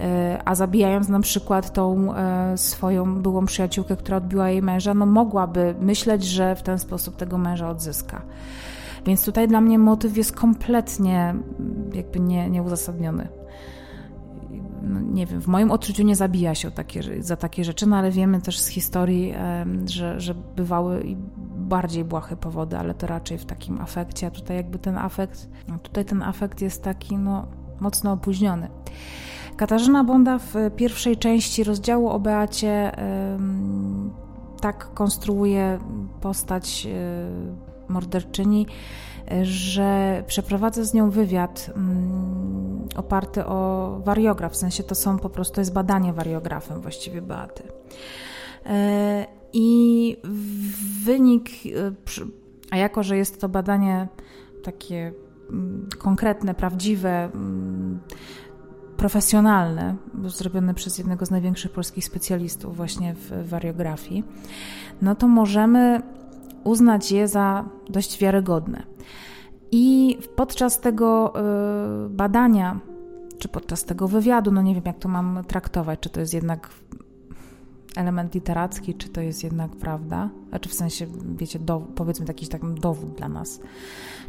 E, 0.00 0.40
a 0.44 0.54
zabijając 0.54 1.08
na 1.08 1.20
przykład 1.20 1.72
tą 1.72 2.14
e, 2.14 2.58
swoją 2.58 3.22
byłą 3.22 3.46
przyjaciółkę, 3.46 3.96
która 3.96 4.16
odbiła 4.16 4.50
jej 4.50 4.62
męża, 4.62 4.94
no 4.94 5.06
mogłaby 5.06 5.74
myśleć, 5.80 6.24
że 6.24 6.56
w 6.56 6.62
ten 6.62 6.78
sposób 6.78 7.16
tego 7.16 7.38
męża 7.38 7.70
odzyska. 7.70 8.22
Więc 9.06 9.24
tutaj 9.24 9.48
dla 9.48 9.60
mnie 9.60 9.78
motyw 9.78 10.16
jest 10.16 10.32
kompletnie 10.32 11.34
jakby 11.92 12.20
nie, 12.20 12.50
nieuzasadniony. 12.50 13.28
no 14.82 15.00
nie 15.00 15.26
wiem, 15.26 15.40
w 15.40 15.46
moim 15.46 15.70
odczuciu 15.70 16.02
nie 16.02 16.16
zabija 16.16 16.54
się 16.54 16.70
takie, 16.70 17.22
za 17.22 17.36
takie 17.36 17.64
rzeczy, 17.64 17.86
no 17.86 17.96
ale 17.96 18.10
wiemy 18.10 18.40
też 18.40 18.58
z 18.58 18.66
historii, 18.66 19.34
że, 19.84 20.20
że 20.20 20.34
bywały 20.34 21.02
i 21.02 21.16
bardziej 21.56 22.04
błahe 22.04 22.36
powody, 22.36 22.78
ale 22.78 22.94
to 22.94 23.06
raczej 23.06 23.38
w 23.38 23.44
takim 23.44 23.80
afekcie, 23.80 24.26
a 24.26 24.30
tutaj 24.30 24.56
jakby 24.56 24.78
ten 24.78 24.98
afekt, 24.98 25.48
no 25.68 25.78
tutaj 25.78 26.04
ten 26.04 26.22
afekt 26.22 26.62
jest 26.62 26.82
taki, 26.82 27.16
no, 27.16 27.46
mocno 27.80 28.12
opóźniony. 28.12 28.68
Katarzyna 29.56 30.04
Bonda 30.04 30.38
w 30.38 30.54
pierwszej 30.76 31.16
części 31.16 31.64
rozdziału 31.64 32.08
o 32.08 32.20
Beacie 32.20 32.92
tak 34.60 34.94
konstruuje 34.94 35.78
postać 36.20 36.86
e, 36.86 37.73
morderczyni, 37.88 38.66
że 39.42 40.22
przeprowadza 40.26 40.84
z 40.84 40.94
nią 40.94 41.10
wywiad 41.10 41.70
mm, 41.76 42.88
oparty 42.96 43.46
o 43.46 44.00
wariograf, 44.04 44.52
w 44.52 44.56
sensie 44.56 44.82
to 44.82 44.94
są 44.94 45.18
po 45.18 45.30
prostu, 45.30 45.60
jest 45.60 45.72
badanie 45.72 46.12
wariografem 46.12 46.80
właściwie 46.80 47.22
Beaty. 47.22 47.62
E, 48.66 49.26
I 49.52 50.16
wynik, 51.04 51.50
e, 51.66 51.92
a 52.70 52.76
jako, 52.76 53.02
że 53.02 53.16
jest 53.16 53.40
to 53.40 53.48
badanie 53.48 54.08
takie 54.62 55.12
mm, 55.50 55.88
konkretne, 55.98 56.54
prawdziwe, 56.54 57.24
mm, 57.24 57.98
profesjonalne, 58.96 59.96
zrobione 60.24 60.74
przez 60.74 60.98
jednego 60.98 61.26
z 61.26 61.30
największych 61.30 61.72
polskich 61.72 62.04
specjalistów 62.04 62.76
właśnie 62.76 63.14
w 63.14 63.48
wariografii, 63.48 64.24
no 65.02 65.14
to 65.14 65.28
możemy 65.28 66.02
uznać 66.64 67.12
je 67.12 67.28
za 67.28 67.64
dość 67.90 68.18
wiarygodne. 68.18 68.82
I 69.72 70.18
podczas 70.36 70.80
tego 70.80 71.32
y, 72.06 72.08
badania, 72.08 72.80
czy 73.38 73.48
podczas 73.48 73.84
tego 73.84 74.08
wywiadu, 74.08 74.50
no 74.52 74.62
nie 74.62 74.74
wiem 74.74 74.84
jak 74.86 74.98
to 74.98 75.08
mam 75.08 75.44
traktować, 75.46 76.00
czy 76.00 76.10
to 76.10 76.20
jest 76.20 76.34
jednak 76.34 76.70
element 77.96 78.34
literacki, 78.34 78.94
czy 78.94 79.08
to 79.08 79.20
jest 79.20 79.44
jednak 79.44 79.70
prawda, 79.70 80.30
a 80.50 80.58
czy 80.58 80.68
w 80.68 80.74
sensie, 80.74 81.06
wiecie, 81.36 81.58
do, 81.58 81.80
powiedzmy 81.80 82.26
jakiś 82.28 82.48
taki 82.48 82.66
dowód 82.80 83.14
dla 83.14 83.28
nas, 83.28 83.60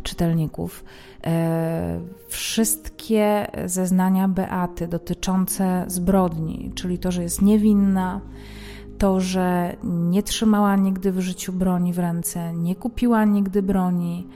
czytelników. 0.04 0.84
E, 1.26 2.00
wszystkie 2.28 3.48
zeznania 3.66 4.28
Beaty 4.28 4.88
dotyczące 4.88 5.86
zbrodni, 5.88 6.72
czyli 6.76 7.00
to, 7.00 7.12
że 7.12 7.24
jest 7.24 7.42
niewinna, 7.42 8.22
to, 8.98 9.20
że 9.20 9.76
nie 9.84 10.24
trzymała 10.24 10.76
nigdy 10.76 11.12
w 11.12 11.20
życiu 11.20 11.54
broni 11.54 11.94
w 11.94 12.00
ręce, 12.00 12.54
nie 12.54 12.76
kupiła 12.76 13.26
nigdy 13.26 13.62
broni, 13.62 14.28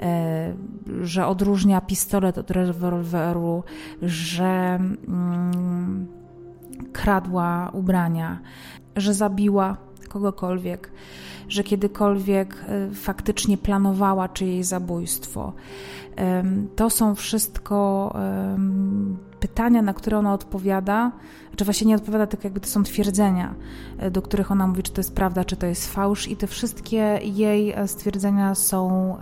e, 0.00 0.54
że 1.02 1.26
odróżnia 1.26 1.80
pistolet 1.80 2.38
od 2.38 2.50
rewolweru, 2.50 3.62
że 4.02 4.78
mm, 5.08 6.06
kradła 6.92 7.70
ubrania, 7.72 8.38
że 8.96 9.14
zabiła 9.14 9.76
kogokolwiek, 10.08 10.90
że 11.48 11.64
kiedykolwiek 11.64 12.64
e, 12.68 12.90
faktycznie 12.94 13.58
planowała 13.58 14.28
czyjeś 14.28 14.66
zabójstwo. 14.66 15.52
To 16.76 16.90
są 16.90 17.14
wszystko 17.14 18.12
pytania, 19.40 19.82
na 19.82 19.94
które 19.94 20.18
ona 20.18 20.32
odpowiada, 20.32 21.12
czy 21.56 21.64
właśnie 21.64 21.86
nie 21.86 21.96
odpowiada, 21.96 22.26
tylko 22.26 22.46
jakby 22.46 22.60
to 22.60 22.66
są 22.66 22.82
twierdzenia, 22.82 23.54
e, 23.98 24.10
do 24.10 24.22
których 24.22 24.50
ona 24.50 24.66
mówi, 24.66 24.82
czy 24.82 24.92
to 24.92 25.00
jest 25.00 25.14
prawda, 25.14 25.44
czy 25.44 25.56
to 25.56 25.66
jest 25.66 25.92
fałsz, 25.92 26.28
i 26.28 26.36
te 26.36 26.46
wszystkie 26.46 27.20
jej 27.22 27.72
e, 27.72 27.88
stwierdzenia 27.88 28.54
są 28.54 29.16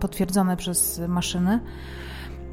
potwierdzone 0.00 0.56
przez 0.56 1.00
maszyny. 1.08 1.60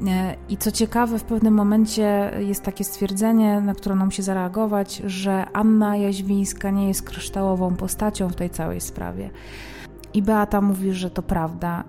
E, 0.06 0.36
I 0.48 0.56
co 0.56 0.70
ciekawe, 0.70 1.18
w 1.18 1.24
pewnym 1.24 1.54
momencie 1.54 2.30
jest 2.38 2.62
takie 2.62 2.84
stwierdzenie, 2.84 3.60
na 3.60 3.74
które 3.74 3.94
ona 3.94 4.04
musi 4.04 4.22
zareagować, 4.22 5.02
że 5.06 5.46
Anna 5.52 5.96
Jaźwińska 5.96 6.70
nie 6.70 6.88
jest 6.88 7.02
kryształową 7.02 7.76
postacią 7.76 8.28
w 8.28 8.34
tej 8.34 8.50
całej 8.50 8.80
sprawie. 8.80 9.30
I 10.14 10.22
Beata 10.22 10.60
mówi, 10.60 10.92
że 10.92 11.10
to 11.10 11.22
prawda. 11.22 11.84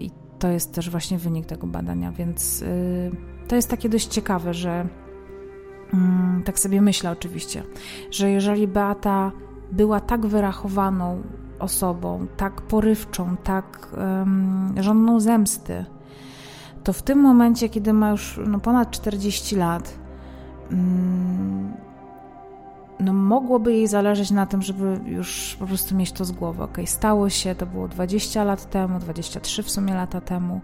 I 0.00 0.10
to 0.38 0.48
jest 0.48 0.74
też 0.74 0.90
właśnie 0.90 1.18
wynik 1.18 1.46
tego 1.46 1.66
badania, 1.66 2.12
więc 2.12 2.64
to 3.48 3.56
jest 3.56 3.70
takie 3.70 3.88
dość 3.88 4.06
ciekawe, 4.06 4.54
że 4.54 4.86
mm, 5.94 6.42
tak 6.44 6.58
sobie 6.58 6.80
myślę 6.80 7.10
oczywiście, 7.10 7.62
że 8.10 8.30
jeżeli 8.30 8.68
Beata 8.68 9.32
była 9.72 10.00
tak 10.00 10.26
wyrachowaną 10.26 11.22
osobą, 11.58 12.26
tak 12.36 12.60
porywczą, 12.60 13.36
tak 13.44 13.88
um, 13.98 14.74
żonną 14.80 15.20
zemsty, 15.20 15.84
to 16.84 16.92
w 16.92 17.02
tym 17.02 17.18
momencie, 17.18 17.68
kiedy 17.68 17.92
ma 17.92 18.10
już 18.10 18.40
no, 18.46 18.60
ponad 18.60 18.90
40 18.90 19.56
lat, 19.56 19.98
um, 20.70 21.72
no, 23.00 23.12
mogłoby 23.12 23.72
jej 23.72 23.86
zależeć 23.86 24.30
na 24.30 24.46
tym, 24.46 24.62
żeby 24.62 25.00
już 25.04 25.56
po 25.58 25.66
prostu 25.66 25.96
mieć 25.96 26.12
to 26.12 26.24
z 26.24 26.32
głowy. 26.32 26.62
Ok, 26.62 26.78
stało 26.84 27.28
się, 27.28 27.54
to 27.54 27.66
było 27.66 27.88
20 27.88 28.44
lat 28.44 28.70
temu, 28.70 28.98
23 28.98 29.62
w 29.62 29.70
sumie 29.70 29.94
lata 29.94 30.20
temu 30.20 30.60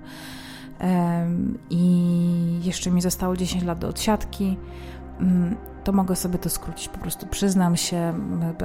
i 1.71 2.61
jeszcze 2.63 2.91
mi 2.91 3.03
zostało 3.03 3.37
10 3.37 3.65
lat 3.65 3.79
do 3.79 3.89
odsiadki, 3.89 4.57
mm, 5.21 5.57
to 5.85 5.93
mogę 5.93 6.17
sobie 6.17 6.39
to 6.39 6.51
skrócić. 6.51 6.89
Po 6.89 6.99
prostu 6.99 7.27
przyznam 7.27 7.77
się, 7.77 8.15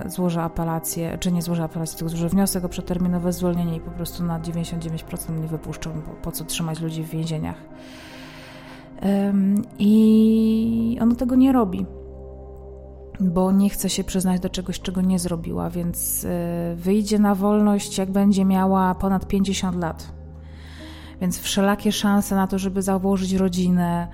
złożę 0.06 0.44
apelację, 0.44 1.18
czy 1.20 1.32
nie 1.32 1.42
złożę 1.42 1.64
apelacji, 1.64 1.98
tylko 1.98 2.10
złożę 2.10 2.30
wniosek 2.30 2.66
o 2.66 2.70
przeterminowe 2.70 3.34
zwolnienie 3.34 3.76
i 3.76 3.80
po 3.80 3.92
prostu 3.92 4.24
na 4.24 4.40
99% 4.40 5.30
mnie 5.30 5.48
wypuszczą, 5.48 5.92
bo 5.94 6.14
po 6.14 6.32
co 6.32 6.46
trzymać 6.46 6.80
ludzi 6.80 7.04
w 7.04 7.10
więzieniach. 7.10 7.58
I 9.80 10.98
ona 11.02 11.16
tego 11.16 11.36
nie 11.36 11.52
robi, 11.52 11.86
bo 13.20 13.52
nie 13.52 13.70
chce 13.70 13.90
się 13.90 14.04
przyznać 14.04 14.40
do 14.40 14.50
czegoś, 14.50 14.80
czego 14.80 15.02
nie 15.02 15.20
zrobiła, 15.20 15.70
więc 15.70 16.26
e, 16.26 16.76
wyjdzie 16.76 17.20
na 17.20 17.36
wolność, 17.36 17.98
jak 17.98 18.12
będzie 18.12 18.46
miała 18.46 18.96
ponad 18.96 19.28
50 19.28 19.76
lat 19.76 20.17
więc 21.22 21.40
wszelakie 21.40 21.92
szanse 21.92 22.36
na 22.36 22.48
to, 22.48 22.60
żeby 22.60 22.82
założyć 22.82 23.34
rodzinę, 23.34 24.08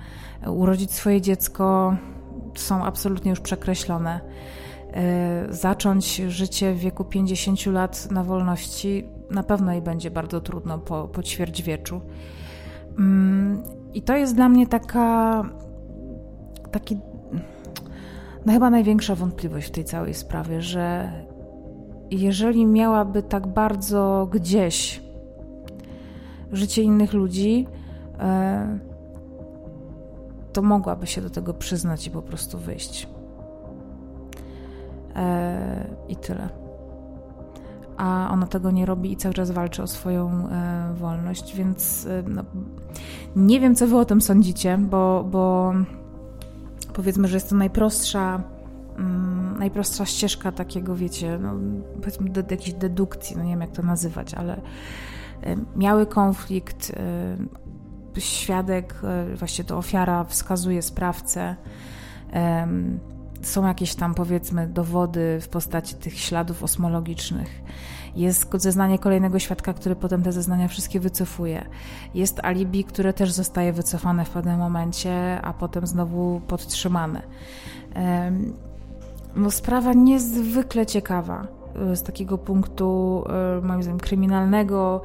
urodzić 0.46 0.92
swoje 0.92 1.20
dziecko, 1.20 1.96
są 2.54 2.84
absolutnie 2.84 3.30
już 3.30 3.40
przekreślone. 3.40 4.20
E, 4.92 5.46
zacząć 5.50 6.16
życie 6.16 6.74
w 6.74 6.78
wieku 6.78 7.04
50 7.04 7.66
lat 7.66 8.10
na 8.10 8.24
wolności 8.24 9.08
na 9.30 9.42
pewno 9.42 9.72
jej 9.72 9.82
będzie 9.82 10.10
bardzo 10.10 10.40
trudno 10.40 10.78
po, 10.78 11.08
po 11.08 11.22
ćwierćwieczu. 11.22 12.00
Mm, 12.98 13.62
I 13.94 14.02
to 14.02 14.16
jest 14.16 14.34
dla 14.34 14.48
mnie 14.48 14.66
taka, 14.66 15.42
taki, 16.70 16.98
no 18.46 18.52
chyba 18.52 18.70
największa 18.70 19.14
wątpliwość 19.14 19.68
w 19.68 19.70
tej 19.70 19.84
całej 19.84 20.14
sprawie, 20.14 20.62
że 20.62 21.12
jeżeli 22.10 22.66
miałaby 22.66 23.22
tak 23.22 23.46
bardzo 23.46 24.28
gdzieś 24.32 25.03
życie 26.52 26.82
innych 26.82 27.12
ludzi, 27.12 27.66
e, 28.18 28.78
to 30.52 30.62
mogłaby 30.62 31.06
się 31.06 31.20
do 31.20 31.30
tego 31.30 31.54
przyznać 31.54 32.06
i 32.06 32.10
po 32.10 32.22
prostu 32.22 32.58
wyjść. 32.58 33.08
E, 35.16 35.86
I 36.08 36.16
tyle. 36.16 36.48
A 37.96 38.28
ona 38.32 38.46
tego 38.46 38.70
nie 38.70 38.86
robi 38.86 39.12
i 39.12 39.16
cały 39.16 39.34
czas 39.34 39.50
walczy 39.50 39.82
o 39.82 39.86
swoją 39.86 40.48
e, 40.48 40.94
wolność, 40.94 41.56
więc 41.56 42.08
no, 42.28 42.44
nie 43.36 43.60
wiem, 43.60 43.74
co 43.74 43.86
wy 43.86 43.96
o 43.96 44.04
tym 44.04 44.20
sądzicie, 44.20 44.78
bo, 44.78 45.24
bo 45.30 45.72
powiedzmy, 46.94 47.28
że 47.28 47.36
jest 47.36 47.50
to 47.50 47.56
najprostsza 47.56 48.42
mm, 48.98 49.34
najprostsza 49.58 50.06
ścieżka 50.06 50.52
takiego, 50.52 50.96
wiecie, 50.96 51.38
no, 51.38 51.54
powiedzmy, 52.00 52.30
de, 52.30 52.44
jakiejś 52.50 52.72
dedukcji, 52.72 53.36
no 53.36 53.44
nie 53.44 53.50
wiem 53.50 53.60
jak 53.60 53.70
to 53.70 53.82
nazywać, 53.82 54.34
ale 54.34 54.60
miały 55.76 56.06
konflikt, 56.06 56.92
świadek, 58.20 58.94
e, 59.02 59.36
właśnie 59.36 59.64
to 59.64 59.78
ofiara 59.78 60.24
wskazuje 60.24 60.82
sprawcę. 60.82 61.56
Są 63.42 63.66
jakieś 63.66 63.94
tam 63.94 64.14
powiedzmy 64.14 64.66
dowody 64.66 65.38
w 65.40 65.48
postaci 65.48 65.94
tych 65.94 66.18
śladów 66.18 66.62
osmologicznych. 66.62 67.62
Jest 68.16 68.50
zeznanie 68.54 68.98
kolejnego 68.98 69.38
świadka, 69.38 69.72
który 69.72 69.96
potem 69.96 70.22
te 70.22 70.32
zeznania 70.32 70.68
wszystkie 70.68 71.00
wycofuje. 71.00 71.66
Jest 72.14 72.40
alibi, 72.40 72.84
które 72.84 73.12
też 73.12 73.32
zostaje 73.32 73.72
wycofane 73.72 74.24
w 74.24 74.30
pewnym 74.30 74.58
momencie, 74.58 75.40
a 75.42 75.52
potem 75.52 75.86
znowu 75.86 76.40
podtrzymane. 76.48 77.22
No, 79.36 79.50
sprawa 79.50 79.92
niezwykle 79.92 80.86
ciekawa 80.86 81.46
z 81.94 82.02
takiego 82.02 82.38
punktu, 82.38 83.24
e, 83.28 83.66
moim 83.66 83.82
zdaniem, 83.82 84.00
kryminalnego, 84.00 85.02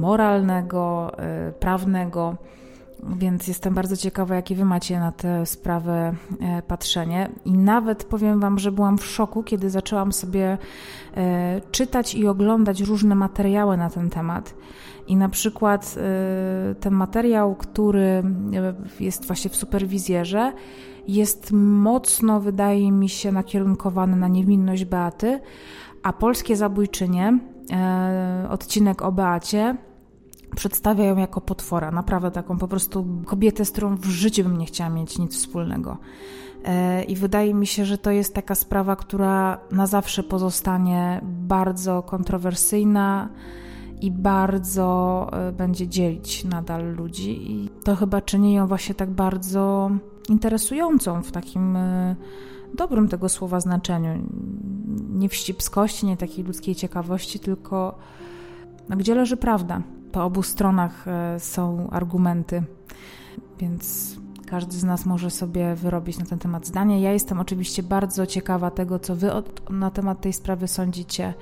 moralnego, 0.00 1.12
e, 1.18 1.52
prawnego. 1.52 2.36
Więc 3.16 3.48
jestem 3.48 3.74
bardzo 3.74 3.96
ciekawa, 3.96 4.34
jakie 4.34 4.54
Wy 4.54 4.64
macie 4.64 5.00
na 5.00 5.12
tę 5.12 5.46
sprawę 5.46 6.14
e, 6.40 6.62
patrzenie. 6.62 7.30
I 7.44 7.52
nawet 7.52 8.04
powiem 8.04 8.40
Wam, 8.40 8.58
że 8.58 8.72
byłam 8.72 8.98
w 8.98 9.06
szoku, 9.06 9.42
kiedy 9.42 9.70
zaczęłam 9.70 10.12
sobie 10.12 10.58
czytać 11.70 12.14
i 12.14 12.26
oglądać 12.26 12.80
różne 12.80 13.14
materiały 13.14 13.76
na 13.76 13.90
ten 13.90 14.10
temat. 14.10 14.54
I 15.06 15.16
na 15.16 15.28
przykład 15.28 15.94
ten 16.80 16.94
materiał, 16.94 17.54
który 17.54 18.22
jest 19.00 19.26
właśnie 19.26 19.50
w 19.50 19.56
superwizjerze, 19.56 20.52
jest 21.14 21.52
mocno, 21.52 22.40
wydaje 22.40 22.92
mi 22.92 23.08
się, 23.08 23.32
nakierunkowany 23.32 24.16
na 24.16 24.28
niewinność 24.28 24.84
Beaty, 24.84 25.40
a 26.02 26.12
polskie 26.12 26.56
zabójczynie, 26.56 27.38
odcinek 28.50 29.02
o 29.02 29.12
Beacie, 29.12 29.76
przedstawia 30.56 31.04
ją 31.04 31.16
jako 31.16 31.40
potwora, 31.40 31.90
naprawdę 31.90 32.30
taką 32.30 32.58
po 32.58 32.68
prostu 32.68 33.06
kobietę, 33.26 33.64
z 33.64 33.70
którą 33.70 33.96
w 33.96 34.04
życiu 34.04 34.42
bym 34.42 34.58
nie 34.58 34.66
chciała 34.66 34.90
mieć 34.90 35.18
nic 35.18 35.36
wspólnego. 35.36 35.96
E, 36.64 37.02
I 37.02 37.16
wydaje 37.16 37.54
mi 37.54 37.66
się, 37.66 37.84
że 37.84 37.98
to 37.98 38.10
jest 38.10 38.34
taka 38.34 38.54
sprawa, 38.54 38.96
która 38.96 39.58
na 39.72 39.86
zawsze 39.86 40.22
pozostanie 40.22 41.20
bardzo 41.22 42.02
kontrowersyjna 42.02 43.28
i 44.00 44.10
bardzo 44.10 45.28
e, 45.32 45.52
będzie 45.52 45.88
dzielić 45.88 46.44
nadal 46.44 46.94
ludzi. 46.94 47.52
I 47.52 47.68
to 47.84 47.96
chyba 47.96 48.20
czyni 48.20 48.54
ją 48.54 48.66
właśnie 48.66 48.94
tak 48.94 49.10
bardzo 49.10 49.90
interesującą 50.28 51.22
w 51.22 51.32
takim 51.32 51.76
e, 51.76 52.16
dobrym 52.74 53.08
tego 53.08 53.28
słowa 53.28 53.60
znaczeniu. 53.60 54.22
Nie 55.10 55.28
wścibskości, 55.28 56.06
nie 56.06 56.16
takiej 56.16 56.44
ludzkiej 56.44 56.74
ciekawości, 56.74 57.40
tylko 57.40 57.98
no, 58.88 58.96
gdzie 58.96 59.14
leży 59.14 59.36
prawda 59.36 59.82
po 60.12 60.24
obu 60.24 60.42
stronach 60.42 61.08
e, 61.08 61.40
są 61.40 61.90
argumenty, 61.90 62.62
więc 63.58 64.16
każdy 64.46 64.72
z 64.72 64.84
nas 64.84 65.06
może 65.06 65.30
sobie 65.30 65.74
wyrobić 65.74 66.18
na 66.18 66.26
ten 66.26 66.38
temat 66.38 66.66
zdanie. 66.66 67.00
Ja 67.00 67.12
jestem 67.12 67.40
oczywiście 67.40 67.82
bardzo 67.82 68.26
ciekawa 68.26 68.70
tego, 68.70 68.98
co 68.98 69.16
Wy 69.16 69.30
na 69.70 69.90
temat 69.90 70.20
tej 70.20 70.32
sprawy 70.32 70.68
sądzicie. 70.68 71.34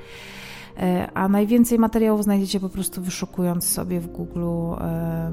E, 0.79 1.11
a 1.15 1.29
najwięcej 1.29 1.79
materiałów 1.79 2.25
znajdziecie 2.25 2.61
po 2.61 2.69
prostu 2.69 3.03
wyszukując 3.03 3.69
sobie 3.69 4.01
w 4.01 4.07
Google 4.07 4.45
e, 4.81 5.33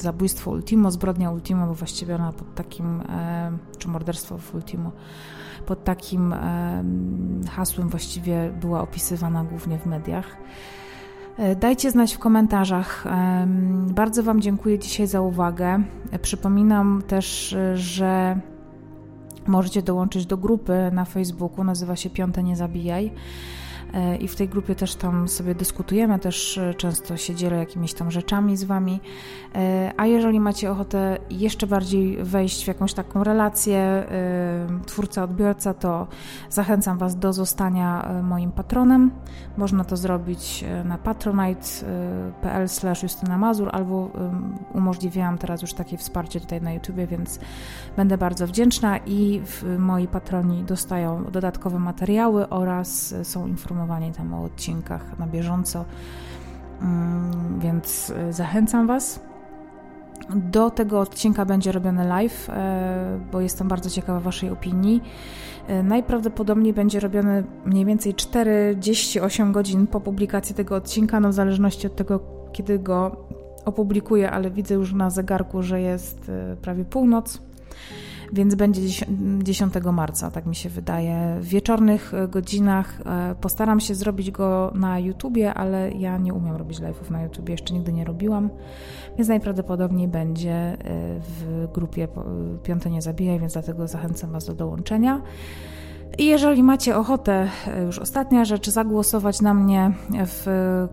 zabójstwo 0.00 0.50
Ultimo, 0.50 0.90
zbrodnia 0.90 1.30
Ultimo, 1.30 1.66
bo 1.66 1.74
właściwie 1.74 2.14
ona 2.14 2.32
pod 2.32 2.54
takim, 2.54 3.00
e, 3.00 3.52
czy 3.78 3.88
morderstwo 3.88 4.38
w 4.38 4.54
Ultimo, 4.54 4.92
pod 5.66 5.84
takim 5.84 6.34
hasłem 7.50 7.88
właściwie 7.88 8.52
była 8.60 8.80
opisywana 8.80 9.44
głównie 9.44 9.78
w 9.78 9.86
mediach. 9.86 10.36
Dajcie 11.60 11.90
znać 11.90 12.14
w 12.14 12.18
komentarzach. 12.18 13.04
Bardzo 13.94 14.22
Wam 14.22 14.40
dziękuję 14.40 14.78
dzisiaj 14.78 15.06
za 15.06 15.20
uwagę. 15.20 15.82
Przypominam 16.22 17.02
też, 17.06 17.56
że 17.74 18.40
możecie 19.46 19.82
dołączyć 19.82 20.26
do 20.26 20.36
grupy 20.36 20.90
na 20.92 21.04
Facebooku, 21.04 21.64
nazywa 21.64 21.96
się 21.96 22.10
Piąte 22.10 22.42
Nie 22.42 22.56
Zabijaj. 22.56 23.12
E, 23.94 24.16
i 24.16 24.28
w 24.28 24.36
tej 24.36 24.48
grupie 24.48 24.74
też 24.74 24.94
tam 24.94 25.28
sobie 25.28 25.54
dyskutujemy, 25.54 26.18
też 26.18 26.58
e, 26.58 26.74
często 26.74 27.16
się 27.16 27.34
dzielę 27.34 27.56
jakimiś 27.56 27.94
tam 27.94 28.10
rzeczami 28.10 28.56
z 28.56 28.64
Wami. 28.64 29.00
E, 29.54 29.92
a 29.96 30.06
jeżeli 30.06 30.40
macie 30.40 30.70
ochotę 30.70 31.18
jeszcze 31.30 31.66
bardziej 31.66 32.24
wejść 32.24 32.64
w 32.64 32.68
jakąś 32.68 32.94
taką 32.94 33.24
relację 33.24 34.06
twórca-odbiorca, 34.86 35.74
to 35.74 36.06
zachęcam 36.50 36.98
Was 36.98 37.16
do 37.16 37.32
zostania 37.32 38.08
moim 38.22 38.52
patronem. 38.52 39.10
Można 39.56 39.84
to 39.84 39.96
zrobić 39.96 40.64
na 40.84 40.98
patronite.pl 40.98 42.68
Justyna 43.02 43.38
Mazur 43.38 43.68
albo 43.72 44.10
umożliwiałam 44.74 45.38
teraz 45.38 45.62
już 45.62 45.74
takie 45.74 45.96
wsparcie 45.96 46.40
tutaj 46.40 46.62
na 46.62 46.72
YouTubie, 46.72 47.06
więc 47.06 47.38
będę 47.96 48.18
bardzo 48.18 48.46
wdzięczna 48.46 48.98
i 49.06 49.42
moi 49.78 50.08
patroni 50.08 50.64
dostają 50.64 51.24
dodatkowe 51.24 51.78
materiały 51.78 52.48
oraz 52.48 53.14
są 53.22 53.46
informowane 53.46 53.81
informowani 53.82 54.12
tam 54.12 54.34
o 54.34 54.44
odcinkach 54.44 55.18
na 55.18 55.26
bieżąco, 55.26 55.84
mm, 56.82 57.60
więc 57.60 58.10
y, 58.10 58.32
zachęcam 58.32 58.86
Was. 58.86 59.20
Do 60.34 60.70
tego 60.70 61.00
odcinka 61.00 61.44
będzie 61.44 61.72
robiony 61.72 62.04
live, 62.04 62.50
e, 62.50 63.20
bo 63.32 63.40
jestem 63.40 63.68
bardzo 63.68 63.90
ciekawa 63.90 64.20
Waszej 64.20 64.50
opinii. 64.50 65.02
E, 65.66 65.82
najprawdopodobniej 65.82 66.72
będzie 66.72 67.00
robiony 67.00 67.44
mniej 67.64 67.84
więcej 67.84 68.14
48 68.14 69.52
godzin 69.52 69.86
po 69.86 70.00
publikacji 70.00 70.54
tego 70.54 70.76
odcinka, 70.76 71.20
no 71.20 71.28
w 71.28 71.32
zależności 71.32 71.86
od 71.86 71.96
tego, 71.96 72.20
kiedy 72.52 72.78
go 72.78 73.26
opublikuję, 73.64 74.30
ale 74.30 74.50
widzę 74.50 74.74
już 74.74 74.94
na 74.94 75.10
zegarku, 75.10 75.62
że 75.62 75.80
jest 75.80 76.28
e, 76.28 76.56
prawie 76.56 76.84
północ 76.84 77.40
więc 78.32 78.54
będzie 78.54 78.82
10 79.42 79.74
marca, 79.92 80.30
tak 80.30 80.46
mi 80.46 80.54
się 80.54 80.68
wydaje. 80.68 81.36
W 81.40 81.46
wieczornych 81.46 82.14
e, 82.14 82.28
godzinach 82.28 83.00
e, 83.06 83.34
postaram 83.40 83.80
się 83.80 83.94
zrobić 83.94 84.30
go 84.30 84.72
na 84.74 84.98
YouTubie, 84.98 85.54
ale 85.54 85.90
ja 85.90 86.18
nie 86.18 86.34
umiem 86.34 86.56
robić 86.56 86.80
live'ów 86.80 87.10
na 87.10 87.22
YouTubie, 87.22 87.52
jeszcze 87.52 87.74
nigdy 87.74 87.92
nie 87.92 88.04
robiłam, 88.04 88.50
więc 89.16 89.28
najprawdopodobniej 89.28 90.08
będzie 90.08 90.52
e, 90.52 90.76
w 91.20 91.68
grupie 91.74 92.08
Piąte 92.62 92.90
Nie 92.90 93.02
Zabijaj, 93.02 93.40
więc 93.40 93.52
dlatego 93.52 93.88
zachęcam 93.88 94.32
Was 94.32 94.46
do 94.46 94.54
dołączenia. 94.54 95.22
I 96.18 96.26
jeżeli 96.26 96.62
macie 96.62 96.96
ochotę, 96.96 97.48
już 97.86 97.98
ostatnia 97.98 98.44
rzecz, 98.44 98.70
zagłosować 98.70 99.40
na 99.40 99.54
mnie 99.54 99.92
w 100.10 100.46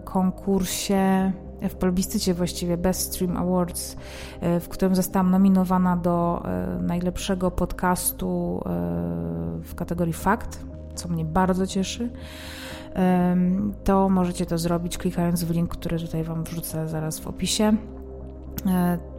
konkursie 0.03 1.31
w 1.61 1.75
plebiscycie 1.75 2.33
właściwie 2.33 2.77
Best 2.77 3.13
Stream 3.13 3.37
Awards, 3.37 3.95
e, 4.41 4.59
w 4.59 4.69
którym 4.69 4.95
zostałam 4.95 5.31
nominowana 5.31 5.97
do 5.97 6.43
e, 6.45 6.81
najlepszego 6.81 7.51
podcastu 7.51 8.61
e, 8.65 8.69
w 9.63 9.75
kategorii 9.75 10.13
Fakt, 10.13 10.59
co 10.95 11.09
mnie 11.09 11.25
bardzo 11.25 11.67
cieszy, 11.67 12.09
to 13.83 14.09
możecie 14.09 14.45
to 14.45 14.57
zrobić 14.57 14.97
klikając 14.97 15.43
w 15.43 15.51
link, 15.51 15.71
który 15.71 15.99
tutaj 15.99 16.23
Wam 16.23 16.43
wrzucę 16.43 16.87
zaraz 16.87 17.19
w 17.19 17.27
opisie. 17.27 17.73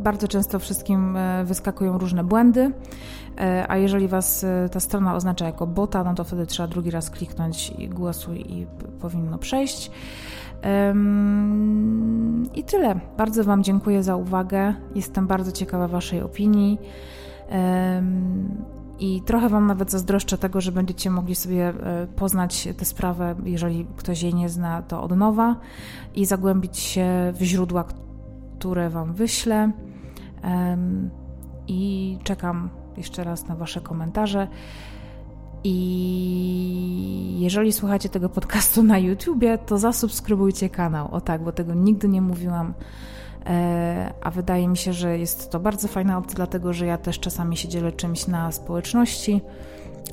Bardzo 0.01 0.29
często 0.29 0.59
wszystkim 0.59 1.19
wyskakują 1.45 1.99
różne 1.99 2.25
błędy, 2.25 2.73
a 3.69 3.77
jeżeli 3.77 4.09
Was 4.09 4.47
ta 4.73 4.81
strona 4.81 5.15
oznacza 5.15 5.47
jako 5.47 5.67
bota, 5.67 6.05
no 6.05 6.15
to 6.15 6.25
wtedy 6.25 6.47
trzeba 6.47 6.67
drugi 6.69 6.91
raz 6.91 7.11
kliknąć 7.11 7.71
i 7.79 7.89
głosuj 7.89 8.53
i 8.53 8.67
powinno 9.01 9.39
przejść. 9.39 9.91
I 12.55 12.65
tyle. 12.65 13.01
Bardzo 13.17 13.45
Wam 13.45 13.65
dziękuję 13.65 14.03
za 14.03 14.17
uwagę. 14.17 14.75
Jestem 14.95 15.27
bardzo 15.27 15.53
ciekawa 15.53 15.89
Waszej 15.89 16.23
opinii. 16.23 16.79
I 18.99 19.23
trochę 19.23 19.49
Wam 19.49 19.67
nawet 19.67 19.91
zazdroszczę 19.91 20.39
tego, 20.39 20.61
że 20.61 20.73
będziecie 20.73 21.11
mogli 21.11 21.35
sobie 21.35 21.69
e, 21.69 22.07
poznać 22.07 22.69
tę 22.77 22.85
sprawę, 22.85 23.35
jeżeli 23.45 23.87
ktoś 23.97 24.23
jej 24.23 24.35
nie 24.35 24.49
zna, 24.49 24.83
to 24.83 25.03
od 25.03 25.17
nowa 25.17 25.57
i 26.15 26.27
zagłębić 26.27 26.79
się 26.79 27.33
w 27.35 27.43
źródła, 27.43 27.85
które 28.59 28.91
Wam 28.91 29.15
wyślę. 29.15 29.73
I 31.69 32.19
czekam 32.25 32.71
jeszcze 32.97 33.25
raz 33.25 33.49
na 33.49 33.57
Wasze 33.57 33.81
komentarze. 33.81 34.49
I 35.65 37.37
jeżeli 37.39 37.73
słuchacie 37.73 38.09
tego 38.09 38.29
podcastu 38.29 38.83
na 38.83 38.99
YouTubie, 38.99 39.59
to 39.59 39.79
zasubskrybujcie 39.79 40.69
kanał. 40.69 41.09
O 41.15 41.21
tak, 41.21 41.45
bo 41.45 41.53
tego 41.53 41.75
nigdy 41.75 42.09
nie 42.09 42.21
mówiłam. 42.21 42.75
E, 43.47 44.13
a 44.21 44.31
wydaje 44.31 44.69
mi 44.69 44.77
się, 44.77 44.93
że 44.93 45.19
jest 45.19 45.51
to 45.51 45.61
bardzo 45.61 45.89
fajna 45.89 46.19
opcja, 46.19 46.37
dlatego 46.37 46.73
że 46.73 46.87
ja 46.87 46.99
też 46.99 47.21
czasami 47.21 47.57
się 47.57 47.69
dzielę 47.69 47.93
czymś 47.93 48.27
na 48.27 48.53
społeczności 48.53 49.41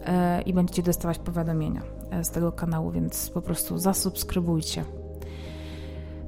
e, 0.06 0.42
i 0.42 0.54
będziecie 0.54 0.84
dostawać 0.84 1.18
powiadomienia 1.18 1.82
e, 2.12 2.24
z 2.24 2.30
tego 2.30 2.52
kanału, 2.52 2.92
więc 2.92 3.30
po 3.30 3.42
prostu 3.42 3.78
zasubskrybujcie. 3.78 4.84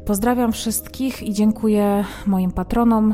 Pozdrawiam 0.06 0.52
wszystkich 0.52 1.24
i 1.24 1.34
dziękuję 1.34 2.06
moim 2.26 2.52
patronom, 2.52 3.14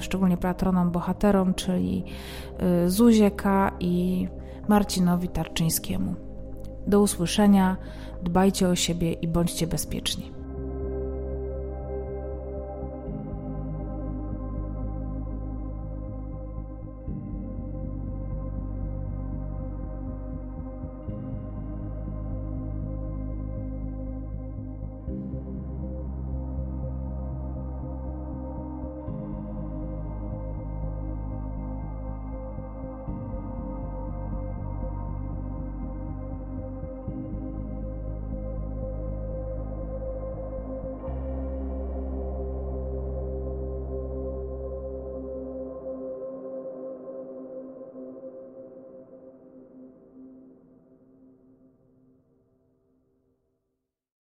szczególnie 0.00 0.36
patronom 0.36 0.90
bohaterom, 0.90 1.54
czyli 1.54 2.04
Zuzie 2.86 3.30
K 3.30 3.72
i 3.80 4.28
Marcinowi 4.68 5.28
Tarczyńskiemu. 5.28 6.14
Do 6.86 7.00
usłyszenia, 7.00 7.76
dbajcie 8.22 8.68
o 8.68 8.76
siebie 8.76 9.12
i 9.12 9.28
bądźcie 9.28 9.66
bezpieczni. 9.66 10.37